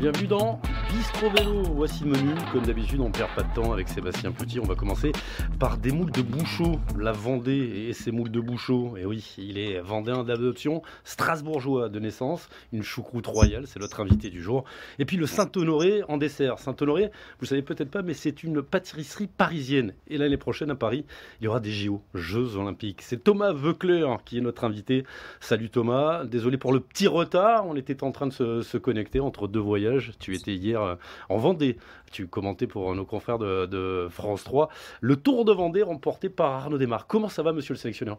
bienvenue 0.00 0.28
dans 0.28 0.58
Bistro 0.92 1.30
Vélo. 1.30 1.62
Voici 1.74 2.02
le 2.02 2.10
menu. 2.10 2.34
Comme 2.52 2.66
d'habitude, 2.66 3.00
on 3.00 3.12
perd 3.12 3.32
pas 3.36 3.42
de 3.42 3.54
temps 3.54 3.72
avec 3.72 3.88
Sébastien 3.88 4.32
Petit. 4.32 4.58
On 4.58 4.64
va 4.64 4.74
commencer 4.74 5.12
par 5.60 5.76
des 5.78 5.92
moules 5.92 6.10
de 6.10 6.22
Bouchot. 6.22 6.80
La 6.98 7.12
Vendée 7.12 7.86
et 7.88 7.92
ses 7.92 8.10
moules 8.10 8.30
de 8.30 8.40
Bouchot. 8.40 8.96
Et 8.96 9.06
oui, 9.06 9.36
il 9.38 9.58
est 9.58 9.80
vendéen 9.80 10.24
d'adoption, 10.24 10.82
strasbourgeois 11.04 11.88
de 11.88 12.00
naissance, 12.00 12.48
une 12.72 12.82
choucroute 12.82 13.26
royale, 13.28 13.66
c'est 13.66 13.78
notre 13.78 14.00
invité 14.00 14.30
du 14.30 14.42
jour. 14.42 14.64
Et 14.98 15.04
puis 15.04 15.16
le 15.16 15.26
Saint-Honoré 15.26 16.02
en 16.08 16.16
dessert. 16.16 16.58
Saint-Honoré, 16.58 17.10
vous 17.38 17.46
savez 17.46 17.62
peut-être 17.62 17.90
pas, 17.90 18.02
mais 18.02 18.14
c'est 18.14 18.42
une 18.42 18.60
pâtisserie 18.60 19.28
parisienne. 19.28 19.94
Et 20.08 20.18
l'année 20.18 20.38
prochaine 20.38 20.70
à 20.70 20.74
Paris, 20.74 21.04
il 21.40 21.44
y 21.44 21.48
aura 21.48 21.60
des 21.60 21.70
JO, 21.70 22.02
Jeux 22.14 22.56
Olympiques. 22.56 23.02
C'est 23.02 23.22
Thomas 23.22 23.52
Veucler 23.52 24.06
qui 24.24 24.38
est 24.38 24.42
notre 24.42 24.64
invité. 24.64 25.04
Salut 25.38 25.70
Thomas. 25.70 26.24
Désolé 26.24 26.58
pour 26.58 26.72
le 26.72 26.80
petit 26.80 27.06
retard. 27.06 27.66
On 27.68 27.76
était 27.76 28.02
en 28.02 28.10
train 28.10 28.26
de 28.26 28.60
se 28.62 28.76
connecter 28.76 29.20
entre 29.20 29.46
deux 29.46 29.60
voyages. 29.60 30.12
Tu 30.18 30.34
étais 30.34 30.54
hier 30.54 30.79
euh, 30.84 30.96
en 31.28 31.36
Vendée. 31.36 31.78
Tu 32.12 32.26
commentais 32.26 32.66
pour 32.66 32.94
nos 32.94 33.04
confrères 33.04 33.38
de, 33.38 34.08
France 34.10 34.44
3 34.44 34.68
le 35.00 35.16
Tour 35.16 35.44
de 35.44 35.52
Vendée 35.52 35.82
remporté 35.82 36.28
par 36.28 36.52
Arnaud 36.52 36.78
Desmar. 36.78 37.06
Comment 37.06 37.28
ça 37.28 37.42
va, 37.42 37.52
monsieur 37.52 37.74
le 37.74 37.78
sélectionneur? 37.78 38.18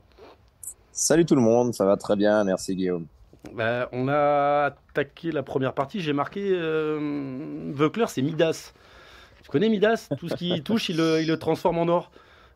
Salut 0.91 1.25
tout 1.25 1.35
le 1.35 1.41
monde, 1.41 1.73
ça 1.73 1.85
va 1.85 1.97
très 1.97 2.15
bien, 2.15 2.43
merci 2.43 2.75
Guillaume. 2.75 3.05
Bah, 3.53 3.89
on 3.91 4.07
a 4.07 4.65
attaqué 4.65 5.31
la 5.31 5.43
première 5.43 5.73
partie, 5.73 5.99
j'ai 5.99 6.13
marqué 6.13 6.51
euh, 6.53 7.73
c'est 8.07 8.21
Midas. 8.21 8.73
Tu 9.43 9.49
connais 9.49 9.69
Midas? 9.69 10.09
Tout 10.17 10.29
ce 10.29 10.35
qui 10.35 10.61
touche, 10.61 10.89
il 10.89 10.97
le, 10.97 11.35
transforme 11.35 11.79
en 11.79 11.87
or. 11.87 12.11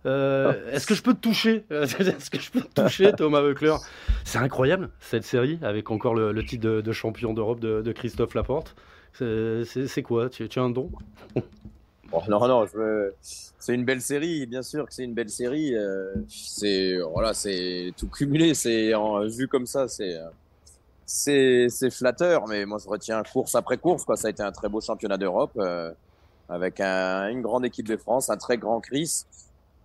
Euh, 0.06 0.54
est-ce 0.72 0.86
que 0.86 0.94
je 0.94 1.02
peux 1.02 1.14
te 1.14 1.20
toucher? 1.20 1.66
Est-ce 1.72 2.30
que 2.30 2.40
je 2.40 2.52
peux 2.52 2.62
te 2.62 2.82
toucher, 2.82 3.12
Thomas 3.14 3.42
Veucler 3.42 3.76
C'est 4.24 4.38
incroyable 4.38 4.90
cette 5.00 5.24
série 5.24 5.58
avec 5.64 5.90
encore 5.90 6.14
le, 6.14 6.46
titre 6.46 6.68
de, 6.68 6.92
champion 6.92 7.34
d'Europe 7.34 7.60
de, 7.60 7.92
Christophe 7.92 8.36
Laporte. 8.36 8.76
C'est 9.18 10.04
quoi? 10.04 10.30
Tu, 10.30 10.48
as 10.56 10.62
un 10.62 10.70
don? 10.70 10.90
Non, 12.30 12.48
non, 12.48 12.66
c'est 13.22 13.74
une 13.74 13.84
belle 13.84 14.02
série, 14.02 14.46
bien 14.46 14.62
sûr 14.62 14.86
que 14.86 14.94
c'est 14.94 15.04
une 15.04 15.14
belle 15.14 15.30
série. 15.30 15.76
Euh, 15.76 16.14
c'est 16.30 16.98
voilà, 17.12 17.34
c'est 17.34 17.94
tout 17.98 18.08
cumulé. 18.08 18.54
C'est 18.54 18.94
vu 19.28 19.48
comme 19.48 19.66
ça, 19.66 19.88
c'est 19.88 20.18
c'est 21.06 21.90
flatteur. 21.92 22.48
Mais 22.48 22.66
moi, 22.66 22.78
je 22.84 22.88
retiens 22.88 23.24
course 23.24 23.56
après 23.56 23.78
course. 23.78 24.06
Quoi, 24.06 24.18
ça 24.18 24.28
a 24.28 24.32
été 24.32 24.44
un 24.44 24.52
très 24.52 24.70
beau 24.70 24.82
championnat 24.82 25.18
d'Europe 25.18 25.52
euh, 25.58 25.92
avec 26.50 26.80
une 26.80 27.42
grande 27.42 27.66
équipe 27.66 27.88
de 27.88 27.98
France, 27.98 28.30
un 28.30 28.38
très 28.38 28.58
grand 28.58 28.80
Chris. 28.80 29.26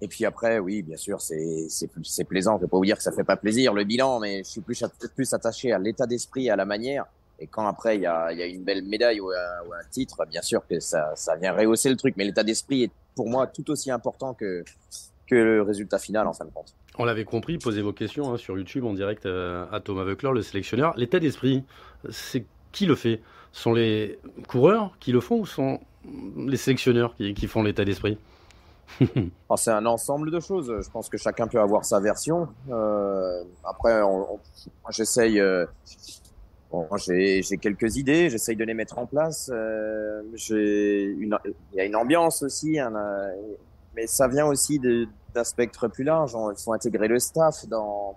Et 0.02 0.08
puis 0.08 0.24
après, 0.24 0.58
oui, 0.58 0.82
bien 0.82 0.96
sûr, 0.96 1.20
c'est 1.20 2.24
plaisant. 2.24 2.56
Je 2.56 2.62
vais 2.62 2.68
pas 2.68 2.76
vous 2.76 2.84
dire 2.84 2.96
que 2.96 3.02
ça 3.02 3.12
fait 3.12 3.24
pas 3.24 3.36
plaisir 3.36 3.74
le 3.74 3.84
bilan, 3.84 4.18
mais 4.18 4.38
je 4.44 4.48
suis 4.48 4.60
plus 4.60 4.82
plus 5.14 5.32
attaché 5.34 5.72
à 5.72 5.78
l'état 5.78 6.06
d'esprit, 6.06 6.48
à 6.48 6.56
la 6.56 6.64
manière. 6.64 7.06
Et 7.41 7.46
quand 7.46 7.66
après 7.66 7.96
il 7.96 8.02
y 8.02 8.06
a, 8.06 8.33
y 8.33 8.42
a, 8.42 8.46
une 8.46 8.64
belle 8.64 8.84
médaille 8.84 9.20
ou 9.20 9.30
un, 9.30 9.69
ou 9.69 9.72
un, 9.72 9.84
titre, 9.91 10.24
bien 10.27 10.42
sûr 10.42 10.66
que 10.66 10.78
ça, 10.78 11.12
ça 11.16 11.36
vient 11.36 11.52
rehausser 11.52 11.88
le 11.88 11.97
truc. 11.97 12.14
Mais 12.16 12.24
l'état 12.24 12.44
d'esprit 12.44 12.84
est 12.84 12.91
pour 13.14 13.28
moi 13.28 13.47
tout 13.47 13.70
aussi 13.70 13.91
important 13.91 14.34
que, 14.34 14.64
que 15.27 15.34
le 15.34 15.62
résultat 15.62 15.98
final 15.98 16.27
en 16.27 16.32
fin 16.32 16.44
de 16.44 16.50
compte. 16.50 16.74
On 16.98 17.05
l'avait 17.05 17.24
compris, 17.24 17.58
posez 17.58 17.82
vos 17.82 17.92
questions 17.92 18.32
hein, 18.32 18.36
sur 18.36 18.58
YouTube 18.58 18.84
en 18.84 18.92
direct 18.92 19.24
euh, 19.24 19.64
à 19.72 19.80
Thomas 19.80 20.05
Veucler, 20.05 20.30
le 20.34 20.42
sélectionneur. 20.42 20.92
L'état 20.97 21.19
d'esprit, 21.19 21.64
c'est 22.10 22.44
qui 22.72 22.86
le 22.86 22.94
fait? 22.94 23.20
Sont 23.52 23.72
les 23.72 24.19
coureurs 24.47 24.97
qui 25.00 25.10
le 25.10 25.20
font 25.20 25.41
ou 25.41 25.47
sont 25.47 25.80
les 26.36 26.56
sélectionneurs 26.56 27.14
qui, 27.16 27.34
qui 27.34 27.47
font 27.47 27.62
l'état 27.62 27.84
d'esprit? 27.84 28.19
Ah, 29.50 29.56
c'est 29.56 29.72
un 29.72 29.86
ensemble 29.86 30.30
de 30.30 30.41
choses. 30.41 30.72
Je 30.80 30.91
pense 30.91 31.08
que 31.08 31.16
chacun 31.16 31.48
peut 31.48 31.60
avoir 31.60 31.84
sa 31.84 32.00
version. 32.00 32.48
Euh, 32.70 33.42
après, 33.64 34.00
j'essaye 34.91 35.41
euh, 35.41 35.66
Bon, 36.70 36.86
j'ai 36.97 37.42
quelques 37.60 37.97
idées, 37.97 38.31
j'essaye 38.31 38.54
de 38.54 38.64
les 38.64 38.75
mettre 38.75 38.98
en 38.98 39.06
place. 39.06 39.50
Euh, 39.53 40.22
il 40.50 41.28
y 41.75 41.81
a 41.81 41.84
une 41.84 41.97
ambiance 41.97 42.42
aussi, 42.42 42.78
mais 43.97 44.06
ça 44.06 44.28
vient 44.28 44.47
aussi 44.47 44.78
d'un 44.78 45.44
spectre 45.44 45.88
plus 45.88 46.04
large. 46.04 46.36
Il 46.36 46.62
faut 46.62 46.72
intégrer 46.72 47.08
le 47.08 47.19
staff 47.19 47.66
dans 47.66 48.16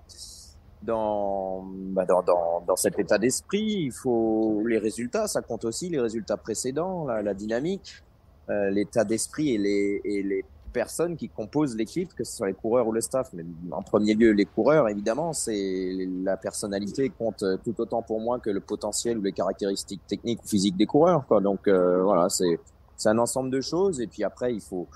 dans, 0.84 1.64
bah 1.64 2.06
dans, 2.06 2.22
dans, 2.22 2.62
dans, 2.68 2.75
cet 2.75 3.00
état 3.00 3.18
d'esprit. 3.18 3.86
Il 3.86 3.91
faut 3.91 4.62
les 4.68 4.78
résultats, 4.78 5.28
ça 5.28 5.41
compte 5.41 5.66
aussi 5.66 5.90
les 5.90 6.00
résultats 6.00 6.38
précédents, 6.38 7.06
la, 7.06 7.22
la 7.22 7.34
dynamique, 7.34 8.03
euh, 8.50 8.70
l'état 8.70 9.06
d'esprit 9.06 9.53
et 9.53 9.58
les, 9.58 10.02
et 10.03 10.24
les 10.24 10.46
personnes 10.73 11.16
qui 11.16 11.29
composent 11.29 11.75
l'équipe, 11.75 12.13
que 12.13 12.23
ce 12.23 12.35
soit 12.35 12.47
les 12.47 12.53
coureurs 12.53 12.88
ou 12.88 12.91
le 12.91 13.00
staff. 13.00 13.31
Mais 13.34 13.45
en 13.72 13.81
premier 13.81 14.13
lieu, 14.16 14.31
les 14.31 14.45
coureurs, 14.45 14.89
évidemment, 14.89 15.31
c'est 15.31 15.94
la 16.23 16.35
personnalité 16.35 17.09
compte 17.09 17.44
tout 17.63 17.79
autant 17.79 18.01
pour 18.01 18.19
moi 18.19 18.39
que 18.39 18.50
le 18.50 18.59
potentiel 18.59 19.19
ou 19.19 19.22
les 19.22 19.31
caractéristiques 19.31 20.06
techniques 20.07 20.44
ou 20.44 20.47
physiques 20.47 20.75
des 20.75 20.85
coureurs. 20.85 21.25
Quoi. 21.28 21.39
Donc 21.39 21.67
euh, 21.67 22.03
voilà, 22.03 22.28
c'est 22.29 22.59
c'est 22.97 23.09
un 23.09 23.19
ensemble 23.19 23.51
de 23.51 23.61
choses. 23.61 24.01
Et 24.01 24.07
puis 24.07 24.23
après, 24.23 24.53
il 24.53 24.61
faut 24.61 24.88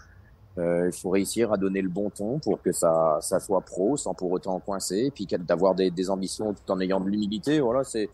euh, 0.58 0.90
il 0.92 0.98
faut 0.98 1.12
réussir 1.12 1.54
à 1.54 1.58
donner 1.58 1.82
le 1.82 1.90
bon 1.90 2.10
ton 2.10 2.40
pour 2.40 2.62
que 2.62 2.72
ça 2.72 3.20
ça 3.22 3.40
soit 3.40 3.62
pro 3.62 3.96
sans 3.96 4.14
pour 4.14 4.32
autant 4.32 4.60
coincer. 4.60 5.06
Et 5.06 5.12
puis 5.12 5.28
d'avoir 5.40 5.76
des, 5.76 5.92
des 5.92 6.10
ambitions 6.10 6.54
tout 6.54 6.72
en 6.72 6.80
ayant 6.80 7.00
de 7.00 7.10
l'humilité. 7.10 7.60
Voilà, 7.60 7.84
c'est 7.84 8.10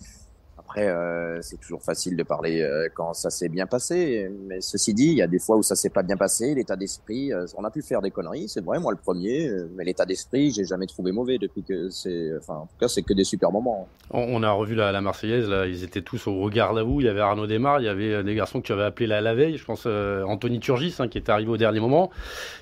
après, 0.74 0.88
euh, 0.88 1.40
c'est 1.44 1.62
toujours 1.62 1.84
facile 1.84 2.18
de 2.18 2.24
parler 2.24 2.62
euh, 2.62 2.90
quand 2.96 3.14
ça 3.14 3.30
s'est 3.30 3.48
bien 3.48 3.68
passé. 3.68 4.28
Mais 4.48 4.60
ceci 4.60 4.96
dit, 4.96 5.10
il 5.10 5.18
y 5.18 5.22
a 5.22 5.28
des 5.28 5.38
fois 5.38 5.56
où 5.56 5.62
ça 5.62 5.76
s'est 5.76 5.92
pas 5.92 6.02
bien 6.02 6.18
passé. 6.18 6.56
L'état 6.56 6.76
d'esprit, 6.76 7.32
euh, 7.32 7.46
on 7.58 7.64
a 7.64 7.70
pu 7.70 7.84
faire 7.84 8.02
des 8.02 8.10
conneries, 8.10 8.50
c'est 8.50 8.64
vrai, 8.66 8.80
moi 8.80 8.92
le 8.92 8.98
premier. 8.98 9.52
mais 9.76 9.84
l'état 9.84 10.06
d'esprit, 10.06 10.52
j'ai 10.52 10.66
jamais 10.66 10.88
trouvé 10.88 11.12
mauvais 11.12 11.38
depuis 11.38 11.62
que 11.62 11.92
c'est. 11.92 12.32
Enfin, 12.40 12.56
en 12.56 12.66
tout 12.66 12.78
cas, 12.80 12.88
c'est 12.88 13.04
que 13.04 13.14
des 13.14 13.24
super 13.24 13.52
moments. 13.52 13.88
On, 14.10 14.42
a 14.42 14.50
revu 14.50 14.74
la, 14.74 14.92
la, 14.92 15.02
Marseillaise. 15.02 15.48
Là, 15.48 15.68
ils 15.68 15.84
étaient 15.84 16.02
tous 16.02 16.26
au 16.26 16.40
regard 16.40 16.74
là 16.74 16.84
où 16.84 17.02
Il 17.02 17.06
y 17.06 17.10
avait 17.10 17.22
Arnaud 17.22 17.46
Desmar, 17.46 17.80
il 17.80 17.86
y 17.86 17.90
avait 17.90 18.24
des 18.24 18.34
garçons 18.34 18.60
que 18.60 18.66
tu 18.66 18.74
avais 18.74 18.84
appelés 18.84 19.06
la, 19.06 19.22
la 19.22 19.36
veille. 19.36 19.58
Je 19.58 19.66
pense 19.66 19.86
Anthony 19.86 20.60
Turgis, 20.60 20.96
hein, 20.98 21.08
qui 21.08 21.20
est 21.20 21.30
arrivé 21.30 21.52
au 21.52 21.58
dernier 21.58 21.82
moment. 21.82 22.10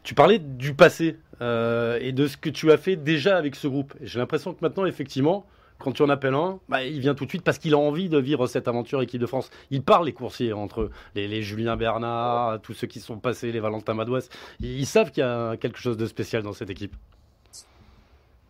Tu 0.04 0.16
parlais 0.16 0.40
du 0.40 0.74
passé 0.74 1.16
et 1.40 2.12
de 2.12 2.28
ce 2.28 2.36
que 2.36 2.50
tu 2.50 2.74
as 2.74 2.78
fait 2.78 2.98
déjà 2.98 3.38
avec 3.38 3.56
ce 3.56 3.70
groupe. 3.70 3.94
J'ai 4.02 4.20
l'impression 4.20 4.54
que 4.54 4.60
maintenant, 4.62 4.86
effectivement 4.86 5.46
quand 5.81 5.92
tu 5.92 6.03
en 6.03 6.09
appelles 6.09 6.34
un, 6.34 6.59
bah, 6.69 6.84
il 6.84 7.00
vient 7.00 7.16
tout 7.16 7.25
de 7.25 7.30
suite 7.30 7.44
parce 7.44 7.58
qu'il 7.58 7.74
a 7.74 7.78
envie 7.78 8.09
de 8.09 8.18
vivre 8.18 8.47
cette 8.47 8.68
aventure 8.68 9.02
équipe 9.02 9.22
de 9.22 9.25
France. 9.25 9.50
Il 9.69 9.84
parle 9.84 10.06
les 10.06 10.14
coursiers 10.14 10.53
entre 10.53 10.90
les, 11.16 11.28
les 11.28 11.42
Julien 11.42 11.75
Bernard, 11.75 12.62
tous 12.62 12.74
ceux 12.74 12.88
qui 12.88 13.00
sont 13.00 13.18
passés, 13.18 13.52
les 13.52 13.59
Valentin 13.59 13.94
Madouas. 13.94 14.30
Ils, 14.59 14.86
savent 14.86 15.12
qu'il 15.12 15.22
y 15.22 15.25
a 15.25 15.58
quelque 15.58 15.80
chose 15.80 15.97
de 15.97 16.06
spécial 16.06 16.44
dans 16.44 16.53
cette 16.53 16.69
équipe. 16.69 16.96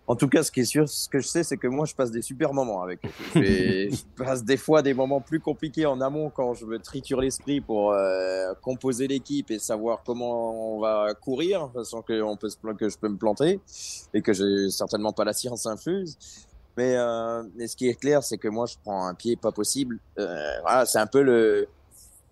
En 0.07 0.15
tout 0.17 0.27
cas, 0.27 0.43
ce 0.43 0.51
qui 0.51 0.59
est 0.59 0.65
sûr, 0.65 0.89
ce 0.89 1.07
que 1.07 1.19
je 1.19 1.27
sais, 1.27 1.41
c'est 1.41 1.55
que 1.55 1.67
moi, 1.67 1.85
je 1.85 1.95
passe 1.95 2.11
des 2.11 2.21
super 2.21 2.53
moments 2.53 2.83
avec 2.83 2.99
eux. 3.05 3.09
Je, 3.35 3.95
passe 4.17 4.43
des 4.43 4.57
fois 4.57 4.81
des 4.81 4.93
moments 4.93 5.21
plus 5.21 5.39
compliqués 5.39 5.85
en 5.85 6.01
amont 6.01 6.29
quand 6.29 6.53
je 6.53 6.65
me 6.65 6.79
triture 6.79 7.21
l'esprit 7.21 7.61
pour 7.61 7.93
euh, 7.93 8.53
composer 8.61 9.07
l'équipe 9.07 9.49
et 9.51 9.59
savoir 9.59 10.03
comment 10.03 10.75
on 10.75 10.81
va 10.81 11.13
courir, 11.13 11.69
façon 11.73 12.01
que, 12.01 12.21
on 12.21 12.35
peut, 12.35 12.49
que 12.77 12.89
je 12.89 12.97
peux 12.97 13.07
me 13.07 13.15
planter 13.15 13.61
et 14.13 14.21
que 14.21 14.33
j'ai 14.33 14.69
certainement 14.69 15.13
pas 15.13 15.23
la 15.23 15.31
science 15.31 15.65
infuse. 15.65 16.17
Mais, 16.77 16.95
euh, 16.95 17.43
mais 17.55 17.67
ce 17.67 17.75
qui 17.75 17.87
est 17.89 17.99
clair, 17.99 18.23
c'est 18.23 18.37
que 18.37 18.47
moi, 18.47 18.65
je 18.65 18.75
prends 18.83 19.05
un 19.05 19.13
pied 19.13 19.35
pas 19.35 19.51
possible. 19.51 19.99
Euh, 20.17 20.59
voilà, 20.61 20.85
c'est 20.85 20.99
un 20.99 21.07
peu 21.07 21.21
le 21.21 21.67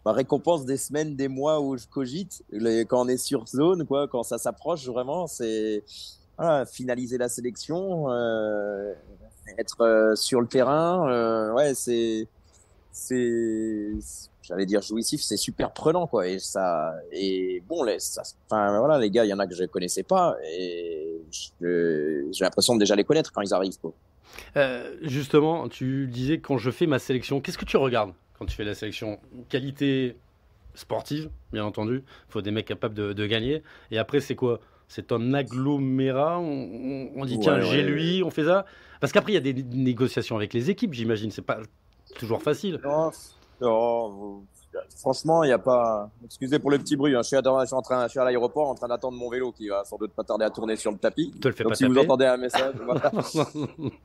récompense 0.06 0.66
des 0.66 0.78
semaines, 0.78 1.16
des 1.16 1.28
mois 1.28 1.60
où 1.62 1.78
je 1.78 1.86
cogite. 1.88 2.42
quand 2.88 3.06
on 3.06 3.08
est 3.08 3.18
sur 3.18 3.48
zone, 3.48 3.86
quoi, 3.86 4.08
quand 4.08 4.24
ça 4.24 4.38
s'approche 4.38 4.88
vraiment, 4.88 5.28
c'est 5.28 5.84
finaliser 6.72 7.18
la 7.18 7.30
sélection, 7.30 8.10
euh, 8.10 8.94
être 9.58 10.14
sur 10.16 10.42
le 10.42 10.48
terrain. 10.48 11.54
Ouais, 11.54 11.74
c'est 11.76 12.28
j'allais 14.50 14.66
dire 14.66 14.82
jouissif, 14.82 15.22
c'est 15.22 15.38
super 15.38 15.72
prenant 15.72 16.08
quoi. 16.08 16.28
Et 16.28 16.40
ça 16.40 16.94
et 17.12 17.64
bon, 17.68 17.84
les, 17.84 17.98
enfin 18.50 18.80
voilà, 18.80 18.98
les 18.98 19.12
gars, 19.12 19.24
il 19.24 19.30
y 19.30 19.34
en 19.34 19.40
a 19.40 19.48
que 19.48 19.56
je 19.56 19.64
connaissais 19.66 20.04
pas 20.04 20.36
et 20.52 21.22
j'ai 21.62 22.44
l'impression 22.44 22.74
de 22.74 22.80
déjà 22.80 22.96
les 22.96 23.04
connaître 23.04 23.32
quand 23.32 23.42
ils 23.42 23.54
arrivent. 23.54 23.80
Quoi. 23.80 23.94
Euh, 24.58 24.96
justement, 25.02 25.70
tu 25.70 26.08
disais 26.08 26.40
quand 26.40 26.58
je 26.58 26.72
fais 26.72 26.88
ma 26.88 27.00
sélection, 27.00 27.40
qu'est-ce 27.40 27.58
que 27.58 27.66
tu 27.66 27.78
regardes 27.78 28.14
quand 28.38 28.46
tu 28.46 28.56
fais 28.56 28.64
la 28.64 28.76
sélection? 28.76 29.20
Qualité 29.50 30.18
sportive, 30.74 31.30
bien 31.52 31.66
entendu. 31.66 32.04
Il 32.06 32.32
faut 32.32 32.42
des 32.42 32.52
mecs 32.52 32.66
capables 32.66 32.96
de, 32.96 33.28
gagner. 33.28 33.64
Et 33.92 33.98
après, 33.98 34.20
c'est 34.20 34.36
quoi? 34.36 34.60
C'est 34.88 35.12
un 35.12 35.34
agglomérat? 35.34 36.40
On, 36.40 37.26
dit, 37.26 37.40
tiens, 37.40 37.60
j'ai 37.62 37.84
lui, 37.84 38.24
on 38.24 38.32
fait 38.32 38.46
ça? 38.46 38.66
Parce 39.00 39.14
qu'après, 39.14 39.34
il 39.34 39.36
y 39.36 39.38
a 39.38 39.54
des 39.54 39.54
négociations 39.54 40.36
avec 40.36 40.54
les 40.54 40.70
équipes, 40.70 40.94
j'imagine. 40.94 41.32
C'est 41.32 41.44
pas 41.44 41.60
toujours 42.18 42.42
facile. 42.42 42.80
Non, 42.84 43.12
franchement, 44.98 45.44
il 45.44 45.48
n'y 45.48 45.54
a 45.54 45.60
pas. 45.60 46.10
Excusez 46.24 46.60
pour 46.60 46.72
le 46.72 46.78
petit 46.78 46.96
bruit. 46.96 47.16
Hein. 47.16 47.22
Je, 47.24 47.28
suis 47.28 47.36
à, 47.36 47.42
en 47.42 47.82
train, 47.82 48.04
je 48.06 48.10
suis 48.10 48.20
à 48.20 48.24
l'aéroport 48.24 48.70
en 48.70 48.76
train 48.76 48.88
d'attendre 48.88 49.18
mon 49.18 49.30
vélo 49.30 49.52
qui 49.52 49.68
va 49.70 49.84
sans 49.84 49.98
doute 49.98 50.12
pas 50.14 50.24
tarder 50.24 50.46
à 50.46 50.50
tourner 50.50 50.76
sur 50.76 50.92
le 50.92 50.98
tapis. 50.98 51.32
Te 51.42 51.48
le 51.48 51.54
fais 51.54 51.64
Donc, 51.64 51.72
pas 51.72 51.76
si 51.76 51.86
vous 51.86 51.98
entendez 51.98 52.26
un 52.26 52.38
message, 52.38 52.76
voilà. 52.86 53.12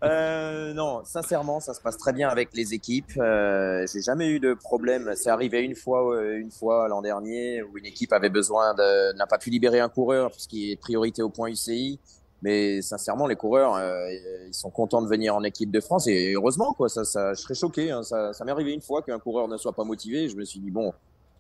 euh, 0.05 0.75
non, 0.75 1.03
sincèrement, 1.05 1.61
ça 1.61 1.75
se 1.75 1.81
passe 1.81 1.99
très 1.99 2.13
bien 2.13 2.29
avec 2.29 2.51
les 2.55 2.75
équipes. 2.75 3.13
Euh, 3.19 3.87
J'ai 3.93 4.01
jamais 4.01 4.29
eu 4.29 4.41
de 4.41 4.55
problème. 4.55 5.13
C'est 5.15 5.31
arrivé 5.31 5.61
une 5.63 5.77
fois, 5.77 6.15
euh, 6.15 6.39
une 6.39 6.51
fois 6.51 6.89
l'an 6.89 7.03
dernier 7.03 7.63
où 7.63 7.77
une 7.79 7.87
équipe 7.87 8.13
avait 8.13 8.31
besoin 8.31 8.75
de 8.75 9.17
n'a 9.17 9.27
pas 9.27 9.39
pu 9.39 9.51
libérer 9.51 9.81
un 9.81 9.89
coureur 9.89 10.31
parce 10.31 10.47
qu'il 10.47 10.71
est 10.71 10.77
priorité 10.77 11.23
au 11.23 11.31
point 11.31 11.49
UCI. 11.49 11.99
Mais 12.45 12.83
sincèrement, 12.83 13.27
les 13.27 13.37
coureurs, 13.37 13.75
euh, 13.75 14.07
ils 14.47 14.53
sont 14.53 14.69
contents 14.69 15.01
de 15.01 15.09
venir 15.09 15.35
en 15.35 15.43
équipe 15.45 15.71
de 15.71 15.81
France 15.81 16.07
et 16.09 16.35
heureusement, 16.35 16.75
quoi. 16.75 16.91
Ça, 16.91 17.03
je 17.33 17.41
serais 17.41 17.55
choqué. 17.55 17.91
Hein. 17.91 18.03
Ça, 18.03 18.33
m'est 18.45 18.51
arrivé 18.51 18.75
une 18.75 18.83
fois 18.83 19.01
qu'un 19.01 19.19
coureur 19.19 19.49
ne 19.49 19.57
soit 19.57 19.73
pas 19.73 19.85
motivé. 19.85 20.29
Je 20.29 20.37
me 20.37 20.45
suis 20.45 20.61
dit 20.61 20.71
bon, 20.71 20.93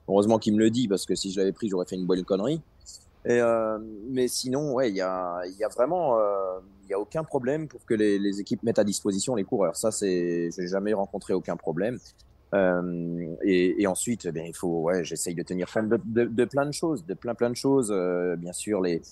heureusement 0.09 0.39
qu'il 0.39 0.55
me 0.55 0.61
le 0.61 0.71
dit 0.71 0.89
parce 0.89 1.05
que 1.05 1.15
si 1.15 1.31
je 1.31 1.39
l'avais 1.39 1.53
pris, 1.53 1.69
j'aurais 1.69 1.85
fait 1.85 1.97
une 1.97 2.07
bonne 2.07 2.25
connerie. 2.25 2.63
Et 3.27 3.39
euh, 3.39 3.79
mais 4.09 4.29
sinon, 4.29 4.73
ouais, 4.73 4.89
il 4.89 4.97
y 4.97 5.03
a, 5.03 5.43
vraiment, 5.77 6.19
euh, 6.19 6.61
y 6.89 6.95
a 6.95 6.99
aucun 6.99 7.23
problème 7.23 7.69
pour 7.69 7.85
que 7.85 7.93
les, 7.93 8.41
équipes 8.41 8.63
mettent 8.63 8.79
à 8.79 8.85
disposition 8.85 9.35
les 9.35 9.45
coureurs. 9.45 9.77
Ça, 9.77 9.91
c'est, 9.91 10.49
j'ai 10.57 10.69
jamais 10.69 10.95
rencontré 10.95 11.35
aucun 11.35 11.57
problème. 11.57 11.99
Et, 13.43 13.87
ensuite, 13.87 14.27
eh 14.35 14.47
il 14.47 14.55
faut, 14.55 14.85
ouais, 14.85 15.05
j'essaye 15.05 15.35
de 15.35 15.43
tenir 15.43 15.71
compte 15.71 15.89
de, 15.91 16.25
de, 16.25 16.45
plein 16.47 16.65
de 16.65 16.73
choses, 16.73 17.05
de 17.05 17.13
plein 17.13 17.35
plein 17.35 17.51
de 17.51 17.57
choses. 17.57 17.93
Bien 18.39 18.53
sûr, 18.53 18.81
les, 18.81 19.03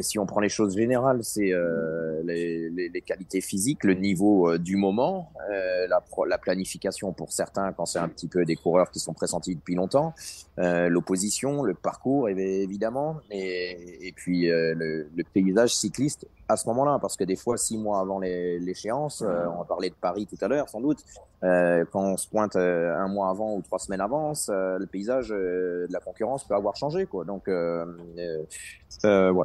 si 0.00 0.18
on 0.18 0.26
prend 0.26 0.40
les 0.40 0.48
choses 0.48 0.76
générales, 0.76 1.20
c'est 1.22 1.52
euh, 1.52 2.22
les, 2.24 2.70
les, 2.70 2.88
les, 2.88 3.00
qualités 3.00 3.40
physiques, 3.40 3.84
le 3.84 3.94
niveau 3.94 4.50
euh, 4.50 4.58
du 4.58 4.76
moment, 4.76 5.32
euh, 5.50 5.86
la, 5.88 6.02
la, 6.26 6.38
planification 6.38 7.12
pour 7.12 7.32
certains 7.32 7.72
quand 7.72 7.86
c'est 7.86 7.98
un 7.98 8.08
petit 8.08 8.28
peu 8.28 8.44
des 8.44 8.56
coureurs 8.56 8.90
qui 8.90 9.00
sont 9.00 9.14
pressentis 9.14 9.54
depuis 9.54 9.74
longtemps, 9.74 10.14
euh, 10.58 10.88
l'opposition, 10.88 11.62
le 11.62 11.74
parcours 11.74 12.28
évidemment, 12.28 13.16
et, 13.30 14.06
et 14.06 14.12
puis 14.12 14.50
euh, 14.50 14.74
le, 14.74 15.08
le, 15.14 15.24
paysage 15.24 15.74
cycliste 15.74 16.26
à 16.50 16.56
ce 16.56 16.68
moment-là, 16.68 16.98
parce 17.00 17.16
que 17.16 17.24
des 17.24 17.36
fois, 17.36 17.56
six 17.56 17.78
mois 17.78 18.00
avant 18.00 18.18
l'échéance, 18.18 19.22
euh, 19.22 19.46
on 19.54 19.58
va 19.58 19.64
parler 19.64 19.90
de 19.90 19.94
Paris 19.94 20.26
tout 20.26 20.42
à 20.44 20.48
l'heure 20.48 20.68
sans 20.68 20.80
doute, 20.80 20.98
quand 21.42 22.02
on 22.02 22.16
se 22.16 22.28
pointe 22.28 22.56
un 22.56 23.08
mois 23.08 23.30
avant 23.30 23.54
ou 23.54 23.62
trois 23.62 23.78
semaines 23.78 24.00
avant, 24.00 24.32
le 24.48 24.84
paysage 24.84 25.30
de 25.30 25.88
la 25.90 26.00
concurrence 26.00 26.44
peut 26.44 26.54
avoir 26.54 26.76
changé. 26.76 27.06
Quoi. 27.06 27.24
Donc, 27.24 27.48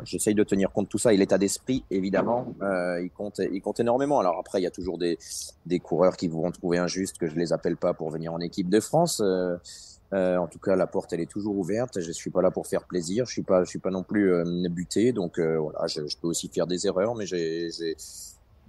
j'essaye 0.03 0.35
de 0.35 0.43
tenir 0.43 0.71
compte 0.71 0.85
de 0.85 0.89
tout 0.89 0.97
ça. 0.97 1.13
Et 1.13 1.17
l'état 1.17 1.37
d'esprit, 1.37 1.83
évidemment, 1.91 2.47
euh, 2.61 3.01
il, 3.01 3.11
compte, 3.11 3.39
il 3.39 3.61
compte 3.61 3.79
énormément. 3.79 4.19
Alors 4.19 4.37
après, 4.39 4.59
il 4.59 4.63
y 4.63 4.67
a 4.67 4.71
toujours 4.71 4.97
des, 4.97 5.17
des 5.65 5.79
coureurs 5.79 6.17
qui 6.17 6.27
vont 6.27 6.51
trouver 6.51 6.77
injuste 6.79 7.17
que 7.17 7.27
je 7.27 7.35
les 7.35 7.53
appelle 7.53 7.77
pas 7.77 7.93
pour 7.93 8.09
venir 8.11 8.33
en 8.33 8.39
équipe 8.39 8.69
de 8.69 8.79
France. 8.79 9.21
Euh, 10.13 10.37
en 10.37 10.47
tout 10.47 10.59
cas, 10.59 10.75
la 10.75 10.87
porte, 10.87 11.11
elle 11.13 11.21
est 11.21 11.29
toujours 11.29 11.57
ouverte. 11.57 11.99
Je 11.99 12.11
suis 12.11 12.29
pas 12.29 12.41
là 12.41 12.51
pour 12.51 12.67
faire 12.67 12.83
plaisir. 12.83 13.25
Je 13.25 13.31
suis 13.31 13.43
pas, 13.43 13.63
je 13.63 13.69
suis 13.69 13.79
pas 13.79 13.91
non 13.91 14.03
plus 14.03 14.31
euh, 14.31 14.69
buté. 14.69 15.11
Donc 15.11 15.39
euh, 15.39 15.57
voilà, 15.57 15.87
je, 15.87 16.07
je, 16.07 16.17
peux 16.17 16.27
aussi 16.27 16.47
faire 16.49 16.67
des 16.67 16.87
erreurs, 16.87 17.15
mais 17.15 17.25
j'ai 17.25 17.69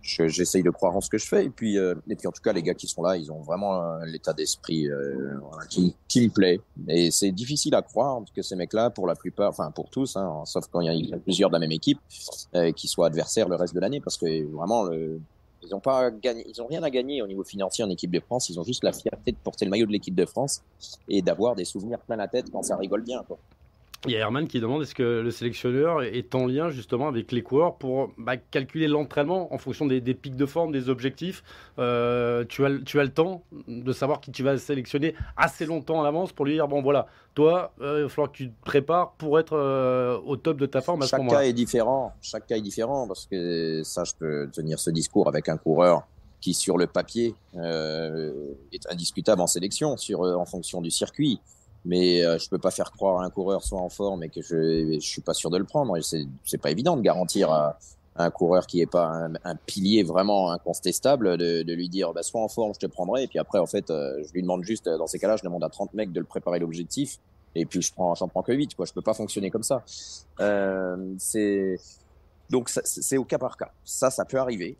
j'essaye 0.06 0.62
de 0.62 0.70
croire 0.70 0.96
en 0.96 1.00
ce 1.00 1.10
que 1.10 1.18
je 1.18 1.26
fais. 1.26 1.44
Et 1.44 1.50
puis, 1.50 1.78
euh, 1.78 1.94
et 2.08 2.16
puis 2.16 2.26
en 2.26 2.32
tout 2.32 2.42
cas, 2.42 2.52
les 2.52 2.62
gars 2.62 2.74
qui 2.74 2.86
sont 2.86 3.02
là, 3.02 3.16
ils 3.16 3.30
ont 3.32 3.40
vraiment 3.40 3.82
euh, 3.82 4.04
l'état 4.06 4.32
d'esprit 4.32 4.88
euh, 4.88 5.38
qui, 5.68 5.94
qui, 6.08 6.22
me 6.22 6.28
plaît. 6.28 6.60
Et 6.88 7.10
c'est 7.10 7.32
difficile 7.32 7.74
à 7.74 7.82
croire 7.82 8.22
que 8.34 8.42
ces 8.42 8.56
mecs-là, 8.56 8.90
pour 8.90 9.06
la 9.06 9.14
plupart, 9.14 9.50
enfin 9.50 9.70
pour 9.70 9.90
tous, 9.90 10.16
hein, 10.16 10.42
sauf 10.44 10.66
quand 10.70 10.80
il 10.80 11.08
y 11.08 11.12
a 11.12 11.18
plusieurs 11.18 11.50
de 11.50 11.54
la 11.54 11.60
même 11.60 11.72
équipe, 11.72 11.98
qui 12.74 12.88
soient 12.88 13.06
adversaires 13.06 13.48
le 13.48 13.56
reste 13.56 13.74
de 13.74 13.80
l'année, 13.80 14.00
parce 14.00 14.16
que 14.16 14.44
vraiment, 14.52 14.84
le, 14.84 15.20
ils 15.66 15.72
n'ont 15.72 15.80
pas 15.80 16.10
gagné, 16.10 16.46
ils 16.48 16.62
rien 16.62 16.82
à 16.82 16.90
gagner 16.90 17.22
au 17.22 17.26
niveau 17.26 17.44
financier 17.44 17.84
en 17.84 17.90
équipe 17.90 18.10
de 18.10 18.20
France. 18.20 18.48
Ils 18.48 18.58
ont 18.58 18.64
juste 18.64 18.84
la 18.84 18.92
fierté 18.92 19.32
de 19.32 19.36
porter 19.36 19.64
le 19.64 19.70
maillot 19.70 19.86
de 19.86 19.92
l'équipe 19.92 20.14
de 20.14 20.24
France 20.24 20.62
et 21.08 21.22
d'avoir 21.22 21.54
des 21.54 21.64
souvenirs 21.64 21.98
plein 22.00 22.16
la 22.16 22.28
tête 22.28 22.50
quand 22.50 22.62
ça 22.62 22.76
rigole 22.76 23.02
bien. 23.02 23.24
Il 24.06 24.12
y 24.12 24.16
a 24.16 24.20
Herman 24.20 24.46
qui 24.46 24.60
demande 24.60 24.82
est-ce 24.82 24.94
que 24.94 25.20
le 25.20 25.30
sélectionneur 25.30 26.02
est 26.02 26.34
en 26.34 26.46
lien 26.46 26.70
justement 26.70 27.08
avec 27.08 27.32
les 27.32 27.42
coureurs 27.42 27.76
pour 27.76 28.10
bah, 28.18 28.36
calculer 28.36 28.86
l'entraînement 28.86 29.52
en 29.52 29.58
fonction 29.58 29.86
des, 29.86 30.00
des, 30.00 30.14
pics 30.14 30.36
de 30.36 30.46
forme, 30.46 30.72
des 30.72 30.88
objectifs? 30.88 31.42
Euh, 31.78 32.44
tu, 32.48 32.64
as, 32.64 32.70
tu 32.84 33.00
as 33.00 33.04
le 33.04 33.10
temps 33.10 33.42
de 33.66 33.92
savoir 33.92 34.20
qui 34.20 34.30
tu 34.30 34.42
vas 34.42 34.58
sélectionner 34.58 35.14
assez 35.36 35.66
longtemps 35.66 36.00
à 36.00 36.04
l'avance 36.04 36.32
pour 36.32 36.46
lui 36.46 36.54
dire 36.54 36.68
bon 36.68 36.82
voilà, 36.82 37.06
toi, 37.34 37.72
euh, 37.80 37.98
il 37.98 38.02
va 38.04 38.08
falloir 38.08 38.30
que 38.30 38.36
tu 38.36 38.50
te 38.50 38.64
prépares 38.64 39.12
pour 39.12 39.38
être 39.40 39.56
euh, 39.56 40.18
au 40.24 40.36
top 40.36 40.58
de 40.58 40.66
ta 40.66 40.80
forme 40.80 41.02
à 41.02 41.06
Chaque 41.06 41.22
ce 41.22 41.28
cas 41.28 41.42
est 41.42 41.52
différent. 41.52 42.12
Chaque 42.22 42.46
cas 42.46 42.56
est 42.56 42.62
différent 42.62 43.08
parce 43.08 43.26
que 43.26 43.82
ça, 43.82 44.04
je 44.04 44.12
peux 44.18 44.48
tenir 44.52 44.78
ce 44.78 44.90
discours 44.90 45.28
avec 45.28 45.48
un 45.48 45.56
coureur 45.56 46.06
qui, 46.40 46.54
sur 46.54 46.78
le 46.78 46.86
papier, 46.86 47.34
est 47.54 48.86
indiscutable 48.88 49.40
en 49.40 49.46
sélection, 49.46 49.96
sur, 49.96 50.20
en 50.20 50.44
fonction 50.44 50.80
du 50.80 50.90
circuit 50.90 51.40
mais 51.86 52.24
euh, 52.24 52.36
je 52.38 52.48
peux 52.48 52.58
pas 52.58 52.70
faire 52.70 52.90
croire 52.92 53.20
à 53.20 53.24
un 53.24 53.30
coureur 53.30 53.62
soit 53.62 53.80
en 53.80 53.88
forme 53.88 54.24
et 54.24 54.28
que 54.28 54.42
je 54.42 54.98
je 55.00 55.06
suis 55.06 55.22
pas 55.22 55.34
sûr 55.34 55.50
de 55.50 55.56
le 55.56 55.64
prendre. 55.64 55.96
C'est 56.00 56.58
pas 56.58 56.70
évident 56.70 56.96
de 56.96 57.02
garantir 57.02 57.50
à, 57.50 57.78
un 58.18 58.30
coureur 58.30 58.66
qui 58.66 58.80
est 58.80 58.90
pas 58.90 59.06
un, 59.06 59.34
un 59.44 59.56
pilier 59.56 60.02
vraiment 60.02 60.50
incontestable 60.50 61.36
de, 61.36 61.62
de 61.62 61.72
lui 61.74 61.90
dire 61.90 62.14
bah, 62.14 62.22
soit 62.22 62.40
en 62.40 62.48
forme 62.48 62.72
je 62.72 62.78
te 62.78 62.86
prendrai 62.86 63.24
et 63.24 63.26
puis 63.26 63.38
après 63.38 63.58
en 63.58 63.66
fait 63.66 63.90
euh, 63.90 64.22
je 64.26 64.32
lui 64.32 64.40
demande 64.40 64.64
juste 64.64 64.88
dans 64.88 65.06
ces 65.06 65.18
cas-là 65.18 65.36
je 65.36 65.42
demande 65.42 65.62
à 65.62 65.68
30 65.68 65.92
mecs 65.92 66.12
de 66.12 66.20
le 66.20 66.24
préparer 66.24 66.58
l'objectif 66.58 67.18
et 67.54 67.66
puis 67.66 67.82
je 67.82 67.92
prends 67.92 68.14
j'en 68.14 68.26
prends 68.26 68.42
que 68.42 68.52
8 68.52 68.74
quoi. 68.74 68.86
Je 68.86 68.94
peux 68.94 69.02
pas 69.02 69.14
fonctionner 69.14 69.50
comme 69.50 69.62
ça. 69.62 69.82
Euh, 70.40 71.14
c'est 71.18 71.78
donc 72.48 72.70
c'est 72.70 73.18
au 73.18 73.24
cas 73.24 73.38
par 73.38 73.56
cas. 73.56 73.70
Ça 73.84 74.10
ça 74.10 74.24
peut 74.24 74.38
arriver 74.38 74.78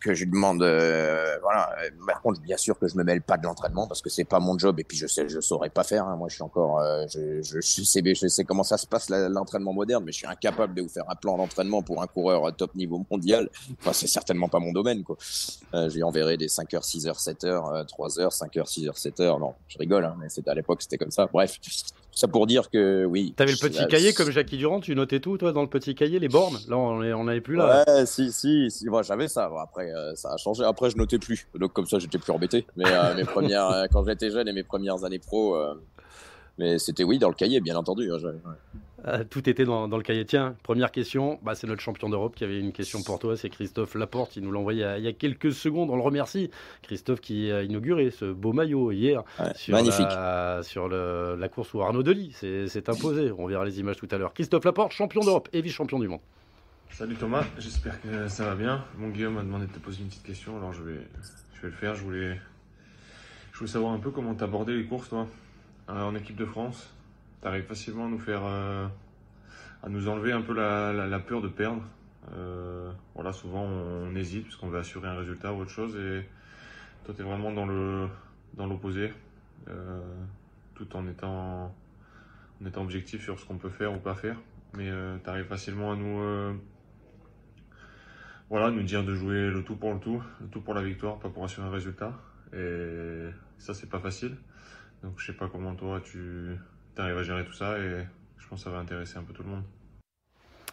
que 0.00 0.14
je 0.14 0.24
demande 0.24 0.62
euh, 0.62 1.38
voilà. 1.42 1.70
Par 2.06 2.22
contre 2.22 2.40
bien 2.40 2.56
sûr 2.56 2.78
que 2.78 2.88
je 2.88 2.96
me 2.96 3.04
mêle 3.04 3.22
pas 3.22 3.36
de 3.36 3.44
l'entraînement 3.44 3.86
parce 3.86 4.00
que 4.00 4.08
c'est 4.08 4.24
pas 4.24 4.40
mon 4.40 4.58
job 4.58 4.80
et 4.80 4.84
puis 4.84 4.96
je 4.96 5.06
sais 5.06 5.28
je 5.28 5.40
saurais 5.40 5.70
pas 5.70 5.84
faire 5.84 6.06
hein. 6.06 6.16
moi 6.16 6.28
je 6.28 6.34
suis 6.34 6.42
encore 6.42 6.78
euh, 6.80 7.06
je, 7.08 7.42
je, 7.42 7.60
je, 7.60 7.82
sais 7.82 8.02
je 8.04 8.26
sais 8.26 8.44
comment 8.44 8.62
ça 8.62 8.78
se 8.78 8.86
passe 8.86 9.10
l'entraînement 9.10 9.72
moderne 9.72 10.04
mais 10.04 10.12
je 10.12 10.18
suis 10.18 10.26
incapable 10.26 10.74
de 10.74 10.82
vous 10.82 10.88
faire 10.88 11.04
un 11.08 11.14
plan 11.14 11.36
d'entraînement 11.36 11.82
pour 11.82 12.02
un 12.02 12.06
coureur 12.06 12.46
à 12.46 12.52
top 12.52 12.74
niveau 12.74 13.04
mondial. 13.10 13.48
Enfin 13.80 13.92
c'est 13.92 14.06
certainement 14.06 14.48
pas 14.48 14.60
mon 14.60 14.72
domaine 14.72 15.02
quoi. 15.04 15.16
Euh, 15.74 15.88
je 15.88 15.96
lui 15.96 16.02
enverrai 16.02 16.36
des 16.36 16.48
5 16.48 16.72
heures 16.74 16.84
6 16.84 17.06
heures 17.06 17.20
7 17.20 17.44
heures 17.44 17.86
3 17.86 18.20
heures 18.20 18.32
5 18.32 18.56
heures 18.56 18.68
6 18.68 18.88
heures 18.88 18.98
7 18.98 19.20
heures. 19.20 19.38
Non 19.38 19.54
je 19.68 19.78
rigole 19.78 20.04
hein, 20.04 20.16
mais 20.20 20.28
c'était 20.28 20.50
à 20.50 20.54
l'époque 20.54 20.82
c'était 20.82 20.98
comme 20.98 21.10
ça. 21.10 21.28
Bref 21.32 21.58
ça 22.12 22.28
pour 22.28 22.46
dire 22.46 22.70
que 22.70 23.04
oui. 23.04 23.32
T'avais 23.36 23.52
le 23.52 23.58
petit 23.58 23.86
cahier 23.86 24.12
comme 24.12 24.30
Jackie 24.30 24.56
Durand, 24.56 24.80
tu 24.80 24.94
notais 24.94 25.20
tout, 25.20 25.38
toi, 25.38 25.52
dans 25.52 25.62
le 25.62 25.68
petit 25.68 25.94
cahier, 25.94 26.18
les 26.18 26.28
bornes? 26.28 26.58
Là, 26.68 26.76
on 26.76 27.24
n'avait 27.24 27.40
plus 27.40 27.56
là. 27.56 27.84
Ouais, 27.86 28.06
si, 28.06 28.32
si, 28.32 28.70
si. 28.70 28.86
Moi, 28.88 29.02
j'avais 29.02 29.28
ça. 29.28 29.50
Après, 29.60 29.92
euh, 29.92 30.14
ça 30.14 30.32
a 30.32 30.36
changé. 30.36 30.64
Après, 30.64 30.90
je 30.90 30.96
notais 30.96 31.18
plus. 31.18 31.46
Donc, 31.54 31.72
comme 31.72 31.86
ça, 31.86 31.98
j'étais 31.98 32.18
plus 32.18 32.32
embêté. 32.32 32.66
Mais 32.76 32.84
euh, 32.86 33.14
mes 33.14 33.24
premières, 33.24 33.68
euh, 33.68 33.86
quand 33.92 34.04
j'étais 34.04 34.30
jeune 34.30 34.48
et 34.48 34.52
mes 34.52 34.62
premières 34.62 35.04
années 35.04 35.18
pro, 35.18 35.56
mais 36.58 36.78
c'était 36.78 37.04
oui, 37.04 37.18
dans 37.18 37.28
le 37.28 37.34
cahier, 37.34 37.60
bien 37.60 37.76
entendu. 37.76 38.10
Hein, 38.12 38.18
ouais. 38.22 38.32
Euh, 39.06 39.24
tout 39.28 39.48
était 39.48 39.64
dans, 39.64 39.88
dans, 39.88 39.96
le 39.96 40.02
cahier. 40.02 40.24
Tiens, 40.24 40.54
première 40.62 40.90
question, 40.90 41.38
bah, 41.42 41.54
c'est 41.54 41.66
notre 41.66 41.80
champion 41.80 42.08
d'Europe 42.08 42.34
qui 42.34 42.44
avait 42.44 42.58
une 42.58 42.72
question 42.72 43.02
pour 43.02 43.18
toi, 43.18 43.36
c'est 43.36 43.48
Christophe 43.48 43.94
Laporte, 43.94 44.36
il 44.36 44.42
nous 44.42 44.52
l'a 44.52 44.58
envoyé 44.58 44.86
il 44.98 45.04
y 45.04 45.08
a 45.08 45.12
quelques 45.12 45.52
secondes, 45.52 45.90
on 45.90 45.96
le 45.96 46.02
remercie. 46.02 46.50
Christophe 46.82 47.20
qui 47.20 47.50
a 47.50 47.62
inauguré 47.62 48.10
ce 48.10 48.26
beau 48.26 48.52
maillot 48.52 48.92
hier 48.92 49.22
ouais, 49.38 49.52
sur, 49.54 49.74
magnifique. 49.74 50.06
La, 50.08 50.60
sur 50.62 50.88
le, 50.88 51.36
la 51.38 51.48
course 51.48 51.72
où 51.74 51.80
Arnaud 51.82 52.02
Delis 52.02 52.32
s'est 52.32 52.90
imposé. 52.90 53.32
On 53.36 53.46
verra 53.46 53.64
les 53.64 53.80
images 53.80 53.96
tout 53.96 54.08
à 54.10 54.18
l'heure. 54.18 54.34
Christophe 54.34 54.64
Laporte, 54.64 54.92
champion 54.92 55.20
d'Europe 55.22 55.48
et 55.52 55.62
vice-champion 55.62 55.98
du 55.98 56.08
monde. 56.08 56.20
Salut 56.90 57.14
Thomas, 57.14 57.44
j'espère 57.58 58.00
que 58.02 58.28
ça 58.28 58.44
va 58.44 58.54
bien. 58.54 58.84
Mon 58.98 59.08
Guillaume 59.08 59.34
m'a 59.34 59.42
demandé 59.42 59.66
de 59.66 59.72
te 59.72 59.78
poser 59.78 60.02
une 60.02 60.08
petite 60.08 60.24
question, 60.24 60.58
alors 60.58 60.72
je 60.72 60.82
vais, 60.82 61.00
je 61.54 61.62
vais 61.62 61.68
le 61.68 61.74
faire. 61.74 61.94
Je 61.94 62.02
voulais, 62.02 62.38
je 63.52 63.58
voulais 63.58 63.70
savoir 63.70 63.92
un 63.92 63.98
peu 63.98 64.10
comment 64.10 64.34
t'abordais 64.34 64.74
les 64.74 64.84
courses, 64.84 65.08
toi, 65.08 65.26
en 65.88 66.14
équipe 66.14 66.36
de 66.36 66.44
France. 66.44 66.90
T'arrives 67.40 67.64
facilement 67.64 68.06
à 68.06 68.08
nous 68.08 68.18
faire, 68.18 68.42
euh, 68.44 68.86
à 69.82 69.88
nous 69.88 70.08
enlever 70.08 70.32
un 70.32 70.42
peu 70.42 70.52
la, 70.52 70.92
la, 70.92 71.18
peur 71.20 71.40
de 71.40 71.48
perdre. 71.48 71.82
Euh, 72.34 72.92
voilà, 73.14 73.32
souvent 73.32 73.64
on, 73.64 74.14
hésite 74.14 74.44
puisqu'on 74.44 74.68
veut 74.68 74.78
assurer 74.78 75.08
un 75.08 75.16
résultat 75.16 75.52
ou 75.54 75.60
autre 75.60 75.70
chose, 75.70 75.96
et 75.96 76.28
toi 77.04 77.14
t'es 77.16 77.22
vraiment 77.22 77.50
dans 77.50 77.64
le, 77.64 78.08
dans 78.54 78.66
l'opposé, 78.66 79.14
euh, 79.68 80.00
tout 80.74 80.94
en 80.94 81.06
étant, 81.08 81.74
en 82.60 82.66
étant 82.66 82.82
objectif 82.82 83.22
sur 83.22 83.40
ce 83.40 83.46
qu'on 83.46 83.56
peut 83.56 83.70
faire 83.70 83.94
ou 83.94 83.98
pas 83.98 84.14
faire. 84.14 84.36
Mais 84.76 84.90
euh, 84.90 85.16
t'arrives 85.24 85.46
facilement 85.46 85.92
à 85.92 85.96
nous, 85.96 86.58
voilà, 88.50 88.70
nous 88.70 88.82
dire 88.82 89.02
de 89.02 89.14
jouer 89.14 89.50
le 89.50 89.64
tout 89.64 89.76
pour 89.76 89.94
le 89.94 90.00
tout, 90.00 90.22
le 90.42 90.48
tout 90.48 90.60
pour 90.60 90.74
la 90.74 90.82
victoire, 90.82 91.18
pas 91.18 91.30
pour 91.30 91.44
assurer 91.44 91.66
un 91.66 91.70
résultat. 91.70 92.12
Et 92.52 93.30
ça 93.56 93.72
c'est 93.72 93.88
pas 93.88 94.00
facile. 94.00 94.36
Donc 95.02 95.14
je 95.16 95.26
sais 95.26 95.36
pas 95.36 95.48
comment 95.48 95.74
toi 95.74 96.02
tu 96.04 96.58
arrives 97.00 97.18
à 97.18 97.22
gérer 97.22 97.44
tout 97.44 97.52
ça 97.52 97.78
et 97.78 98.06
je 98.38 98.48
pense 98.48 98.60
que 98.60 98.64
ça 98.64 98.70
va 98.70 98.78
intéresser 98.78 99.16
un 99.18 99.22
peu 99.22 99.32
tout 99.32 99.42
le 99.42 99.50
monde. 99.50 99.62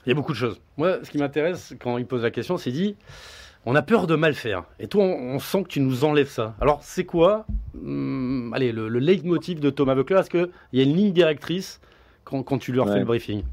Il 0.06 0.10
y 0.10 0.12
a 0.12 0.16
beaucoup 0.16 0.32
de 0.32 0.38
choses. 0.38 0.62
Moi, 0.78 1.04
ce 1.04 1.10
qui 1.10 1.18
m'intéresse 1.18 1.76
quand 1.82 1.98
il 1.98 2.06
pose 2.06 2.24
la 2.24 2.32
question, 2.32 2.58
c'est 2.58 2.72
dit 2.72 2.96
on 3.66 3.76
a 3.76 3.82
peur 3.82 4.08
de 4.08 4.16
mal 4.16 4.34
faire. 4.34 4.64
Et 4.80 4.88
toi, 4.88 5.04
on, 5.04 5.36
on 5.36 5.40
sent 5.40 5.64
que 5.64 5.68
tu 5.68 5.82
nous 5.82 6.06
enlèves 6.06 6.30
ça. 6.30 6.56
Alors, 6.62 6.80
c'est 6.84 7.04
quoi 7.04 7.46
hum, 7.76 8.54
allez, 8.56 8.72
le, 8.72 8.88
le 8.88 9.00
leitmotiv 9.00 9.60
de 9.60 9.70
Thomas 9.70 9.94
Buckler 9.96 10.20
Est-ce 10.20 10.30
qu'il 10.30 10.50
y 10.72 10.80
a 10.80 10.84
une 10.84 10.96
ligne 10.96 11.12
directrice 11.12 11.82
quand, 12.24 12.44
quand 12.44 12.58
tu 12.60 12.72
leur 12.72 12.86
ouais. 12.86 12.94
fais 12.94 13.00
le 13.00 13.06
briefing? 13.06 13.44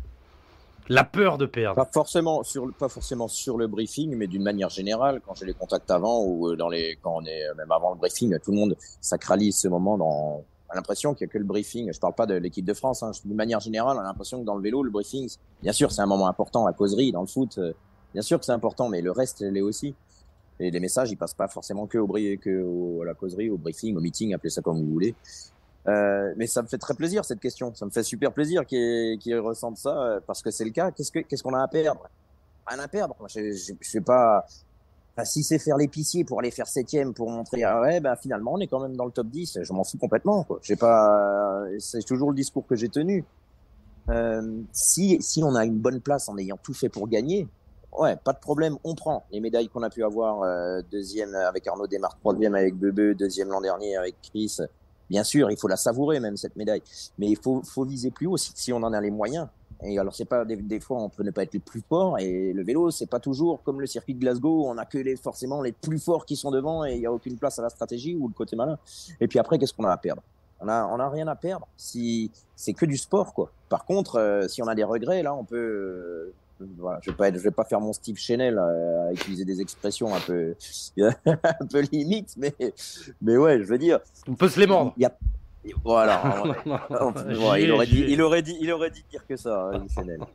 La 0.89 1.03
peur 1.03 1.37
de 1.37 1.47
perdre. 1.47 1.75
Pas 1.75 1.91
forcément 1.93 2.45
sur, 2.45 2.73
pas 2.75 2.89
forcément 2.89 3.27
sur 3.27 3.57
le 3.57 3.67
briefing, 3.67 4.15
mais 4.17 4.29
d'une 4.29 4.43
manière 4.43 4.69
générale, 4.69 5.21
quand 5.27 5.35
j'ai 5.35 5.47
les 5.47 5.55
contacts 5.55 5.91
avant 5.91 6.23
ou 6.25 6.55
dans 6.55 6.69
les, 6.69 6.97
quand 7.03 7.17
on 7.17 7.25
est 7.25 7.53
même 7.57 7.73
avant 7.73 7.91
le 7.91 7.97
briefing, 7.97 8.39
tout 8.39 8.53
le 8.53 8.59
monde 8.59 8.77
sacralise 9.01 9.57
ce 9.57 9.67
moment 9.67 9.97
dans, 9.99 10.45
l'impression 10.75 11.15
qu'il 11.15 11.27
n'y 11.27 11.31
a 11.31 11.33
que 11.33 11.39
le 11.39 11.45
briefing. 11.45 11.93
Je 11.93 12.01
parle 12.01 12.15
pas 12.15 12.27
de 12.27 12.35
l'équipe 12.35 12.65
de 12.65 12.75
France. 12.75 13.03
Hein. 13.03 13.13
D'une 13.25 13.37
manière 13.37 13.61
générale, 13.61 13.97
on 13.97 14.01
a 14.01 14.05
l'impression 14.05 14.41
que 14.41 14.45
dans 14.45 14.57
le 14.57 14.63
vélo, 14.63 14.83
le 14.83 14.91
briefing, 14.91 15.29
bien 15.63 15.73
sûr, 15.73 15.93
c'est 15.93 16.03
un 16.03 16.07
moment 16.07 16.29
important. 16.29 16.67
La 16.67 16.73
causerie, 16.73 17.13
dans 17.13 17.21
le 17.23 17.27
foot, 17.27 17.59
bien 18.13 18.23
sûr 18.23 18.39
que 18.39 18.45
c'est 18.45 18.53
important, 18.53 18.89
mais 18.89 19.01
le 19.01 19.11
reste 19.11 19.41
l'est 19.41 19.61
aussi. 19.61 19.95
Et 20.61 20.71
les 20.71 20.81
messages, 20.81 21.11
ils 21.11 21.17
passent 21.17 21.35
pas 21.35 21.49
forcément 21.49 21.87
que 21.87 21.99
au 21.99 22.07
que 22.07 22.63
au, 22.63 23.03
à 23.03 23.07
la 23.07 23.15
causerie, 23.15 23.51
au 23.51 23.57
briefing, 23.59 23.97
au 23.97 24.01
meeting, 24.01 24.35
appelez 24.35 24.51
ça 24.51 24.63
comme 24.63 24.79
vous 24.79 24.91
voulez. 24.91 25.15
Euh, 25.87 26.33
mais 26.37 26.47
ça 26.47 26.63
me 26.63 26.69
fait 26.69 26.79
très 26.79 26.95
plaisir 26.95 27.25
cette 27.25 27.41
question. 27.41 27.75
Ça 27.75 27.85
me 27.85 27.91
fait 27.91 28.05
super 28.05 28.33
plaisir 28.33 28.65
qu'ils 28.65 29.19
qu 29.19 29.39
ressentent 29.39 29.77
ça 29.77 30.21
parce 30.27 30.43
que 30.43 30.51
c'est 30.51 30.65
le 30.65 30.71
cas. 30.71 30.91
Qu'est-ce 30.93 31.43
qu'on 31.43 31.51
qu 31.51 31.57
a 31.57 31.63
à 31.63 31.69
perdre? 31.69 32.09
Rien 32.67 32.79
à 32.79 32.89
perdre. 32.89 33.17
Je, 33.29 33.53
je, 33.53 33.73
je 33.79 33.89
sais 33.89 34.01
pas. 34.01 34.47
Si 35.23 35.45
c'est 35.45 35.61
faire 35.61 35.77
l'épicier 35.77 36.25
pour 36.25 36.41
aller 36.41 36.51
faire 36.51 36.67
septième 36.67 37.15
pour 37.15 37.31
montrer 37.31 37.63
ah 37.63 37.81
ouais 37.81 38.01
ben 38.01 38.17
finalement 38.17 38.55
on 38.55 38.59
est 38.59 38.67
quand 38.67 38.81
même 38.81 38.97
dans 38.97 39.05
le 39.05 39.13
top 39.13 39.29
10 39.29 39.61
je 39.63 39.73
m'en 39.73 39.85
fous 39.85 39.97
complètement 39.97 40.43
quoi. 40.43 40.59
J'ai 40.63 40.75
pas 40.75 41.63
c'est 41.79 42.03
toujours 42.03 42.31
le 42.31 42.37
discours 42.37 42.67
que 42.67 42.75
j'ai 42.75 42.89
tenu. 42.89 43.25
Euh, 44.11 44.61
si 44.73 45.23
si 45.23 45.45
on 45.45 45.55
a 45.55 45.65
une 45.65 45.79
bonne 45.79 46.01
place 46.01 46.29
en 46.29 46.37
ayant 46.37 46.59
tout 46.61 46.75
fait 46.75 46.89
pour 46.89 47.09
gagner 47.09 47.47
ouais 47.97 48.17
pas 48.17 48.33
de 48.33 48.41
problème 48.41 48.77
on 48.83 48.97
prend. 48.97 49.25
Les 49.31 49.39
médailles 49.39 49.69
qu'on 49.69 49.85
a 49.85 49.91
pu 49.91 50.03
avoir 50.03 50.43
euh, 50.43 50.83
deuxième 50.91 51.33
avec 51.37 51.65
Arnaud 51.69 51.87
Desmar 51.87 52.19
troisième 52.19 52.57
avec 52.57 52.75
Bebe 52.75 53.17
deuxième 53.17 53.51
l'an 53.51 53.61
dernier 53.61 53.97
avec 53.97 54.17
Chris. 54.21 54.57
Bien 55.09 55.23
sûr 55.23 55.49
il 55.49 55.57
faut 55.57 55.69
la 55.69 55.77
savourer 55.77 56.19
même 56.19 56.37
cette 56.37 56.57
médaille. 56.57 56.83
Mais 57.19 57.29
il 57.29 57.37
faut 57.37 57.63
faut 57.63 57.85
viser 57.85 58.11
plus 58.11 58.27
haut. 58.27 58.37
Si, 58.37 58.51
si 58.57 58.73
on 58.73 58.79
en 58.79 58.93
a 58.93 59.01
les 59.01 59.13
moyens 59.13 59.47
et 59.85 59.99
alors, 59.99 60.15
c'est 60.15 60.25
pas 60.25 60.45
des, 60.45 60.57
des, 60.57 60.81
fois, 60.81 60.99
on 60.99 61.11
peut 61.11 61.23
ne 61.23 61.31
pas 61.31 61.43
être 61.43 61.53
les 61.53 61.61
plus 61.61 61.83
forts. 61.87 62.19
Et 62.19 62.53
le 62.53 62.65
vélo, 62.65 62.91
c'est 62.91 63.09
pas 63.09 63.21
toujours 63.21 63.63
comme 63.63 63.81
le 63.81 63.87
circuit 63.87 64.15
de 64.15 64.21
Glasgow. 64.21 64.67
On 64.67 64.79
a 64.79 64.87
que 64.87 64.97
les 64.97 65.17
forcément 65.17 65.61
les 65.61 65.73
plus 65.73 65.99
forts 65.99 66.25
qui 66.25 66.37
sont 66.37 66.51
devant 66.51 66.85
et 66.87 66.95
il 66.95 67.01
y 67.01 67.07
a 67.07 67.13
aucune 67.13 67.37
place 67.37 67.59
à 67.59 67.63
la 67.63 67.69
stratégie 67.69 68.17
ou 68.17 68.29
le 68.29 68.35
côté 68.35 68.57
malin. 68.57 68.79
Et 69.21 69.29
puis 69.29 69.39
après, 69.39 69.59
qu'est-ce 69.59 69.75
qu'on 69.75 69.85
a 69.85 69.93
à 69.93 69.97
perdre? 69.99 70.23
On 70.61 70.69
a, 70.69 70.87
on 70.87 70.99
a 70.99 71.09
rien 71.11 71.29
à 71.29 71.37
perdre. 71.37 71.69
Si 71.77 72.31
c'est 72.57 72.73
que 72.73 72.87
du 72.87 72.97
sport, 72.97 73.35
quoi. 73.35 73.51
Par 73.69 73.85
contre, 73.85 74.17
euh, 74.17 74.49
si 74.49 74.63
on 74.63 74.69
a 74.69 74.75
des 74.75 74.85
regrets, 74.85 75.23
là, 75.23 75.35
on 75.35 75.45
peut. 75.45 75.57
Euh, 75.57 76.35
voilà, 76.79 77.01
je 77.03 77.11
vais 77.11 77.17
pas 77.17 77.29
être, 77.29 77.37
je 77.37 77.43
vais 77.43 77.51
pas 77.51 77.65
faire 77.65 77.81
mon 77.81 77.93
Steve 77.93 78.17
Chanel 78.17 78.57
euh, 78.57 79.09
à 79.09 79.13
utiliser 79.13 79.45
des 79.45 79.61
expressions 79.61 80.15
un 80.15 80.21
peu, 80.21 80.55
un 80.97 81.67
peu 81.71 81.81
limite, 81.93 82.37
mais, 82.39 82.55
mais 83.21 83.37
ouais, 83.37 83.59
je 83.59 83.65
veux 83.65 83.77
dire. 83.77 84.01
On 84.29 84.35
peut 84.35 84.49
se 84.49 84.59
les 84.61 84.67
mordre. 84.67 84.95
Il 84.97 85.03
y 85.03 85.07
a, 85.07 85.13
voilà. 85.85 86.43
ouais, 86.67 87.63
il, 87.63 87.73
aurait 87.73 87.87
dit, 87.87 88.05
il, 88.09 88.21
aurait 88.21 88.43
dit, 88.43 88.57
il 88.61 88.71
aurait 88.71 88.91
dit 88.91 89.05
pire 89.09 89.27
que 89.27 89.37
ça, 89.37 89.71
hein, 89.73 89.85
Chanel. 89.95 90.21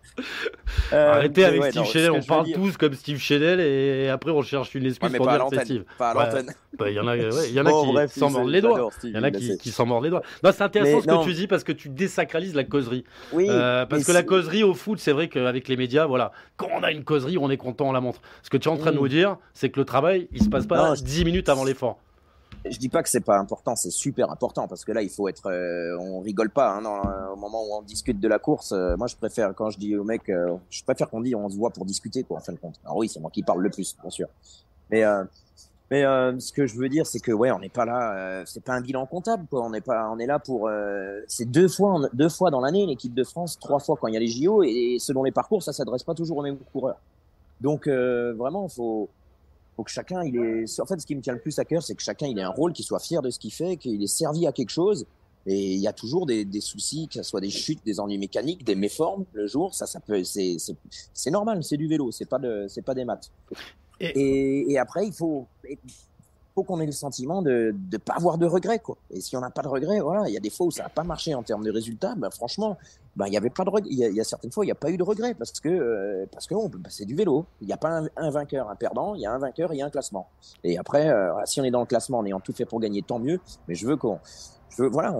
Euh, 0.91 1.13
Arrêtez 1.13 1.45
avec 1.45 1.62
ouais, 1.62 1.71
Steve 1.71 1.86
Chanel, 1.86 2.12
on 2.12 2.21
parle 2.21 2.51
tous 2.51 2.77
comme 2.77 2.93
Steve 2.93 3.19
Chanel 3.19 3.59
et 3.59 4.09
après 4.09 4.31
on 4.31 4.41
cherche 4.41 4.74
une 4.74 4.88
excuse 4.88 5.12
ouais, 5.12 5.17
pour 5.17 5.27
dire 5.27 5.45
c'est 5.51 5.65
Steve. 5.65 5.83
Pas 6.00 6.12
à 6.12 6.13
l'antenne. 6.13 6.51
Il 6.79 6.93
y 6.93 7.00
en 7.00 7.07
a, 7.07 7.15
il 7.15 7.53
y 7.53 7.59
en 7.59 7.65
a 7.65 7.69
bon, 7.69 8.07
qui 8.07 8.19
s'en 8.19 8.31
mordent 8.31 8.50
les 8.50 8.62
doigts. 8.62 8.89
Il 9.03 9.12
y 9.12 9.17
en 9.17 9.24
a 9.24 9.29
qui, 9.29 9.57
qui 9.57 9.69
s'en 9.69 9.86
mordent 9.86 10.03
les 10.03 10.09
doigts. 10.09 10.24
Non, 10.43 10.51
c'est 10.51 10.63
intéressant 10.63 10.98
mais, 10.98 11.13
ce 11.13 11.19
que 11.19 11.24
tu 11.25 11.33
dis 11.33 11.48
parce 11.48 11.63
que 11.63 11.71
tu 11.71 11.89
désacralises 11.89 12.55
la 12.55 12.63
causerie. 12.63 13.03
Oui. 13.33 13.45
Euh, 13.50 13.86
parce 13.86 14.03
que 14.03 14.12
la 14.12 14.24
causerie 14.24 14.63
au 14.63 14.74
foot, 14.74 15.00
c'est 15.00 15.12
vrai 15.12 15.27
qu'avec 15.27 15.67
les 15.67 15.77
médias, 15.77 16.07
voilà, 16.07 16.31
quand 16.57 16.69
on 16.74 16.81
a 16.81 16.91
une 16.91 17.03
causerie, 17.03 17.38
on 17.38 17.51
est 17.51 17.57
content, 17.57 17.89
on 17.89 17.91
la 17.91 18.01
montre. 18.01 18.21
Ce 18.41 18.50
que 18.50 18.57
tu 18.57 18.67
es 18.67 18.71
en 18.71 18.77
train 18.77 18.91
de 18.91 18.98
nous 18.98 19.07
dire, 19.07 19.38
c'est 19.53 19.69
que 19.69 19.79
le 19.79 19.86
travail, 19.86 20.27
il 20.31 20.41
se 20.41 20.50
passe 20.50 20.65
pas 20.65 20.95
10 20.95 21.25
minutes 21.25 21.50
avant 21.50 21.65
l'effort 21.65 22.00
je 22.66 22.78
dis 22.78 22.89
pas 22.89 23.04
que 23.04 23.10
c'est 23.10 23.22
pas 23.22 23.38
important, 23.38 23.75
c'est 23.75 23.92
super 23.92 24.32
important 24.32 24.68
parce 24.68 24.84
que 24.84 24.92
là 24.92 25.01
il 25.01 25.10
faut 25.10 25.28
être, 25.28 25.48
euh, 25.48 25.98
on 26.00 26.20
rigole 26.20 26.50
pas 26.50 26.72
hein, 26.72 26.82
dans, 26.82 27.01
au 27.34 27.36
moment 27.36 27.63
où 27.63 27.75
on 27.75 27.82
discute 27.82 28.20
de 28.20 28.28
la 28.28 28.39
course. 28.39 28.72
Euh, 28.72 28.98
moi 28.98 29.08
je 29.08 29.16
préfère 29.16 29.54
quand 29.56 29.70
je 29.70 29.80
dis 29.80 29.96
au 29.96 30.04
mec, 30.04 30.30
euh, 30.30 30.56
je 30.70 30.84
préfère 30.84 31.10
qu'on 31.10 31.22
dise 31.22 31.36
on 31.36 31.50
se 31.50 31.56
voit 31.56 31.70
pour 31.70 31.86
discuter 31.86 32.24
quoi 32.24 32.38
en 32.38 32.42
fin 32.42 32.54
de 32.54 32.58
compte. 32.58 32.80
Alors 32.84 32.98
oui 32.98 33.08
c'est 33.08 33.20
moi 33.20 33.32
qui 33.32 33.44
parle 33.44 33.62
le 33.62 33.70
plus 33.70 33.96
bien 34.01 34.10
sûr, 34.10 34.28
mais 34.89 35.04
mais 35.92 36.04
ce 36.39 36.51
que 36.51 36.68
je 36.68 36.75
veux 36.75 36.89
dire 36.89 37.08
c'est 37.08 37.20
que 37.20 37.32
ouais 37.32 37.51
on 37.51 37.60
n'est 37.60 37.70
pas 37.70 37.86
là, 37.86 38.44
c'est 38.46 38.63
pas 38.63 38.74
un 38.74 38.82
bilan 38.82 39.06
comptable 39.06 39.46
quoi. 39.50 39.63
On 39.63 39.70
n'est 39.70 39.82
pas, 39.82 40.10
on 40.12 40.20
est 40.20 40.28
là 40.28 40.39
pour, 40.39 40.70
c'est 41.28 41.50
deux 41.50 41.68
fois 41.68 42.01
deux 42.13 42.30
fois 42.30 42.51
dans 42.51 42.62
l'année 42.62 42.86
l'équipe 42.86 43.13
de 43.13 43.24
France, 43.24 43.58
trois 43.60 43.80
fois 43.80 43.96
quand 44.00 44.08
il 44.08 44.13
y 44.13 44.18
a 44.18 44.20
les 44.20 44.28
JO 44.28 44.63
et, 44.63 44.96
et 44.96 45.00
selon 45.00 45.24
les 45.24 45.32
parcours 45.32 45.63
ça 45.63 45.74
s'adresse 45.74 46.04
pas 46.04 46.13
toujours 46.13 46.38
aux 46.38 46.44
mêmes 46.44 46.60
coureurs. 46.74 47.00
Donc 47.62 47.88
vraiment 47.88 48.68
faut 48.68 49.10
faut 49.79 49.83
que 49.86 49.91
chacun, 49.91 50.24
il 50.25 50.36
est. 50.36 50.79
En 50.81 50.86
fait, 50.86 51.00
ce 51.00 51.05
qui 51.05 51.15
me 51.15 51.21
tient 51.21 51.31
le 51.31 51.39
plus 51.39 51.57
à 51.57 51.63
cœur, 51.63 51.81
c'est 51.81 51.95
que 51.95 52.01
chacun, 52.01 52.27
il 52.27 52.38
ait 52.38 52.43
un 52.43 52.50
rôle, 52.50 52.74
qu'il 52.74 52.83
soit 52.83 53.00
fier 53.00 53.21
de 53.21 53.29
ce 53.29 53.39
qu'il 53.39 53.53
fait, 53.53 53.77
qu'il 53.77 54.03
ait 54.03 54.07
servi 54.07 54.45
à 54.45 54.51
quelque 54.51 54.71
chose. 54.71 55.05
Et 55.45 55.74
il 55.74 55.79
y 55.79 55.88
a 55.88 55.93
toujours 55.93 56.25
des, 56.25 56.43
des, 56.43 56.59
soucis, 56.59 57.07
que 57.07 57.13
ce 57.13 57.24
soit 57.24 57.39
des 57.39 57.50
chutes, 57.50 57.79
des 57.86 58.01
ennuis 58.01 58.17
mécaniques, 58.17 58.65
des 58.65 58.75
méformes 58.75 59.24
le 59.31 59.48
jour. 59.48 59.74
Ça, 59.74 59.86
ça 59.86 60.01
peut, 60.01 60.21
c'est, 60.25 60.57
c'est 61.13 61.31
normal, 61.31 61.63
c'est 61.63 61.77
du 61.77 61.88
vélo, 61.88 62.12
c'est 62.12 62.27
pas 62.27 62.39
de, 62.39 62.65
c'est 62.67 62.81
pas 62.81 62.93
des 62.93 63.05
maths. 63.05 63.31
Et, 64.01 64.07
et, 64.07 64.71
et 64.74 64.77
après, 64.77 65.07
il 65.07 65.13
faut, 65.13 65.48
qu'on 66.63 66.80
ait 66.80 66.86
le 66.86 66.92
sentiment 66.92 67.42
de 67.42 67.75
ne 67.92 67.98
pas 67.98 68.13
avoir 68.13 68.38
de 68.38 68.46
regrets. 68.46 68.80
Quoi. 68.80 68.98
Et 69.12 69.22
si 69.22 69.36
on 69.36 69.42
n'a 69.42 69.50
pas 69.50 69.62
de 69.62 69.68
regrets, 69.68 70.00
voilà, 70.00 70.28
il 70.28 70.34
y 70.34 70.38
a 70.38 70.39
des 70.39 70.50
fois 70.50 70.68
où 70.68 70.72
ça 70.72 70.84
n'a 70.84 70.89
pas 70.89 71.04
marché 71.04 71.36
en 71.36 71.44
termes 71.44 71.63
de 71.63 71.72
résultats, 71.72 72.16
ben, 72.16 72.30
franchement, 72.30 72.78
ben, 73.16 73.28
il 73.28 73.34
y 73.34 73.38
avait 73.38 73.50
pas 73.50 73.63
de 73.63 73.72
il 73.86 73.94
y, 73.94 74.16
y 74.16 74.22
a 74.22 74.24
certaines 74.24 74.51
fois, 74.51 74.66
il 74.66 74.68
n'y 74.68 74.72
a 74.72 74.75
pas 74.75 74.89
eu 74.89 74.98
de 74.98 75.04
regrets 75.04 75.34
parce 75.34 75.60
que 75.60 75.70
euh, 75.70 76.25
parce 76.32 76.48
que 76.48 76.56
ben, 76.56 76.89
c'est 76.89 77.06
du 77.06 77.16
vélo. 77.16 77.46
Il 77.62 77.68
n'y 77.68 77.74
a 77.74 77.78
pas 77.78 78.01
un, 78.16 78.30
vainqueur, 78.30 78.70
un 78.70 78.75
perdant, 78.75 79.16
il 79.16 79.22
y 79.22 79.25
a 79.25 79.32
un 79.32 79.38
vainqueur, 79.39 79.74
il 79.74 79.78
y 79.78 79.82
a 79.82 79.86
un 79.86 79.89
classement. 79.89 80.28
Et 80.63 80.78
après, 80.78 81.10
euh, 81.10 81.34
si 81.46 81.62
on 81.62 81.63
est 81.63 81.72
dans 81.72 81.82
le 81.82 81.86
classement 81.86 82.20
en 82.20 82.25
ayant 82.25 82.39
tout 82.39 82.54
fait 82.54 82.66
pour 82.66 82.80
gagner, 82.80 83.01
tant 83.01 83.20
mieux. 83.20 83.39
Mais 83.68 83.75
je 83.75 83.88
veux 83.88 83.98
qu'on 83.98 84.20
je 84.70 84.84
voilà, 84.84 85.13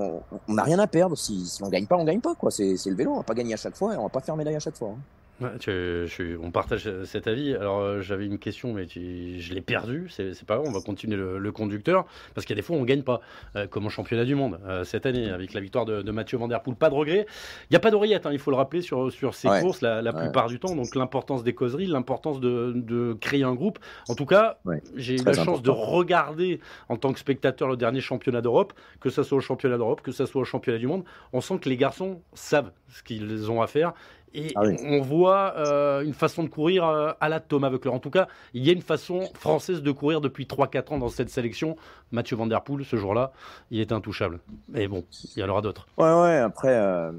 on 0.48 0.54
n'a 0.54 0.64
rien 0.64 0.80
à 0.80 0.88
perdre. 0.88 1.18
Si, 1.18 1.46
si 1.46 1.64
on 1.64 1.70
gagne 1.70 1.88
pas, 1.88 1.98
on 1.98 2.04
gagne 2.04 2.22
pas. 2.22 2.36
quoi. 2.36 2.52
C'est 2.52 2.76
le 2.86 2.96
vélo. 2.96 3.14
On 3.14 3.18
va 3.18 3.24
pas 3.24 3.34
gagner 3.34 3.54
à 3.54 3.58
chaque 3.58 3.76
fois 3.76 3.94
et 3.94 3.98
on 3.98 4.04
va 4.04 4.10
pas 4.10 4.22
faire 4.22 4.36
médaille 4.36 4.56
à 4.56 4.60
chaque 4.60 4.78
fois. 4.78 4.90
Hein. 4.90 5.00
Ouais, 5.42 5.58
tu, 5.60 5.70
je, 5.72 6.38
on 6.42 6.52
partage 6.52 6.90
cet 7.06 7.28
avis. 7.28 7.56
Alors 7.56 7.80
euh, 7.80 8.02
j'avais 8.02 8.26
une 8.26 8.40
question, 8.40 8.74
mais 8.74 8.86
tu, 8.86 9.40
je 9.40 9.54
l'ai 9.54 9.62
perdu. 9.62 10.08
C'est 10.10 10.44
pas 10.46 10.56
grave, 10.58 10.68
on 10.68 10.72
va 10.72 10.82
continuer 10.82 11.16
le, 11.16 11.40
le 11.40 11.52
conducteur 11.52 12.06
parce 12.36 12.46
qu'il 12.46 12.56
y 12.56 12.60
a 12.60 12.62
des 12.62 12.66
fois 12.66 12.76
on 12.76 12.84
gagne 12.84 13.04
pas, 13.04 13.22
euh, 13.56 13.66
comme 13.68 13.86
au 13.86 13.90
championnat 13.90 14.26
du 14.26 14.36
monde 14.36 14.60
euh, 14.68 14.84
cette 14.84 15.06
année 15.06 15.30
avec 15.30 15.54
la 15.54 15.62
victoire 15.62 15.86
de, 15.86 16.02
de 16.02 16.12
Mathieu 16.12 16.38
Van 16.38 16.48
Der 16.48 16.62
Poel. 16.62 16.76
Pas 16.76 16.90
de 16.90 16.96
regret. 16.96 17.26
Il 17.70 17.74
n'y 17.74 17.78
a 17.78 17.80
pas 17.80 17.92
d'oreillette, 17.92 18.26
hein, 18.26 18.32
il 18.34 18.40
faut 18.40 18.52
le 18.52 18.58
rappeler 18.58 18.82
sur 18.82 19.12
sur 19.12 19.34
ces 19.34 19.48
ouais. 19.48 19.62
courses 19.62 19.82
la, 19.82 20.02
la 20.02 20.14
Ouais. 20.14 20.24
plupart 20.24 20.48
du 20.48 20.60
temps. 20.60 20.76
Donc 20.76 20.96
l'importance 20.96 21.44
des 21.44 21.54
causeries, 21.54 21.86
l'importance 21.88 22.40
de, 22.42 22.74
de 22.76 23.14
créer 23.14 23.44
un 23.44 23.54
groupe. 23.54 23.80
En 24.10 24.16
tout 24.16 24.26
cas, 24.26 24.58
j'ai 24.96 25.16
eu 25.16 25.24
la 25.24 25.34
chance 25.34 25.62
de 25.62 25.70
regarder 25.70 26.60
en 26.90 26.98
tant 26.98 27.14
que 27.14 27.20
spectateur 27.20 27.70
le 27.70 27.78
dernier 27.78 28.02
championnat 28.02 28.42
d'Europe, 28.42 28.74
que 29.00 29.10
ça 29.10 29.24
soit 29.24 29.38
au 29.38 29.42
championnat 29.42 29.78
d'Europe, 29.78 30.02
que 30.02 30.12
ça 30.12 30.26
soit 30.26 30.42
au 30.42 30.46
championnat 30.46 30.80
du 30.80 30.88
monde. 30.88 31.04
On 31.32 31.42
sent 31.42 31.60
que 31.60 31.70
les 31.70 31.78
garçons 31.78 32.22
savent 32.34 32.72
ce 32.90 33.04
qu'ils 33.04 33.50
ont 33.52 33.62
à 33.62 33.68
faire. 33.68 33.94
Et 34.34 34.52
Ah 34.56 34.62
oui. 34.64 34.76
on 34.84 35.02
voit 35.02 35.56
euh, 35.58 36.02
une 36.02 36.14
façon 36.14 36.44
de 36.44 36.50
courir 36.50 36.86
euh, 36.88 37.12
à 37.20 37.30
la 37.30 37.40
Thomas 37.40 37.70
Voeckler. 37.70 37.92
En 37.92 38.00
tout 38.00 38.10
cas, 38.10 38.28
il 38.54 38.66
y 38.66 38.70
a 38.70 38.74
une 38.74 38.82
façon 38.82 39.22
française 39.34 39.82
de 39.82 39.92
courir 39.92 40.22
depuis 40.22 40.46
3-4 40.46 40.94
ans 40.94 40.98
dans 41.00 41.10
cette 41.10 41.30
sélection. 41.30 41.76
Mathieu 42.12 42.36
Van 42.36 42.48
Der 42.48 42.62
Poel, 42.64 42.86
ce 42.86 42.96
jour-là, 42.96 43.32
il 43.72 43.80
est 43.80 43.92
intouchable. 43.92 44.40
Mais 44.68 44.88
bon, 44.88 45.04
il 45.36 45.40
y 45.40 45.44
en 45.44 45.50
aura 45.50 45.62
d'autres. 45.62 45.88
Ouais, 45.98 46.14
ouais. 46.14 46.38
Après, 46.38 46.76
euh, 46.76 47.12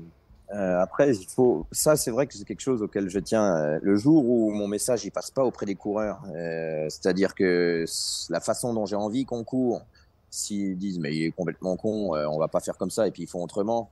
après, 0.81 1.14
il 1.14 1.26
faut. 1.26 1.67
Ça, 1.73 1.97
c'est 1.97 2.11
vrai 2.11 2.26
que 2.26 2.35
c'est 2.35 2.45
quelque 2.45 2.61
chose 2.61 2.83
auquel 2.83 3.09
je 3.09 3.19
tiens. 3.19 3.79
le 3.83 3.97
jour 3.97 4.25
où 4.29 4.50
mon 4.50 4.69
message 4.69 5.05
il 5.05 5.11
passe 5.11 5.31
pas 5.31 5.45
auprès 5.45 5.67
des 5.67 5.75
coureurs, 5.76 6.21
c'est-à-dire 6.88 7.35
que 7.35 7.85
la 8.31 8.40
façon 8.40 8.75
dont 8.75 8.87
j'ai 8.87 8.97
envie 8.97 9.25
qu'on 9.25 9.45
court, 9.45 9.83
s'ils 10.29 10.76
disent 10.76 10.99
mais 10.99 11.14
il 11.14 11.25
est 11.26 11.31
complètement 11.31 11.76
con, 11.76 12.11
on 12.14 12.38
va 12.38 12.49
pas 12.49 12.61
faire 12.61 12.76
comme 12.76 12.90
ça 12.90 13.07
et 13.07 13.11
puis 13.11 13.25
ils 13.25 13.29
font 13.29 13.43
autrement. 13.43 13.90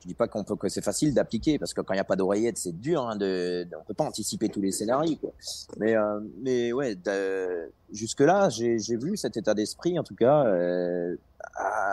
Je 0.00 0.06
dis 0.06 0.14
pas 0.14 0.28
qu'on 0.28 0.44
peut 0.44 0.54
que 0.56 0.68
c'est 0.68 0.84
facile 0.84 1.12
d'appliquer 1.12 1.58
parce 1.58 1.74
que 1.74 1.80
quand 1.80 1.92
il 1.92 1.96
n'y 1.96 2.00
a 2.00 2.04
pas 2.04 2.14
d'oreillette, 2.16 2.56
c'est 2.56 2.78
dur. 2.78 3.02
Hein, 3.08 3.16
de, 3.16 3.64
de- 3.68 3.76
on 3.76 3.84
peut 3.84 3.94
pas 3.94 4.04
anticiper 4.04 4.48
tous 4.48 4.60
les 4.60 4.70
scénarios. 4.72 5.16
Quoi. 5.16 5.32
Mais 5.78 5.96
euh, 5.96 6.20
mais 6.42 6.72
ouais, 6.72 6.96
jusque 7.92 8.20
là, 8.20 8.48
j'ai 8.48 8.78
j'ai 8.78 8.96
vu 8.96 9.16
cet 9.16 9.36
état 9.36 9.54
d'esprit 9.54 9.98
en 9.98 10.04
tout 10.04 10.14
cas 10.14 10.44
euh, 10.46 11.16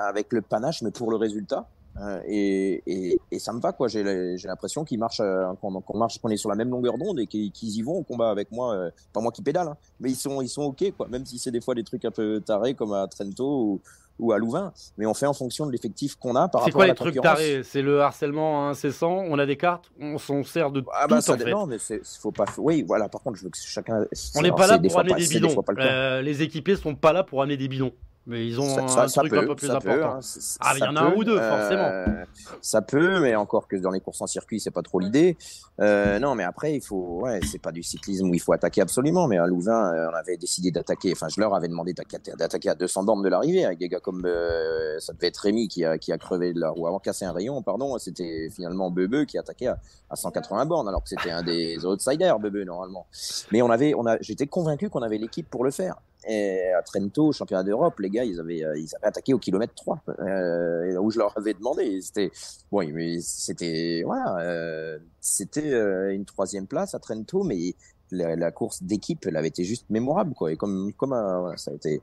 avec 0.08 0.32
le 0.34 0.42
panache, 0.42 0.82
mais 0.84 0.92
pour 0.92 1.10
le 1.10 1.18
résultat. 1.18 1.68
Euh, 2.02 2.20
et, 2.28 2.84
et, 2.88 3.20
et 3.32 3.40
ça 3.40 3.54
me 3.54 3.60
va 3.62 3.72
quoi. 3.72 3.88
J'ai 3.88 4.04
l'impression 4.04 4.84
qu'ils 4.84 5.00
marchent, 5.00 5.22
euh, 5.22 5.46
qu'on 5.62 5.98
marche, 5.98 6.20
qu'on 6.20 6.30
est 6.30 6.38
sur 6.38 6.50
la 6.50 6.56
même 6.56 6.70
longueur 6.70 6.98
d'onde 6.98 7.20
et 7.20 7.28
qu'ils 7.28 7.52
y 7.78 7.82
vont 7.82 7.94
au 8.00 8.04
combat 8.04 8.30
avec 8.30 8.52
moi. 8.52 8.74
euh, 8.76 8.92
pas 9.14 9.22
moi 9.22 9.32
qui 9.32 9.42
pédale, 9.42 9.70
hein, 9.70 9.78
mais 10.00 10.12
ils 10.12 10.16
sont 10.16 10.42
ils 10.42 10.50
sont 10.50 10.64
ok 10.64 10.92
quoi. 10.98 11.08
Même 11.08 11.26
si 11.26 11.40
c'est 11.40 11.52
des 11.52 11.62
fois 11.62 11.74
des 11.74 11.84
trucs 11.84 12.04
un 12.06 12.12
peu 12.12 12.42
tarés 12.42 12.74
comme 12.74 12.92
à 12.94 13.08
Trento 13.08 13.46
ou, 13.46 13.82
ou 14.20 14.32
à 14.34 14.38
Louvain, 14.38 14.74
mais 14.98 15.06
on 15.06 15.14
fait 15.14 15.26
en 15.26 15.34
fonction 15.34 15.66
de 15.66 15.72
l'effectif 15.72 16.16
qu'on 16.16 16.36
a 16.36 16.48
par 16.50 16.62
C'est 16.62 16.72
rapport 16.72 16.74
quoi 16.74 16.84
à 16.84 16.88
la 16.88 16.94
les 16.94 16.98
trucs 16.98 17.16
concurrence. 17.16 17.38
tarés? 17.38 17.62
C'est 17.64 17.82
le 17.82 18.02
harcèlement 18.02 18.68
incessant, 18.70 19.24
on 19.30 19.40
a 19.40 19.46
des 19.46 19.56
cartes, 19.58 19.90
on 20.00 20.18
s'en 20.18 20.44
sert 20.44 20.72
de 20.72 20.84
Ah 20.94 21.04
tout 21.04 21.10
bah 21.12 21.18
en 21.18 21.22
ça 21.22 21.38
fait. 21.38 21.46
dépend, 21.46 21.66
mais 21.66 21.78
c'est 21.80 22.02
faut 22.06 22.32
pas. 22.34 22.46
Oui, 22.58 22.84
voilà. 22.86 23.08
Par 23.08 23.22
contre, 23.22 23.38
je 23.38 23.44
veux 23.46 23.50
que 23.50 23.58
chacun. 23.58 24.06
On 24.36 24.42
n'est 24.42 24.52
pas 24.52 24.68
là 24.68 24.80
c'est 24.82 24.90
pour 24.90 25.00
amener 25.00 25.14
pas- 25.14 25.20
des 25.20 25.26
c'est 25.26 25.40
des 25.40 25.48
bidons. 25.48 26.22
les 26.22 26.42
équipiers 26.42 26.76
sont 26.76 26.96
pas 26.96 27.14
là 27.14 27.24
pour 27.24 27.42
amener 27.42 27.56
des 27.58 27.70
bidons. 27.70 27.92
Mais 28.28 28.48
ils 28.48 28.60
ont 28.60 28.68
Ça- 28.68 28.82
un 28.84 28.88
ça- 28.88 29.08
ça 29.08 29.22
truc 29.22 29.32
peut, 29.34 29.40
un 29.40 29.46
peu 29.46 29.56
plus 29.56 29.70
important. 29.70 29.96
peut, 29.96 30.04
hein, 30.04 30.20
Ah, 30.60 30.74
il 30.76 30.80
y 30.80 30.88
en 30.88 30.96
a 30.96 31.02
un 31.02 31.14
ou 31.14 31.24
deux, 31.24 31.38
euh, 31.38 31.50
forcément. 31.50 32.26
Ça 32.60 32.82
peut, 32.82 33.20
mais 33.20 33.36
encore 33.36 33.68
que 33.68 33.76
dans 33.76 33.92
les 33.92 34.00
courses 34.00 34.20
en 34.22 34.26
circuit, 34.28 34.60
c'est 34.60 34.72
pas 34.72 34.82
trop 34.82 35.00
l'idée. 35.00 35.38
Euh, 35.80 36.18
non, 36.18 36.34
mais 36.34 36.44
après, 36.44 36.74
il 36.74 36.82
faut, 36.82 37.20
ouais, 37.22 37.40
c'est 37.46 37.62
pas 37.62 37.72
du 37.72 37.84
cyclisme 37.84 38.28
où 38.30 38.34
il 38.34 38.40
faut 38.40 38.54
attaquer 38.54 38.82
absolument. 38.82 39.28
Mais 39.28 39.38
à 39.38 39.46
Louvain, 39.46 39.94
euh, 39.94 40.10
on 40.12 40.16
avait 40.16 40.38
décidé 40.38 40.72
d'attaquer. 40.72 41.12
Enfin, 41.12 41.28
je 41.30 41.40
leur 41.40 41.54
avais 41.54 41.68
demandé 41.68 41.94
d'attaquer 41.94 42.32
d'attaquer 42.36 42.70
à 42.70 42.76
200 42.76 43.04
bornes 43.04 43.22
de 43.22 43.30
l'arrivée 43.30 43.64
avec 43.64 43.78
des 43.78 43.90
gars 43.90 44.00
comme 44.00 44.26
euh, 44.26 45.00
ça 45.00 45.14
devait 45.14 45.28
être 45.28 45.38
Rémi 45.38 45.68
qui 45.68 45.86
a 45.86 45.98
qui 46.00 46.12
a 46.12 46.18
crevé 46.18 46.54
de 46.54 46.60
la 46.60 46.70
roue 46.72 46.88
avant 46.88 47.00
cassé 47.00 47.26
un 47.26 47.32
rayon. 47.34 47.62
Pardon, 47.62 47.98
c'était 48.00 48.50
finalement 48.52 48.90
Bebe 48.90 49.26
qui 49.26 49.38
attaquait 49.38 49.68
à, 49.68 49.78
à 50.10 50.16
180 50.16 50.66
bornes 50.66 50.88
alors 50.88 51.04
que 51.04 51.10
c'était 51.10 51.30
un 51.32 51.44
des 51.44 51.78
outsiders 51.86 52.40
Bebe 52.40 52.66
normalement. 52.66 53.06
Mais 53.52 53.62
on 53.62 53.70
avait, 53.70 53.94
on 53.96 54.06
a, 54.08 54.18
j'étais 54.22 54.48
convaincu 54.48 54.90
qu'on 54.90 55.04
avait 55.04 55.18
l'équipe 55.20 55.48
pour 55.50 55.64
le 55.64 55.70
faire. 55.72 55.96
Et 56.28 56.72
à 56.72 56.82
Trento, 56.82 57.28
au 57.28 57.32
championnat 57.32 57.64
d'Europe, 57.64 58.00
les 58.00 58.10
gars, 58.10 58.24
ils 58.24 58.40
avaient, 58.40 58.64
euh, 58.64 58.78
ils 58.78 58.96
avaient 58.96 59.08
attaqué 59.08 59.34
au 59.34 59.40
kilomètre 59.40 59.76
3, 59.76 60.02
euh, 60.20 60.98
où 60.98 61.12
je 61.12 61.20
leur 61.20 61.38
avais 61.38 61.54
demandé. 61.54 62.02
C'était, 62.02 62.32
mais 62.72 63.20
c'était, 63.22 64.02
voilà, 64.06 64.38
euh, 64.40 64.98
c'était 65.22 65.74
euh, 65.74 66.14
une 66.14 66.26
troisième 66.26 66.66
place 66.68 66.96
à 66.96 67.00
Trento, 67.00 67.44
mais 67.44 67.76
la, 68.16 68.52
course 68.52 68.84
d'équipe, 68.84 69.26
elle 69.28 69.38
avait 69.38 69.50
été 69.50 69.64
juste 69.64 69.86
mémorable, 69.90 70.34
quoi. 70.34 70.52
Et 70.52 70.58
comme, 70.58 70.92
comme 70.94 71.14
ça 71.58 71.72
a 71.72 71.74
été. 71.74 72.02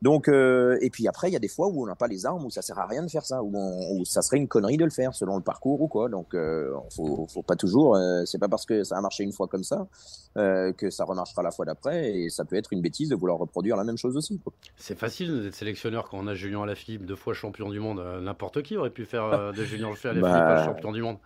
Donc, 0.00 0.28
euh, 0.28 0.78
et 0.80 0.90
puis 0.90 1.08
après, 1.08 1.28
il 1.28 1.32
y 1.32 1.36
a 1.36 1.40
des 1.40 1.48
fois 1.48 1.66
où 1.66 1.82
on 1.82 1.86
n'a 1.86 1.96
pas 1.96 2.06
les 2.06 2.24
armes, 2.24 2.44
où 2.44 2.50
ça 2.50 2.62
sert 2.62 2.78
à 2.78 2.86
rien 2.86 3.02
de 3.02 3.10
faire 3.10 3.24
ça, 3.24 3.42
où, 3.42 4.04
ça 4.04 4.22
serait 4.22 4.36
une 4.36 4.46
connerie 4.46 4.76
de 4.76 4.84
le 4.84 4.90
faire 4.90 5.12
selon 5.14 5.36
le 5.36 5.42
parcours 5.42 5.80
ou 5.80 5.88
quoi. 5.88 6.08
Donc, 6.08 6.34
euh, 6.34 6.72
faut, 6.94 7.26
faut 7.26 7.42
pas 7.42 7.56
toujours. 7.56 7.96
Euh, 7.96 8.24
c'est 8.24 8.38
pas 8.38 8.48
parce 8.48 8.64
que 8.64 8.84
ça 8.84 8.96
a 8.96 9.00
marché 9.00 9.24
une 9.24 9.32
fois 9.32 9.48
comme 9.48 9.64
ça 9.64 9.88
euh, 10.36 10.72
que 10.72 10.90
ça 10.90 11.04
remarchera 11.04 11.42
la 11.42 11.50
fois 11.50 11.64
d'après, 11.64 12.16
et 12.16 12.30
ça 12.30 12.44
peut 12.44 12.56
être 12.56 12.72
une 12.72 12.80
bêtise 12.80 13.08
de 13.08 13.16
vouloir 13.16 13.38
reproduire 13.38 13.76
la 13.76 13.84
même 13.84 13.98
chose 13.98 14.16
aussi. 14.16 14.40
C'est 14.76 14.98
facile 14.98 15.42
d'être 15.42 15.54
sélectionneur 15.54 16.08
quand 16.08 16.18
on 16.18 16.28
a 16.28 16.34
Julien 16.34 16.62
Alaphilippe, 16.62 17.04
deux 17.04 17.16
fois 17.16 17.34
champion 17.34 17.68
du 17.68 17.80
monde. 17.80 18.00
N'importe 18.22 18.62
qui 18.62 18.76
aurait 18.76 18.90
pu 18.90 19.04
faire 19.04 19.52
de 19.52 19.64
Julien 19.64 19.88
Alaphilippe 19.88 20.22
bah... 20.22 20.64
champion 20.64 20.92
du 20.92 21.02
monde. 21.02 21.16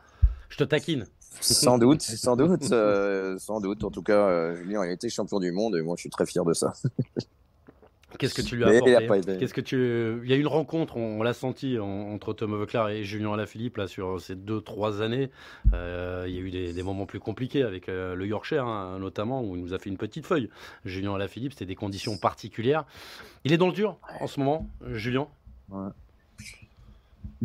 Je 0.48 0.56
te 0.56 0.64
taquine. 0.64 1.06
Sans 1.40 1.78
doute, 1.78 2.02
sans 2.02 2.36
doute, 2.36 2.64
sans 3.38 3.60
doute. 3.60 3.84
En 3.84 3.90
tout 3.90 4.02
cas, 4.02 4.54
Julien 4.54 4.82
a 4.82 4.90
été 4.90 5.08
champion 5.08 5.40
du 5.40 5.52
monde 5.52 5.76
et 5.76 5.82
moi 5.82 5.96
je 5.96 6.02
suis 6.02 6.10
très 6.10 6.26
fier 6.26 6.44
de 6.44 6.52
ça. 6.52 6.72
Qu'est-ce 8.18 8.34
que 8.34 8.42
tu 8.42 8.56
lui 8.56 8.64
as 8.64 8.68
apporté 8.68 9.38
Qu'est-ce 9.38 9.54
que 9.54 9.60
tu 9.60 10.20
Il 10.24 10.30
y 10.30 10.32
a 10.32 10.36
eu 10.36 10.40
une 10.40 10.46
rencontre, 10.46 10.96
on, 10.96 11.22
l'a 11.22 11.34
senti 11.34 11.78
entre 11.78 12.32
Thomas 12.32 12.56
Veuclair 12.56 12.88
et 12.88 13.04
Julien 13.04 13.32
Alaphilippe 13.34 13.76
là 13.76 13.86
sur 13.86 14.20
ces 14.20 14.34
deux 14.34 14.60
trois 14.60 15.02
années. 15.02 15.30
Euh, 15.72 16.26
il 16.28 16.34
y 16.34 16.38
a 16.38 16.40
eu 16.40 16.50
des, 16.50 16.82
moments 16.82 17.06
plus 17.06 17.20
compliqués 17.20 17.62
avec 17.62 17.88
euh, 17.88 18.14
le 18.14 18.26
Yorkshire 18.26 18.66
hein, 18.66 18.98
notamment 18.98 19.42
où 19.42 19.56
il 19.56 19.62
nous 19.62 19.74
a 19.74 19.78
fait 19.78 19.90
une 19.90 19.96
petite 19.96 20.26
feuille. 20.26 20.50
Julien 20.84 21.14
Alaphilippe, 21.14 21.52
c'était 21.52 21.66
des 21.66 21.74
conditions 21.74 22.16
particulières. 22.16 22.84
Il 23.44 23.52
est 23.52 23.58
dans 23.58 23.68
le 23.68 23.72
dur 23.72 23.98
en 24.20 24.26
ce 24.26 24.40
moment, 24.40 24.68
Julien? 24.86 25.28
Ouais. 25.70 25.88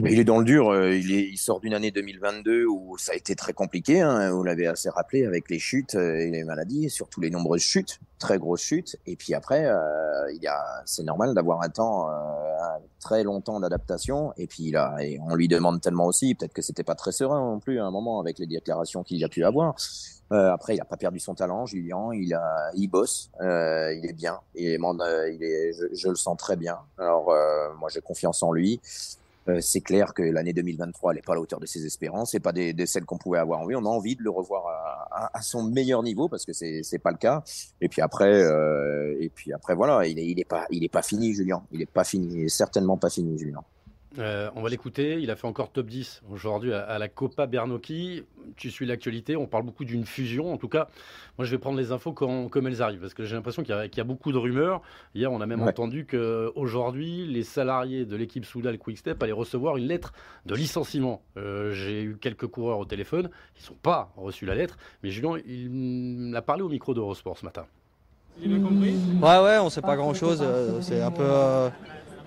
Il 0.05 0.19
est 0.19 0.23
dans 0.23 0.37
le 0.37 0.45
dur. 0.45 0.69
Euh, 0.69 0.95
il, 0.95 1.11
est, 1.11 1.23
il 1.23 1.37
sort 1.37 1.59
d'une 1.59 1.73
année 1.73 1.89
2022 1.89 2.65
où 2.65 2.97
ça 2.99 3.13
a 3.13 3.15
été 3.15 3.35
très 3.35 3.53
compliqué. 3.53 4.01
Hein, 4.01 4.29
vous 4.31 4.43
l'avez 4.43 4.67
assez 4.67 4.89
rappelé 4.89 5.25
avec 5.25 5.49
les 5.49 5.57
chutes 5.57 5.95
euh, 5.95 6.17
et 6.17 6.29
les 6.29 6.43
maladies, 6.43 6.91
surtout 6.91 7.19
les 7.19 7.31
nombreuses 7.31 7.61
chutes, 7.61 7.99
très 8.19 8.37
grosses 8.37 8.61
chutes. 8.61 8.97
Et 9.07 9.15
puis 9.15 9.33
après, 9.33 9.65
euh, 9.65 10.31
il 10.33 10.47
a, 10.47 10.83
c'est 10.85 11.01
normal 11.01 11.33
d'avoir 11.33 11.63
un 11.63 11.69
temps, 11.69 12.09
un 12.09 12.79
très 12.99 13.23
long 13.23 13.41
temps 13.41 13.59
d'adaptation. 13.59 14.33
Et 14.37 14.45
puis 14.45 14.75
a, 14.75 14.97
et 15.01 15.19
on 15.19 15.33
lui 15.33 15.47
demande 15.47 15.81
tellement 15.81 16.05
aussi, 16.05 16.35
peut-être 16.35 16.53
que 16.53 16.61
c'était 16.61 16.83
pas 16.83 16.95
très 16.95 17.11
serein 17.11 17.39
non 17.39 17.59
plus 17.59 17.79
à 17.79 17.85
un 17.85 17.91
moment 17.91 18.19
avec 18.19 18.37
les 18.37 18.45
déclarations 18.45 19.01
qu'il 19.01 19.23
a 19.23 19.29
pu 19.29 19.43
avoir. 19.43 19.75
Euh, 20.31 20.51
après, 20.51 20.75
il 20.75 20.81
a 20.81 20.85
pas 20.85 20.97
perdu 20.97 21.19
son 21.19 21.33
talent, 21.33 21.65
Julien. 21.65 22.09
Il 22.13 22.35
a, 22.35 22.69
il 22.75 22.87
bosse, 22.87 23.31
euh, 23.41 23.93
il 23.93 24.05
est 24.05 24.13
bien. 24.13 24.41
Il 24.53 24.67
est, 24.67 24.77
il 24.77 25.43
est, 25.43 25.73
je, 25.73 25.85
je, 25.91 26.09
le 26.09 26.15
sens 26.15 26.37
très 26.37 26.55
bien. 26.55 26.77
Alors, 26.99 27.33
moi, 27.79 27.89
j'ai 27.89 28.01
confiance 28.01 28.43
en 28.43 28.51
lui. 28.51 28.79
Euh, 29.49 29.61
c'est 29.61 29.81
clair 29.81 30.13
que 30.13 30.21
l'année 30.21 30.53
2023, 30.53 31.11
elle 31.11 31.17
n'est 31.17 31.21
pas 31.21 31.33
à 31.33 31.35
la 31.35 31.41
hauteur 31.41 31.59
de 31.59 31.65
ses 31.65 31.85
espérances, 31.85 32.31
c'est 32.31 32.39
pas 32.39 32.51
des, 32.51 32.73
celles 32.85 33.05
qu'on 33.05 33.17
pouvait 33.17 33.39
avoir 33.39 33.61
envie. 33.61 33.75
On 33.75 33.85
a 33.85 33.89
envie 33.89 34.15
de 34.15 34.23
le 34.23 34.29
revoir 34.29 34.65
à, 35.11 35.41
son 35.41 35.63
meilleur 35.63 36.03
niveau 36.03 36.27
parce 36.27 36.45
que 36.45 36.53
c'est 36.53 36.81
c'est 36.83 36.99
pas 36.99 37.11
le 37.11 37.17
cas. 37.17 37.43
Et 37.81 37.87
puis 37.87 38.01
après, 38.01 38.43
euh, 38.43 39.15
et 39.19 39.29
puis 39.29 39.53
après 39.53 39.75
voilà, 39.75 40.05
il 40.05 40.19
est 40.19 40.27
il 40.27 40.39
est 40.39 40.45
pas 40.45 40.65
il 40.69 40.83
est 40.83 40.89
pas 40.89 41.01
fini, 41.01 41.33
Julien. 41.33 41.63
Il 41.71 41.81
est 41.81 41.85
pas 41.85 42.03
fini, 42.03 42.49
certainement 42.49 42.97
pas 42.97 43.09
fini, 43.09 43.37
Julien. 43.37 43.63
Euh, 44.17 44.49
on 44.55 44.61
va 44.61 44.69
l'écouter. 44.69 45.19
Il 45.21 45.29
a 45.31 45.35
fait 45.35 45.47
encore 45.47 45.71
top 45.71 45.87
10 45.87 46.23
aujourd'hui 46.31 46.73
à, 46.73 46.97
la 46.97 47.07
Copa 47.07 47.45
Bernocchi. 47.45 48.23
Tu 48.55 48.71
suis 48.71 48.85
l'actualité. 48.85 49.35
On 49.35 49.45
parle 49.45 49.63
beaucoup 49.63 49.85
d'une 49.85 50.05
fusion. 50.05 50.51
En 50.51 50.57
tout 50.57 50.67
cas, 50.67 50.87
moi, 51.37 51.45
je 51.45 51.51
vais 51.51 51.57
prendre 51.57 51.77
les 51.77 51.91
infos 51.91 52.13
comme, 52.13 52.67
elles 52.67 52.81
arrivent 52.81 53.01
parce 53.01 53.13
que 53.13 53.23
j'ai 53.23 53.35
l'impression 53.35 53.63
qu'il 53.63 53.75
y, 53.95 53.99
a 53.99 54.03
beaucoup 54.03 54.31
de 54.31 54.37
rumeurs. 54.37 54.81
Hier, 55.13 55.31
on 55.31 55.41
a 55.41 55.45
même 55.45 55.61
entendu 55.61 56.05
qu'aujourd'hui, 56.05 57.25
les 57.27 57.43
salariés 57.43 58.05
de 58.05 58.15
l'équipe 58.15 58.45
Soudal 58.45 58.77
Quickstep 58.77 59.21
allaient 59.21 59.31
recevoir 59.31 59.77
une 59.77 59.85
lettre 59.85 60.13
de 60.45 60.55
licenciement. 60.55 61.21
Euh, 61.37 61.71
j'ai 61.73 62.03
eu 62.03 62.17
quelques 62.17 62.47
coureurs 62.47 62.79
au 62.79 62.85
téléphone. 62.85 63.29
Ils 63.61 63.69
n'ont 63.69 63.77
pas 63.81 64.11
reçu 64.17 64.45
la 64.45 64.55
lettre. 64.55 64.77
Mais 65.03 65.09
Julien, 65.09 65.37
il 65.45 66.33
a 66.35 66.41
parlé 66.41 66.63
au 66.63 66.69
micro 66.69 66.93
d'Eurosport 66.93 67.37
ce 67.37 67.45
matin. 67.45 67.65
Il 68.41 68.53
a 68.53 68.59
compris? 68.59 68.95
Ouais, 69.21 69.43
ouais, 69.43 69.57
on 69.59 69.65
ne 69.65 69.69
sait 69.69 69.81
pas 69.81 69.95
grand-chose. 69.95 70.39
Euh, 70.43 70.79
c'est 70.81 71.01
un 71.01 71.09
peu 71.09 71.23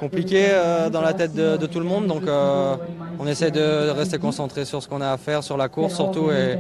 compliqué 0.00 0.46
euh, 0.48 0.88
dans 0.88 1.02
la 1.02 1.12
tête 1.12 1.34
de, 1.34 1.66
tout 1.66 1.78
le 1.78 1.84
monde. 1.84 2.06
Donc 2.06 2.22
euh, 2.26 2.74
on 3.18 3.26
essaie 3.26 3.50
de 3.50 3.90
rester 3.90 4.18
concentré 4.18 4.64
sur 4.64 4.82
ce 4.82 4.88
qu'on 4.88 5.02
a 5.02 5.10
à 5.10 5.18
faire, 5.18 5.44
sur 5.44 5.56
la 5.56 5.68
course 5.68 5.94
surtout. 5.94 6.30
Et, 6.30 6.56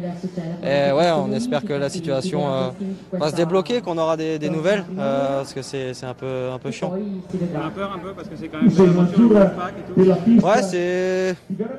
ouais, 0.92 1.10
on 1.16 1.32
espère 1.32 1.64
que 1.64 1.72
la 1.72 1.88
situation 1.88 2.52
euh, 2.52 2.70
va 3.12 3.30
se 3.30 3.36
débloquer, 3.36 3.80
qu'on 3.80 3.98
aura 3.98 4.16
des, 4.16 4.50
nouvelles, 4.50 4.84
parce 4.96 5.54
que 5.54 5.62
c'est 5.62 6.04
un 6.04 6.14
peu, 6.14 6.50
un 6.52 6.58
peu 6.58 6.70
chiant. 6.70 6.92
On 6.92 7.66
a 7.66 7.70
peur 7.70 7.92
un 7.94 7.98
peu 7.98 8.12
parce 8.12 8.28
que 8.28 8.36
c'est 8.36 8.48
quand 8.48 8.62
même 8.62 8.70
une 8.70 8.80
aventure 8.80 9.28
de 9.30 9.34
et 9.34 10.38
tout. 10.38 10.46
Ouais, 10.46 10.62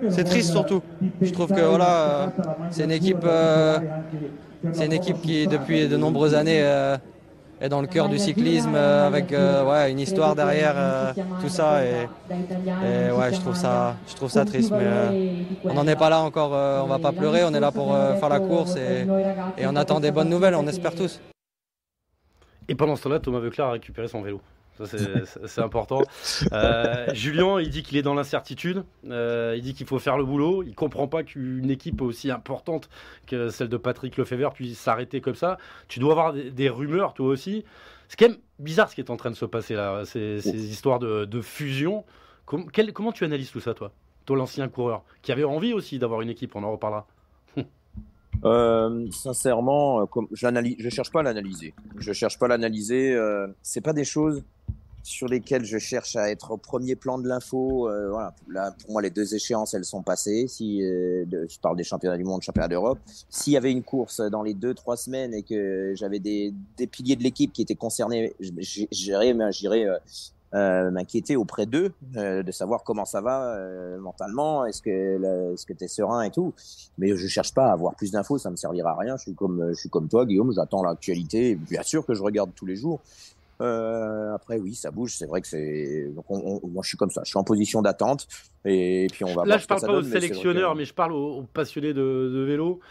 c'est 0.09 0.23
triste 0.23 0.51
surtout. 0.51 0.81
Je 1.21 1.31
trouve 1.31 1.49
que 1.49 1.61
voilà, 1.61 2.31
c'est 2.71 2.85
une 2.85 2.91
équipe, 2.91 3.25
c'est 4.73 4.85
une 4.85 4.93
équipe 4.93 5.21
qui 5.21 5.47
depuis 5.47 5.87
de 5.87 5.97
nombreuses 5.97 6.33
années 6.33 6.63
est 7.61 7.69
dans 7.69 7.81
le 7.81 7.87
cœur 7.87 8.09
du 8.09 8.17
cyclisme 8.17 8.73
euh, 8.75 9.07
avec 9.07 9.31
euh, 9.31 9.63
ouais, 9.63 9.91
une 9.91 9.99
histoire 9.99 10.35
derrière 10.35 10.73
euh, 10.75 11.13
tout 11.41 11.49
ça 11.49 11.85
et, 11.85 12.07
ouais 12.29 13.33
je 13.33 13.39
trouve 13.39 13.55
ça 13.55 13.95
je 14.09 14.15
trouve 14.15 14.31
ça 14.31 14.43
triste 14.45 14.71
mais 14.71 15.45
on 15.63 15.73
n'en 15.75 15.87
est 15.87 15.95
pas 15.95 16.09
là 16.09 16.21
encore 16.21 16.51
on 16.51 16.87
va 16.87 16.97
pas 16.97 17.11
pleurer 17.11 17.43
on 17.43 17.53
est 17.53 17.59
là 17.59 17.71
pour 17.71 17.95
faire 18.19 18.29
la 18.29 18.39
course 18.39 18.75
et, 18.75 19.05
et 19.57 19.67
on 19.67 19.75
attend 19.75 19.99
des 19.99 20.11
bonnes 20.11 20.29
nouvelles 20.29 20.55
on 20.55 20.67
espère 20.67 20.95
tous. 20.95 21.21
Et 22.67 22.75
pendant 22.75 22.95
ce 22.95 23.03
temps-là 23.03 23.19
Thomas 23.19 23.39
Veuclair 23.39 23.67
a 23.67 23.71
récupéré 23.71 24.07
son 24.07 24.21
vélo 24.21 24.41
c'est 24.85 25.61
important. 25.61 26.01
Euh, 26.51 27.13
Julien, 27.13 27.59
il 27.59 27.69
dit 27.69 27.83
qu'il 27.83 27.97
est 27.97 28.01
dans 28.01 28.13
l'incertitude. 28.13 28.83
Euh, 29.09 29.53
il 29.57 29.61
dit 29.61 29.73
qu'il 29.73 29.87
faut 29.87 29.99
faire 29.99 30.17
le 30.17 30.23
boulot. 30.23 30.63
Il 30.63 30.75
comprend 30.75 31.07
pas 31.07 31.23
qu'une 31.23 31.69
équipe 31.69 32.01
aussi 32.01 32.31
importante 32.31 32.89
que 33.27 33.49
celle 33.49 33.69
de 33.69 33.77
Patrick 33.77 34.17
Lefebvre 34.17 34.53
puisse 34.53 34.79
s'arrêter 34.79 35.21
comme 35.21 35.35
ça. 35.35 35.57
Tu 35.87 35.99
dois 35.99 36.11
avoir 36.11 36.33
des, 36.33 36.69
rumeurs, 36.69 37.13
toi 37.13 37.27
aussi. 37.27 37.65
C'est 38.07 38.17
quand 38.19 38.29
même 38.29 38.39
bizarre 38.59 38.89
ce 38.89 38.95
qui 38.95 39.01
est 39.01 39.09
en 39.09 39.17
train 39.17 39.31
de 39.31 39.35
se 39.35 39.45
passer 39.45 39.73
là, 39.73 40.03
ces, 40.05 40.45
histoires 40.45 40.99
de, 40.99 41.41
fusion. 41.41 42.03
comment 42.45 43.11
tu 43.11 43.23
analyses 43.23 43.51
tout 43.51 43.61
ça, 43.61 43.73
toi? 43.73 43.91
Toi, 44.25 44.37
l'ancien 44.37 44.67
coureur, 44.67 45.03
qui 45.23 45.31
avait 45.31 45.43
envie 45.43 45.73
aussi 45.73 45.97
d'avoir 45.97 46.21
une 46.21 46.29
équipe, 46.29 46.55
on 46.55 46.63
en 46.63 46.71
reparlera. 46.71 47.07
Euh, 48.43 49.07
sincèrement, 49.11 50.05
comme 50.07 50.27
je 50.31 50.89
cherche 50.89 51.11
pas 51.11 51.19
à 51.19 51.23
l'analyser. 51.23 51.73
Je 51.97 52.13
cherche 52.13 52.39
pas 52.39 52.45
à 52.45 52.49
l'analyser. 52.49 53.13
Euh, 53.13 53.47
c'est 53.61 53.81
pas 53.81 53.93
des 53.93 54.05
choses 54.05 54.43
sur 55.03 55.27
lesquelles 55.27 55.65
je 55.65 55.77
cherche 55.77 56.15
à 56.15 56.29
être 56.29 56.51
au 56.51 56.57
premier 56.57 56.95
plan 56.95 57.17
de 57.17 57.27
l'info. 57.27 57.89
Euh, 57.89 58.09
voilà, 58.09 58.33
là, 58.49 58.71
pour 58.81 58.91
moi, 58.91 59.01
les 59.01 59.09
deux 59.09 59.33
échéances, 59.33 59.73
elles 59.73 59.85
sont 59.85 60.03
passées. 60.03 60.47
Si 60.47 60.83
euh, 60.83 61.25
je 61.31 61.59
parle 61.59 61.77
des 61.77 61.83
championnats 61.83 62.17
du 62.17 62.23
monde, 62.23 62.41
championnats 62.41 62.67
d'Europe, 62.67 62.99
s'il 63.29 63.53
y 63.53 63.57
avait 63.57 63.71
une 63.71 63.83
course 63.83 64.21
dans 64.21 64.43
les 64.43 64.53
deux 64.53 64.73
trois 64.73 64.97
semaines 64.97 65.33
et 65.33 65.43
que 65.43 65.93
j'avais 65.95 66.19
des, 66.19 66.53
des 66.77 66.87
piliers 66.87 67.15
de 67.15 67.23
l'équipe 67.23 67.51
qui 67.51 67.61
étaient 67.61 67.75
concernés, 67.75 68.33
j'irais, 68.91 69.35
j'irais 69.51 69.87
euh, 70.53 70.91
m'inquiéter 70.91 71.37
auprès 71.37 71.65
d'eux, 71.65 71.93
euh, 72.17 72.43
de 72.43 72.51
savoir 72.51 72.83
comment 72.83 73.05
ça 73.05 73.21
va 73.21 73.55
euh, 73.55 73.97
mentalement, 73.99 74.65
est-ce 74.65 74.81
que 74.81 75.53
est-ce 75.53 75.65
que 75.65 75.71
t'es 75.71 75.87
serein 75.87 76.23
et 76.23 76.29
tout. 76.29 76.53
Mais 76.97 77.15
je 77.15 77.27
cherche 77.27 77.53
pas 77.53 77.67
à 77.67 77.71
avoir 77.71 77.95
plus 77.95 78.11
d'infos, 78.11 78.37
ça 78.37 78.51
me 78.51 78.57
servira 78.57 78.91
à 78.91 78.97
rien. 78.97 79.15
Je 79.15 79.21
suis 79.21 79.33
comme 79.33 79.69
je 79.69 79.79
suis 79.79 79.89
comme 79.89 80.09
toi, 80.09 80.25
Guillaume, 80.25 80.51
j'attends 80.53 80.83
l'actualité. 80.83 81.55
Bien 81.55 81.83
sûr 81.83 82.05
que 82.05 82.13
je 82.13 82.21
regarde 82.21 82.51
tous 82.53 82.65
les 82.65 82.75
jours. 82.75 82.99
après, 83.61 84.59
oui, 84.59 84.75
ça 84.75 84.91
bouge. 84.91 85.15
C'est 85.15 85.25
vrai 85.25 85.39
que 85.39 85.47
c'est. 85.47 86.11
Donc, 86.13 86.25
moi, 86.29 86.81
je 86.83 86.87
suis 86.89 86.97
comme 86.97 87.11
ça. 87.11 87.21
Je 87.23 87.29
suis 87.29 87.39
en 87.39 87.45
position 87.45 87.81
d'attente. 87.81 88.27
Et 88.65 89.07
puis, 89.09 89.23
on 89.23 89.33
va. 89.33 89.45
Là, 89.45 89.57
je 89.57 89.67
parle 89.67 89.81
pas 89.81 89.93
aux 89.93 90.03
sélectionneurs, 90.03 90.75
mais, 90.75 90.83
je 90.83 90.93
parle 90.93 91.13
aux, 91.13 91.43
passionnés 91.43 91.93
de, 91.93 92.43
vélo 92.45 92.81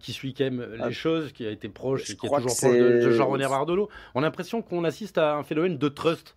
qui 0.00 0.12
suit 0.12 0.34
quand 0.34 0.42
même 0.42 0.66
ah. 0.80 0.88
les 0.88 0.92
choses, 0.92 1.30
qui 1.30 1.46
a 1.46 1.52
été 1.52 1.68
proche, 1.68 2.02
qui 2.02 2.12
est 2.12 2.16
toujours 2.16 2.46
proche 2.46 2.62
de, 2.64 3.10
Jean-René 3.12 3.44
Bardolo. 3.44 3.88
On 4.16 4.22
a 4.22 4.24
l'impression 4.24 4.60
qu'on 4.60 4.82
assiste 4.82 5.18
à 5.18 5.36
un 5.36 5.44
phénomène 5.44 5.78
de 5.78 5.88
trust. 5.88 6.34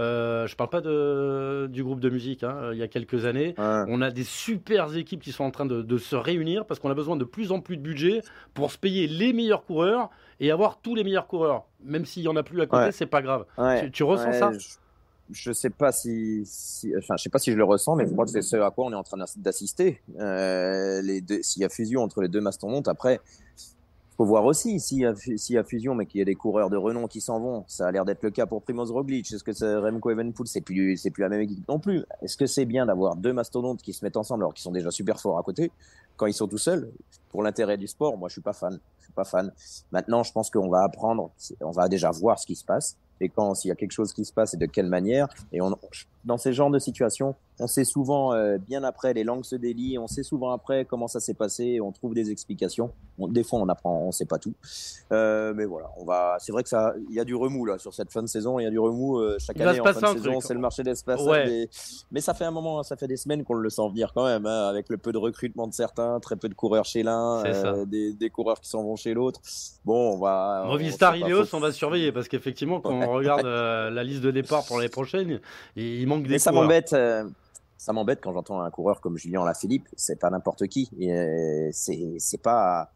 Euh, 0.00 0.46
je 0.46 0.56
parle 0.56 0.70
pas 0.70 0.80
de, 0.80 1.68
du 1.70 1.84
groupe 1.84 2.00
de 2.00 2.10
musique, 2.10 2.42
hein, 2.42 2.70
il 2.72 2.78
y 2.78 2.82
a 2.82 2.88
quelques 2.88 3.26
années. 3.26 3.54
On 3.58 4.00
a 4.02 4.10
des 4.10 4.24
super 4.24 4.94
équipes 4.96 5.22
qui 5.22 5.32
sont 5.32 5.44
en 5.44 5.50
train 5.50 5.66
de, 5.66 5.98
se 5.98 6.16
réunir 6.16 6.66
parce 6.66 6.80
qu'on 6.80 6.90
a 6.90 6.94
besoin 6.94 7.16
de 7.16 7.24
plus 7.24 7.52
en 7.52 7.60
plus 7.60 7.76
de 7.76 7.82
budget 7.82 8.22
pour 8.52 8.70
se 8.70 8.78
payer 8.78 9.06
les 9.06 9.32
meilleurs 9.32 9.64
coureurs 9.64 10.10
et 10.40 10.50
avoir 10.50 10.78
tous 10.80 10.94
les 10.94 11.04
meilleurs 11.04 11.28
coureurs. 11.28 11.64
Même 11.84 12.04
s'il 12.04 12.24
y 12.24 12.28
en 12.28 12.36
a 12.36 12.42
plus 12.42 12.60
à 12.60 12.66
côté, 12.66 12.92
c'est 12.92 13.06
pas 13.06 13.22
grave. 13.22 13.46
Tu, 13.92 14.02
ressens 14.02 14.32
ça? 14.32 14.50
je, 15.30 15.52
sais 15.52 15.70
pas 15.70 15.92
si, 15.92 16.44
enfin, 16.98 17.14
je 17.16 17.22
sais 17.22 17.30
pas 17.30 17.38
si 17.38 17.52
je 17.52 17.56
le 17.56 17.64
ressens, 17.64 17.96
mais 17.96 18.06
je 18.06 18.12
crois 18.12 18.24
que 18.24 18.30
c'est 18.30 18.42
ce 18.42 18.56
à 18.56 18.70
quoi 18.70 18.86
on 18.86 18.92
est 18.92 18.96
en 18.96 19.02
train 19.02 19.18
d'assister. 19.36 20.00
Euh, 20.18 21.00
s'il 21.42 21.62
y 21.62 21.64
a 21.64 21.68
fusion 21.68 22.02
entre 22.02 22.20
les 22.20 22.28
deux 22.28 22.40
mastodontes, 22.40 22.88
après, 22.88 23.20
faut 24.16 24.24
voir 24.24 24.44
aussi 24.44 24.78
s'il 24.78 24.98
y, 24.98 25.06
a, 25.06 25.12
y 25.26 25.56
a 25.56 25.64
fusion, 25.64 25.94
mais 25.94 26.06
qu'il 26.06 26.20
y 26.20 26.22
a 26.22 26.24
des 26.24 26.34
coureurs 26.34 26.70
de 26.70 26.76
renom 26.76 27.08
qui 27.08 27.20
s'en 27.20 27.40
vont. 27.40 27.64
Ça 27.66 27.88
a 27.88 27.92
l'air 27.92 28.04
d'être 28.04 28.22
le 28.22 28.30
cas 28.30 28.46
pour 28.46 28.62
Primoz 28.62 28.92
Roglic. 28.92 29.32
Est-ce 29.32 29.42
que 29.42 29.52
c'est 29.52 29.76
Remco 29.76 30.10
Evenpool 30.10 30.46
C'est 30.46 30.60
plus, 30.60 30.96
c'est 30.96 31.10
plus 31.10 31.22
la 31.22 31.28
même 31.28 31.40
équipe 31.40 31.66
non 31.68 31.78
plus? 31.78 32.04
Est-ce 32.22 32.36
que 32.36 32.46
c'est 32.46 32.64
bien 32.64 32.86
d'avoir 32.86 33.16
deux 33.16 33.32
mastodontes 33.32 33.82
qui 33.82 33.92
se 33.92 34.04
mettent 34.04 34.16
ensemble 34.16 34.44
alors 34.44 34.54
qu'ils 34.54 34.62
sont 34.62 34.72
déjà 34.72 34.90
super 34.90 35.20
forts 35.20 35.38
à 35.38 35.42
côté 35.42 35.72
quand 36.16 36.26
ils 36.26 36.34
sont 36.34 36.46
tout 36.46 36.58
seuls? 36.58 36.90
Pour 37.30 37.42
l'intérêt 37.42 37.76
du 37.76 37.88
sport, 37.88 38.16
moi 38.16 38.28
je 38.28 38.34
suis 38.34 38.42
pas 38.42 38.52
fan. 38.52 38.78
Je 39.00 39.04
suis 39.04 39.12
pas 39.12 39.24
fan. 39.24 39.52
Maintenant, 39.90 40.22
je 40.22 40.32
pense 40.32 40.50
qu'on 40.50 40.68
va 40.68 40.84
apprendre. 40.84 41.30
On 41.60 41.72
va 41.72 41.88
déjà 41.88 42.10
voir 42.12 42.38
ce 42.38 42.46
qui 42.46 42.54
se 42.54 42.64
passe 42.64 42.96
et 43.20 43.28
quand 43.28 43.54
s'il 43.54 43.68
y 43.68 43.72
a 43.72 43.74
quelque 43.74 43.92
chose 43.92 44.12
qui 44.12 44.24
se 44.24 44.32
passe 44.32 44.54
et 44.54 44.56
de 44.56 44.66
quelle 44.66 44.88
manière. 44.88 45.28
Et 45.52 45.60
on, 45.60 45.76
dans 46.24 46.36
ces 46.38 46.52
genres 46.52 46.70
de 46.70 46.78
situations, 46.78 47.34
on 47.60 47.68
sait 47.68 47.84
souvent, 47.84 48.34
euh, 48.34 48.58
bien 48.58 48.82
après, 48.82 49.14
les 49.14 49.22
langues 49.22 49.44
se 49.44 49.54
délient, 49.54 49.98
on 49.98 50.08
sait 50.08 50.24
souvent 50.24 50.50
après 50.50 50.84
comment 50.84 51.06
ça 51.06 51.20
s'est 51.20 51.34
passé, 51.34 51.80
on 51.80 51.92
trouve 51.92 52.14
des 52.14 52.30
explications. 52.30 52.90
des 53.18 53.44
fois, 53.44 53.60
on 53.60 53.68
apprend, 53.68 54.00
on 54.00 54.10
sait 54.10 54.24
pas 54.24 54.38
tout. 54.38 54.54
Euh, 55.12 55.52
mais 55.54 55.64
voilà, 55.64 55.90
on 55.96 56.04
va. 56.04 56.36
C'est 56.40 56.50
vrai 56.50 56.64
que 56.64 56.68
ça, 56.68 56.94
il 57.08 57.14
y 57.14 57.20
a 57.20 57.24
du 57.24 57.34
remous 57.34 57.64
là 57.64 57.78
sur 57.78 57.94
cette 57.94 58.10
fin 58.10 58.22
de 58.22 58.26
saison. 58.26 58.58
Il 58.58 58.64
y 58.64 58.66
a 58.66 58.70
du 58.70 58.78
remous 58.78 59.18
euh, 59.18 59.36
chaque 59.38 59.60
année 59.60 59.78
en 59.78 59.84
fin 59.84 60.14
de 60.14 60.18
saison. 60.18 60.40
C'est 60.40 60.54
le 60.54 60.60
marché 60.60 60.82
d'espace. 60.82 61.20
Ouais. 61.22 61.68
Mais, 62.10 62.20
ça 62.20 62.34
fait 62.34 62.44
un 62.44 62.50
moment, 62.50 62.82
ça 62.82 62.96
fait 62.96 63.06
des 63.06 63.16
semaines 63.16 63.44
qu'on 63.44 63.54
le 63.54 63.70
sent 63.70 63.88
venir 63.90 64.12
quand 64.14 64.24
même, 64.24 64.46
hein, 64.46 64.66
avec 64.68 64.88
le 64.88 64.96
peu 64.96 65.12
de 65.12 65.18
recrutement 65.18 65.68
de 65.68 65.74
certains, 65.74 66.18
très 66.20 66.36
peu 66.36 66.48
de 66.48 66.54
coureurs 66.54 66.86
chez 66.86 67.02
l'un, 67.02 67.44
euh, 67.44 67.84
des, 67.84 68.14
des, 68.14 68.30
coureurs 68.30 68.60
qui 68.60 68.68
s'en 68.68 68.82
vont 68.82 68.96
chez 68.96 69.14
l'autre. 69.14 69.40
Bon, 69.84 70.14
on 70.14 70.18
va. 70.18 70.64
Movistar 70.66 71.14
Ineos, 71.16 71.54
on 71.54 71.60
va 71.60 71.70
surveiller 71.70 72.10
parce 72.10 72.26
qu'effectivement, 72.26 72.80
quand 72.80 72.94
on 72.94 73.12
regarde 73.12 73.44
la 73.94 74.02
liste 74.02 74.22
de 74.22 74.32
départ 74.32 74.64
pour 74.64 74.78
l'année 74.78 74.88
prochaine, 74.88 75.40
il 75.76 76.06
manque 76.08 76.24
des. 76.24 76.30
Mais 76.30 76.38
ça 76.38 76.50
m'embête 76.50 76.96
ça 77.84 77.92
m'embête 77.92 78.20
quand 78.22 78.32
j'entends 78.32 78.62
un 78.62 78.70
coureur 78.70 79.02
comme 79.02 79.18
Julien 79.18 79.44
Lafilippe. 79.44 79.88
C'est 79.94 80.18
pas 80.18 80.30
n'importe 80.30 80.68
qui. 80.68 80.88
Euh, 81.02 81.68
c'est 81.70 82.42
pas 82.42 82.90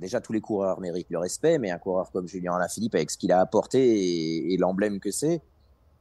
déjà 0.00 0.20
tous 0.20 0.32
les 0.32 0.40
coureurs 0.40 0.80
méritent 0.80 1.10
le 1.10 1.18
respect, 1.18 1.58
mais 1.58 1.70
un 1.70 1.78
coureur 1.78 2.10
comme 2.10 2.26
Julien 2.26 2.58
Lafilippe 2.58 2.96
avec 2.96 3.12
ce 3.12 3.16
qu'il 3.16 3.30
a 3.30 3.38
apporté 3.38 4.52
et, 4.52 4.56
l'emblème 4.56 4.98
que 4.98 5.12
c'est, 5.12 5.40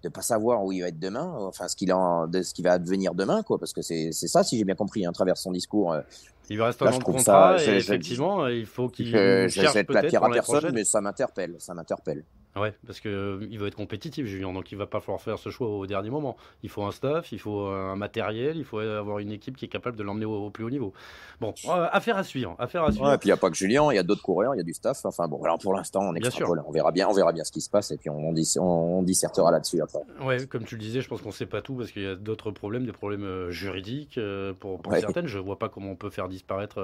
de 0.02 0.10
pas 0.10 0.24
savoir 0.24 0.66
où 0.66 0.72
il 0.72 0.82
va 0.82 0.88
être 0.88 0.98
demain, 0.98 1.32
enfin 1.42 1.68
ce 1.68 1.76
qu'il 1.76 1.90
de 1.90 2.42
ce 2.42 2.56
qui 2.56 2.64
va 2.64 2.80
devenir 2.80 3.14
demain, 3.14 3.44
quoi. 3.44 3.60
Parce 3.60 3.72
que 3.72 3.84
c'est 3.84 4.12
ça, 4.12 4.44
si 4.44 4.58
j'ai 4.58 4.64
bien 4.64 4.74
compris, 4.74 5.06
hein, 5.06 5.12
à 5.12 5.14
travers 5.14 5.38
son 5.38 5.52
discours. 5.52 5.94
Euh, 5.94 6.02
il 6.50 6.60
reste 6.60 6.82
un 6.82 6.98
contrat 6.98 7.64
et 7.64 7.78
effectivement, 7.78 8.48
il 8.48 8.66
faut 8.66 8.90
qu'il 8.90 9.12
cherche 9.12 9.74
peut-être 9.74 9.94
la 9.94 10.02
pierre 10.02 10.24
à 10.24 10.32
personne, 10.32 10.72
mais 10.74 10.86
ça 10.86 11.02
m'interpelle, 11.02 11.58
ça 11.60 11.76
m'interpelle. 11.76 12.24
Ouais, 12.56 12.74
parce 12.86 13.00
que 13.00 13.10
euh, 13.10 13.48
il 13.50 13.58
veut 13.58 13.68
être 13.68 13.76
compétitif, 13.76 14.28
Julien, 14.28 14.54
donc 14.54 14.72
il 14.72 14.78
va 14.78 14.86
pas 14.86 15.00
falloir 15.00 15.20
faire 15.20 15.40
ce 15.40 15.50
choix 15.50 15.68
au 15.68 15.88
dernier 15.88 16.12
moment. 16.12 16.38
Il 16.62 16.70
faut 16.70 16.84
un 16.84 16.92
staff, 16.92 17.32
il 17.32 17.40
faut 17.40 17.66
un 17.66 17.96
matériel, 17.96 18.58
il 18.58 18.64
faut 18.64 18.78
avoir 18.78 19.20
une 19.20 19.32
équipe 19.32 19.58
qui 19.58 19.66
est 19.66 19.70
capable 19.70 19.98
de 19.98 20.04
l'emmener 20.04 20.26
au, 20.26 20.52
plus 20.52 20.64
haut 20.64 20.70
niveau. 20.70 20.94
Bon, 21.42 21.54
euh, 21.66 21.88
affaire 21.92 22.16
à 22.16 22.24
suivre, 22.24 22.56
affaire 22.60 22.84
à 22.84 22.92
suivre. 22.92 23.08
Ouais, 23.08 23.16
et 23.16 23.18
puis 23.18 23.30
il 23.30 23.32
n'y 23.32 23.38
a 23.38 23.38
pas 23.38 23.50
que 23.50 23.56
Julien, 23.56 23.92
il 23.92 23.96
y 23.96 24.00
a 24.00 24.04
d'autres 24.04 24.22
coureurs, 24.22 24.54
il 24.54 24.60
y 24.60 24.62
a 24.62 24.64
du 24.64 24.74
staff. 24.74 25.04
Enfin 25.04 25.28
bon, 25.28 25.44
alors 25.44 25.58
pour 25.58 25.74
l'instant, 25.74 26.02
on 26.02 26.14
extrapole, 26.14 26.62
on 26.68 26.72
verra 26.72 26.92
bien, 26.92 27.08
on 27.08 27.14
verra 27.14 27.34
bien 27.34 27.44
ce 27.44 27.52
qui 27.52 27.62
se 27.62 27.72
passe 27.72 27.90
et 27.90 27.98
puis 27.98 28.12
on, 28.12 28.34
on, 28.60 29.04
dissertera 29.04 29.52
là-dessus 29.52 29.82
après. 29.82 30.02
Ouais, 30.24 30.46
comme 30.46 30.64
tu 30.64 30.76
le 30.76 30.82
disais, 30.82 31.02
je 31.02 31.10
pense 31.10 31.22
qu'on 31.22 31.32
sait 31.32 31.48
pas 31.48 31.62
tout 31.62 31.76
parce 31.76 31.92
qu'il 31.92 32.04
y 32.04 32.08
a 32.08 32.16
d'autres 32.16 32.52
problèmes, 32.52 32.86
des 32.86 32.92
problèmes 32.92 33.24
euh, 33.24 33.50
juridiques 33.50 34.20
pour, 34.60 34.80
pour 34.80 34.94
certaines. 34.94 35.26
Je 35.26 35.40
vois 35.40 35.58
pas 35.58 35.70
comment 35.70 35.92
on 35.92 35.96
peut 35.96 36.12
faire 36.12 36.30
disparaître 36.30 36.80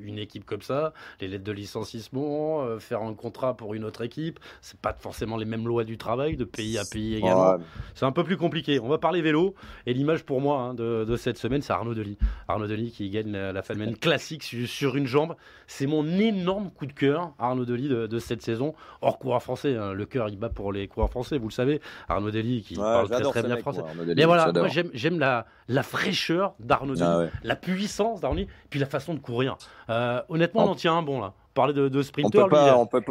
une 0.00 0.18
équipe 0.18 0.44
comme 0.44 0.62
ça, 0.62 0.92
les 1.20 1.28
lettres 1.28 1.44
de 1.44 1.52
licenciement, 1.52 2.78
faire 2.80 3.02
un 3.02 3.14
contrat 3.14 3.56
pour 3.56 3.74
une 3.74 3.84
autre 3.84 4.02
équipe, 4.02 4.40
c'est 4.60 4.78
pas 4.78 4.92
forcément 5.04 5.36
les 5.36 5.44
mêmes 5.44 5.66
lois 5.68 5.84
du 5.84 5.98
travail, 5.98 6.36
de 6.36 6.44
pays 6.44 6.78
à 6.78 6.82
pays 6.90 7.16
également. 7.16 7.58
C'est 7.94 8.06
un 8.06 8.12
peu 8.12 8.24
plus 8.24 8.38
compliqué. 8.38 8.80
On 8.80 8.88
va 8.88 8.96
parler 8.96 9.20
vélo. 9.20 9.54
Et 9.84 9.92
l'image 9.92 10.24
pour 10.24 10.40
moi 10.40 10.60
hein, 10.60 10.74
de, 10.74 11.16
cette 11.16 11.36
semaine, 11.36 11.60
c'est 11.60 11.74
Arnaud 11.74 11.92
Delis. 11.94 12.16
Arnaud 12.48 12.66
Delis 12.66 12.90
qui 12.90 13.10
gagne 13.10 13.30
la, 13.30 13.52
la 13.52 13.62
classique 14.00 14.42
sur, 14.42 14.96
une 14.96 15.06
jambe. 15.06 15.36
C'est 15.66 15.86
mon 15.86 16.06
énorme 16.18 16.70
coup 16.70 16.86
de 16.86 16.92
cœur, 16.92 17.34
Arnaud 17.38 17.66
Delis, 17.66 17.88
de, 17.88 18.18
cette 18.18 18.40
saison. 18.40 18.74
Hors 19.02 19.18
coureur 19.18 19.42
français. 19.42 19.76
Hein. 19.76 19.92
Le 19.92 20.06
cœur, 20.06 20.30
il 20.30 20.38
bat 20.38 20.48
pour 20.48 20.72
les 20.72 20.88
coureurs 20.88 21.10
français, 21.10 21.36
vous 21.36 21.48
le 21.48 21.52
savez. 21.52 21.82
Arnaud 22.08 22.30
Delis 22.30 22.62
qui 22.62 22.76
parle 22.76 23.10
très, 23.10 23.22
très 23.22 23.42
bien 23.42 23.58
français. 23.58 23.82
Mais 24.16 24.24
voilà, 24.24 24.52
moi 24.52 24.68
j'aime 24.68 25.18
la, 25.18 25.44
la 25.68 25.82
fraîcheur 25.82 26.54
d'Arnaud 26.60 26.94
ah 27.02 27.18
Delis, 27.18 27.30
la 27.42 27.56
puissance 27.56 28.22
d'Arnaud 28.22 28.38
Delis, 28.38 28.48
puis 28.70 28.80
la 28.80 28.86
façon 28.86 29.12
de 29.12 29.20
courir. 29.20 29.58
Euh, 29.90 30.22
honnêtement, 30.30 30.64
on 30.64 30.70
en 30.70 30.74
tient 30.74 30.94
un 30.94 31.02
bon 31.02 31.20
là 31.20 31.34
parler 31.54 31.72
de, 31.72 31.88
de 31.88 32.02
sprinter. 32.02 32.38
On 32.38 32.48
peut 32.48 32.50
pas, 32.50 32.76
on 32.76 32.86
peut 32.86 33.02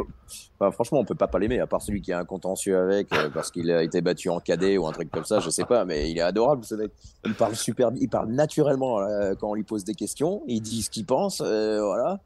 pas, 0.58 0.70
franchement, 0.70 1.00
on 1.00 1.04
peut 1.04 1.14
pas 1.14 1.26
pas 1.26 1.38
l'aimer, 1.38 1.58
à 1.58 1.66
part 1.66 1.82
celui 1.82 2.00
qui 2.02 2.12
a 2.12 2.18
un 2.18 2.24
contentieux 2.24 2.78
avec 2.78 3.12
euh, 3.12 3.30
parce 3.30 3.50
qu'il 3.50 3.70
a 3.70 3.82
été 3.82 4.00
battu 4.00 4.28
en 4.28 4.38
cadet 4.38 4.78
ou 4.78 4.86
un 4.86 4.92
truc 4.92 5.10
comme 5.10 5.24
ça, 5.24 5.40
je 5.40 5.50
sais 5.50 5.64
pas, 5.64 5.84
mais 5.84 6.10
il 6.10 6.18
est 6.18 6.22
adorable 6.22 6.64
ce 6.64 6.74
mec. 6.74 6.92
Il 7.24 7.34
parle 7.34 7.56
super, 7.56 7.90
il 8.00 8.08
parle 8.08 8.28
naturellement 8.28 9.00
euh, 9.00 9.34
quand 9.34 9.50
on 9.50 9.54
lui 9.54 9.64
pose 9.64 9.84
des 9.84 9.94
questions, 9.94 10.42
il 10.46 10.60
dit 10.60 10.82
ce 10.82 10.90
qu'il 10.90 11.06
pense, 11.06 11.42
euh, 11.44 11.82
voilà. 11.82 12.20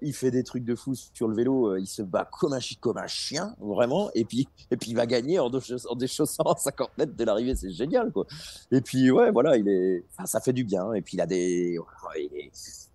il 0.00 0.14
fait 0.14 0.30
des 0.30 0.42
trucs 0.42 0.64
de 0.64 0.74
fou 0.74 0.94
sur 0.94 1.28
le 1.28 1.36
vélo, 1.36 1.76
il 1.76 1.86
se 1.86 2.02
bat 2.02 2.24
comme 2.24 2.54
un, 2.54 2.60
comme 2.80 2.98
un 2.98 3.06
chien, 3.06 3.54
vraiment, 3.60 4.10
et 4.14 4.24
puis, 4.24 4.48
et 4.70 4.76
puis 4.76 4.90
il 4.90 4.96
va 4.96 5.06
gagner 5.06 5.38
en, 5.38 5.46
en 5.48 5.94
déchaussant 5.96 6.44
à 6.44 6.56
50 6.56 6.90
mètres 6.98 7.16
de 7.16 7.24
l'arrivée, 7.24 7.54
c'est 7.54 7.72
génial, 7.72 8.10
quoi. 8.10 8.26
Et 8.72 8.80
puis, 8.80 9.10
ouais, 9.10 9.30
voilà, 9.30 9.56
il 9.56 9.68
est, 9.68 10.04
ça 10.24 10.40
fait 10.40 10.52
du 10.52 10.64
bien, 10.64 10.92
et 10.94 11.02
puis 11.02 11.16
il 11.16 11.20
a 11.20 11.26
des, 11.26 11.78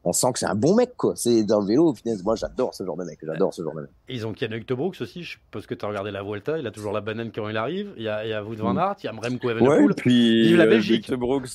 on 0.03 0.13
sent 0.13 0.33
que 0.33 0.39
c'est 0.39 0.47
un 0.47 0.55
bon 0.55 0.75
mec, 0.75 0.95
quoi. 0.97 1.13
C'est 1.15 1.43
dans 1.43 1.59
le 1.59 1.67
vélo, 1.67 1.93
finesse. 1.93 2.23
Moi, 2.23 2.35
j'adore 2.35 2.73
ce 2.73 2.83
genre 2.83 2.97
de 2.97 3.03
mec. 3.03 3.19
J'adore 3.21 3.53
ce 3.53 3.61
genre 3.61 3.75
de 3.75 3.81
mec. 3.81 3.89
Ils 4.09 4.25
ont 4.25 4.33
Ken 4.33 4.51
Brooks 4.69 4.99
aussi. 4.99 5.23
Je 5.23 5.31
suppose 5.31 5.67
que 5.67 5.75
tu 5.75 5.85
as 5.85 5.87
regardé 5.87 6.09
la 6.09 6.23
Vuelta. 6.23 6.57
Il 6.57 6.65
a 6.65 6.71
toujours 6.71 6.91
la 6.91 7.01
banane 7.01 7.31
quand 7.33 7.47
il 7.47 7.55
arrive. 7.55 7.91
Il 7.97 8.03
y 8.03 8.09
a, 8.09 8.25
il 8.25 8.29
y 8.29 8.33
a 8.33 8.43
Wout 8.43 8.55
van 8.55 8.73
mm. 8.73 8.79
Aert, 8.79 8.95
il 9.03 9.05
y 9.05 9.09
a 9.09 9.13
Mremco 9.13 9.49
Evenepoel. 9.51 9.85
Ouais, 9.85 9.93
puis 9.95 10.47
Vive 10.47 10.57
la 10.57 10.63
euh, 10.63 10.69
Belgique. 10.69 11.11
Brooks, 11.13 11.49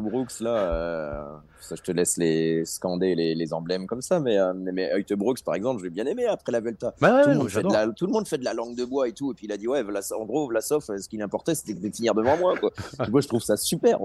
Brooks, 0.00 0.40
là, 0.40 0.56
euh, 0.56 1.22
ça, 1.60 1.74
je 1.74 1.82
te 1.82 1.90
laisse 1.90 2.16
les 2.18 2.64
scander 2.64 3.16
les, 3.16 3.34
les 3.34 3.52
emblèmes 3.52 3.86
comme 3.86 4.00
ça. 4.00 4.20
Mais, 4.20 4.38
euh, 4.38 4.52
mais 4.54 4.90
Brooks, 5.16 5.42
par 5.42 5.56
exemple, 5.56 5.82
j'ai 5.82 5.90
bien 5.90 6.06
aimé 6.06 6.24
après 6.26 6.52
la 6.52 6.60
Vuelta. 6.60 6.94
Bah 7.00 7.24
tout, 7.24 7.30
le 7.30 7.36
monde 7.36 7.48
fait 7.48 7.62
de 7.62 7.72
la, 7.72 7.88
tout 7.88 8.06
le 8.06 8.12
monde 8.12 8.28
fait 8.28 8.38
de 8.38 8.44
la 8.44 8.54
langue 8.54 8.76
de 8.76 8.84
bois 8.84 9.08
et 9.08 9.12
tout. 9.12 9.32
Et 9.32 9.34
puis 9.34 9.46
il 9.46 9.52
a 9.52 9.56
dit, 9.56 9.66
ouais, 9.66 9.82
en 9.82 10.24
gros, 10.24 10.46
Vlasov, 10.46 10.84
ce 10.84 11.08
qui 11.08 11.16
l'importait, 11.16 11.56
c'était 11.56 11.74
de 11.74 11.94
finir 11.94 12.14
devant 12.14 12.36
moi, 12.36 12.56
quoi. 12.56 12.70
moi, 13.10 13.20
je 13.20 13.26
trouve 13.26 13.42
ça 13.42 13.56
super. 13.56 13.98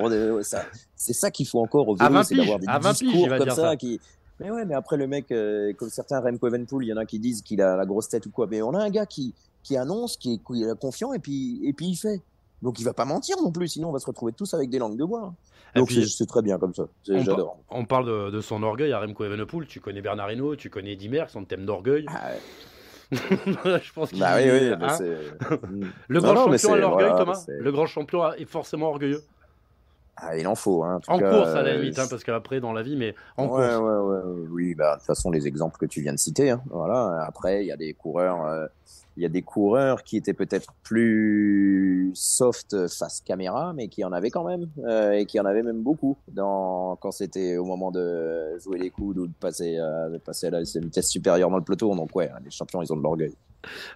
C'est 0.95 1.13
ça 1.13 1.29
qu'il 1.29 1.47
faut 1.47 1.59
encore 1.59 1.87
au 1.87 1.95
vélo, 1.95 2.23
c'est 2.23 2.35
d'avoir 2.35 2.59
des 2.59 2.67
discours 2.67 3.27
comme 3.37 3.49
ça 3.51 3.75
qui 3.83 3.99
mais 4.39 4.49
ouais, 4.49 4.65
mais 4.65 4.73
après 4.73 4.97
le 4.97 5.07
mec, 5.07 5.31
euh, 5.31 5.73
comme 5.73 5.89
certains 5.89 6.19
Remco 6.19 6.47
Evenpool, 6.47 6.83
il 6.83 6.87
y 6.87 6.93
en 6.93 6.97
a 6.97 7.05
qui 7.05 7.19
disent 7.19 7.41
qu'il 7.41 7.61
a 7.61 7.77
la 7.77 7.85
grosse 7.85 8.09
tête 8.09 8.25
ou 8.25 8.31
quoi. 8.31 8.47
Mais 8.49 8.61
on 8.61 8.73
a 8.73 8.79
un 8.79 8.89
gars 8.89 9.05
qui, 9.05 9.33
qui 9.61 9.77
annonce, 9.77 10.17
qui 10.17 10.33
est, 10.33 10.79
confiant 10.79 11.13
et 11.13 11.19
puis, 11.19 11.61
et 11.63 11.73
puis 11.73 11.87
il 11.87 11.95
fait. 11.95 12.21
Donc 12.61 12.79
il 12.79 12.83
va 12.83 12.93
pas 12.93 13.05
mentir 13.05 13.37
non 13.41 13.51
plus, 13.51 13.67
sinon 13.67 13.89
on 13.89 13.91
va 13.91 13.99
se 13.99 14.05
retrouver 14.05 14.31
tous 14.33 14.53
avec 14.53 14.69
des 14.69 14.79
langues 14.79 14.97
de 14.97 15.05
bois. 15.05 15.33
Donc 15.75 15.91
c'est 15.91 16.25
très 16.25 16.41
bien 16.41 16.57
comme 16.57 16.73
ça. 16.73 16.87
J'adore. 17.07 17.57
On, 17.69 17.85
parle 17.85 18.05
de, 18.05 18.31
de, 18.31 18.41
son 18.41 18.63
orgueil 18.63 18.91
à 18.93 18.99
Remco 18.99 19.23
Evenepoel. 19.23 19.65
Tu 19.67 19.79
connais 19.79 20.01
Bernard 20.01 20.31
Hinault, 20.31 20.55
tu 20.55 20.69
connais 20.69 20.95
Dimer, 20.95 21.25
son 21.29 21.45
thème 21.45 21.65
d'orgueil. 21.65 22.05
Ah 22.09 22.31
je 23.11 23.93
pense 23.93 24.09
qu'il 24.09 24.19
bah 24.19 24.37
oui, 24.37 24.49
oui, 24.49 24.73
hein 24.79 24.97
Le 26.07 26.21
grand 26.21 26.35
champion 26.35 26.73
à 26.73 26.77
l'orgueil, 26.77 27.11
Thomas. 27.15 27.45
Le 27.47 27.71
grand 27.71 27.85
champion 27.85 28.33
est 28.33 28.45
forcément 28.45 28.89
orgueilleux. 28.89 29.21
Ah, 30.15 30.37
il 30.37 30.47
en 30.47 30.55
faut. 30.55 30.83
Hein, 30.83 30.99
en, 31.07 31.17
course, 31.17 31.49
à 31.49 31.63
la 31.63 31.71
euh, 31.71 31.79
limite, 31.79 31.97
hein, 31.97 32.05
parce 32.09 32.23
qu'après, 32.23 32.59
dans 32.59 32.71
la 32.71 32.83
vie, 32.83 32.95
mais 32.95 33.15
en 33.35 33.47
course. 33.47 33.61
Ouais, 33.61 33.75
ouais, 33.75 34.21
oui, 34.51 34.75
bah, 34.75 34.93
de 34.93 34.99
toute 34.99 35.07
façon, 35.07 35.31
les 35.31 35.47
exemples 35.47 35.77
que 35.77 35.87
tu 35.87 36.01
viens 36.01 36.13
de 36.13 36.19
citer. 36.19 36.51
Hein, 36.51 36.61
voilà. 36.69 37.25
Après, 37.27 37.63
il 37.63 37.67
y 37.67 37.71
a 37.71 37.77
des 37.77 37.93
coureurs. 37.93 38.45
Euh, 38.45 38.67
il 39.15 39.21
y 39.21 39.27
a 39.27 39.29
des 39.29 39.43
coureurs 39.43 40.03
qui 40.03 40.17
étaient 40.17 40.33
peut-être 40.33 40.73
plus 40.81 42.11
soft 42.15 42.87
face 42.87 43.21
caméra, 43.21 43.71
mais 43.73 43.87
qui 43.87 44.03
en 44.03 44.11
avaient 44.11 44.31
quand 44.31 44.43
même, 44.43 44.67
euh, 44.87 45.11
et 45.11 45.27
qui 45.27 45.39
en 45.39 45.45
avaient 45.45 45.61
même 45.61 45.83
beaucoup 45.83 46.17
dans, 46.31 46.95
quand 46.95 47.11
c'était 47.11 47.57
au 47.57 47.65
moment 47.65 47.91
de 47.91 48.57
jouer 48.57 48.79
les 48.79 48.89
coudes 48.89 49.19
ou 49.19 49.27
de 49.27 49.33
passer, 49.39 49.75
de 49.75 50.17
passer 50.17 50.47
à 50.47 50.49
la 50.49 50.61
vitesse 50.61 51.09
supérieure 51.09 51.51
dans 51.51 51.57
le 51.57 51.63
peloton. 51.63 51.95
Donc 51.95 52.15
ouais, 52.15 52.31
les 52.43 52.49
champions, 52.49 52.81
ils 52.81 52.91
ont 52.91 52.97
de 52.97 53.03
l'orgueil. 53.03 53.35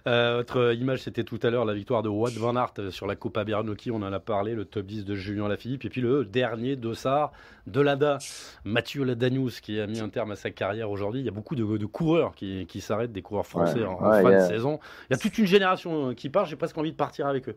Euh, 0.06 0.40
autre 0.40 0.74
image, 0.74 1.00
c'était 1.00 1.24
tout 1.24 1.38
à 1.42 1.50
l'heure 1.50 1.64
la 1.64 1.74
victoire 1.74 2.02
de 2.02 2.08
Wout 2.08 2.30
van 2.38 2.56
Aert 2.56 2.90
sur 2.90 3.06
la 3.06 3.16
Copa 3.16 3.44
Bernocchi, 3.44 3.90
on 3.90 3.96
en 3.96 4.12
a 4.12 4.20
parlé, 4.20 4.54
le 4.54 4.64
top 4.64 4.86
10 4.86 5.04
de 5.04 5.14
Julien 5.14 5.48
Lafilippe, 5.48 5.84
et 5.84 5.88
puis 5.88 6.00
le 6.00 6.24
dernier 6.24 6.76
dossard 6.76 7.32
de 7.66 7.80
l'ADA, 7.80 8.18
Mathieu 8.64 9.04
Ladanius, 9.04 9.60
qui 9.60 9.78
a 9.80 9.86
mis 9.86 10.00
un 10.00 10.08
terme 10.08 10.30
à 10.30 10.36
sa 10.36 10.50
carrière 10.50 10.90
aujourd'hui. 10.90 11.20
Il 11.20 11.26
y 11.26 11.28
a 11.28 11.32
beaucoup 11.32 11.54
de, 11.54 11.86
coureurs 11.86 12.34
qui, 12.34 12.80
s'arrêtent, 12.80 13.12
des 13.12 13.22
coureurs 13.22 13.46
français 13.46 13.84
en, 13.84 13.98
fin 13.98 14.42
de 14.42 14.46
saison. 14.46 14.80
Il 15.08 15.14
y 15.14 15.16
a 15.16 15.18
toute 15.18 15.36
une 15.38 15.46
génération 15.46 16.14
qui 16.14 16.28
part, 16.28 16.46
j'ai 16.46 16.56
presque 16.56 16.78
envie 16.78 16.92
de 16.92 16.96
partir 16.96 17.26
avec 17.26 17.48
eux. 17.48 17.56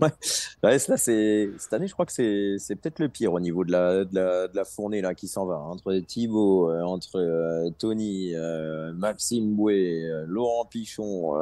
Ouais. 0.00 0.78
c'est 0.78 1.50
cette 1.58 1.72
année, 1.72 1.86
je 1.86 1.92
crois 1.92 2.06
que 2.06 2.12
c'est 2.12 2.76
peut-être 2.76 2.98
le 2.98 3.08
pire 3.08 3.32
au 3.32 3.40
niveau 3.40 3.64
de 3.64 3.72
la, 3.72 4.04
de 4.04 4.14
la, 4.14 4.48
de 4.48 4.56
la 4.56 4.64
fournée 4.64 5.00
là 5.00 5.14
qui 5.14 5.28
s'en 5.28 5.46
va 5.46 5.58
entre 5.58 5.94
Thibaut, 5.98 6.70
euh, 6.70 6.82
entre 6.82 7.16
euh, 7.16 7.70
Tony, 7.78 8.32
euh, 8.34 8.92
Maxime 8.92 9.54
Boué, 9.54 10.04
Laurent 10.26 10.64
Pichon. 10.66 11.34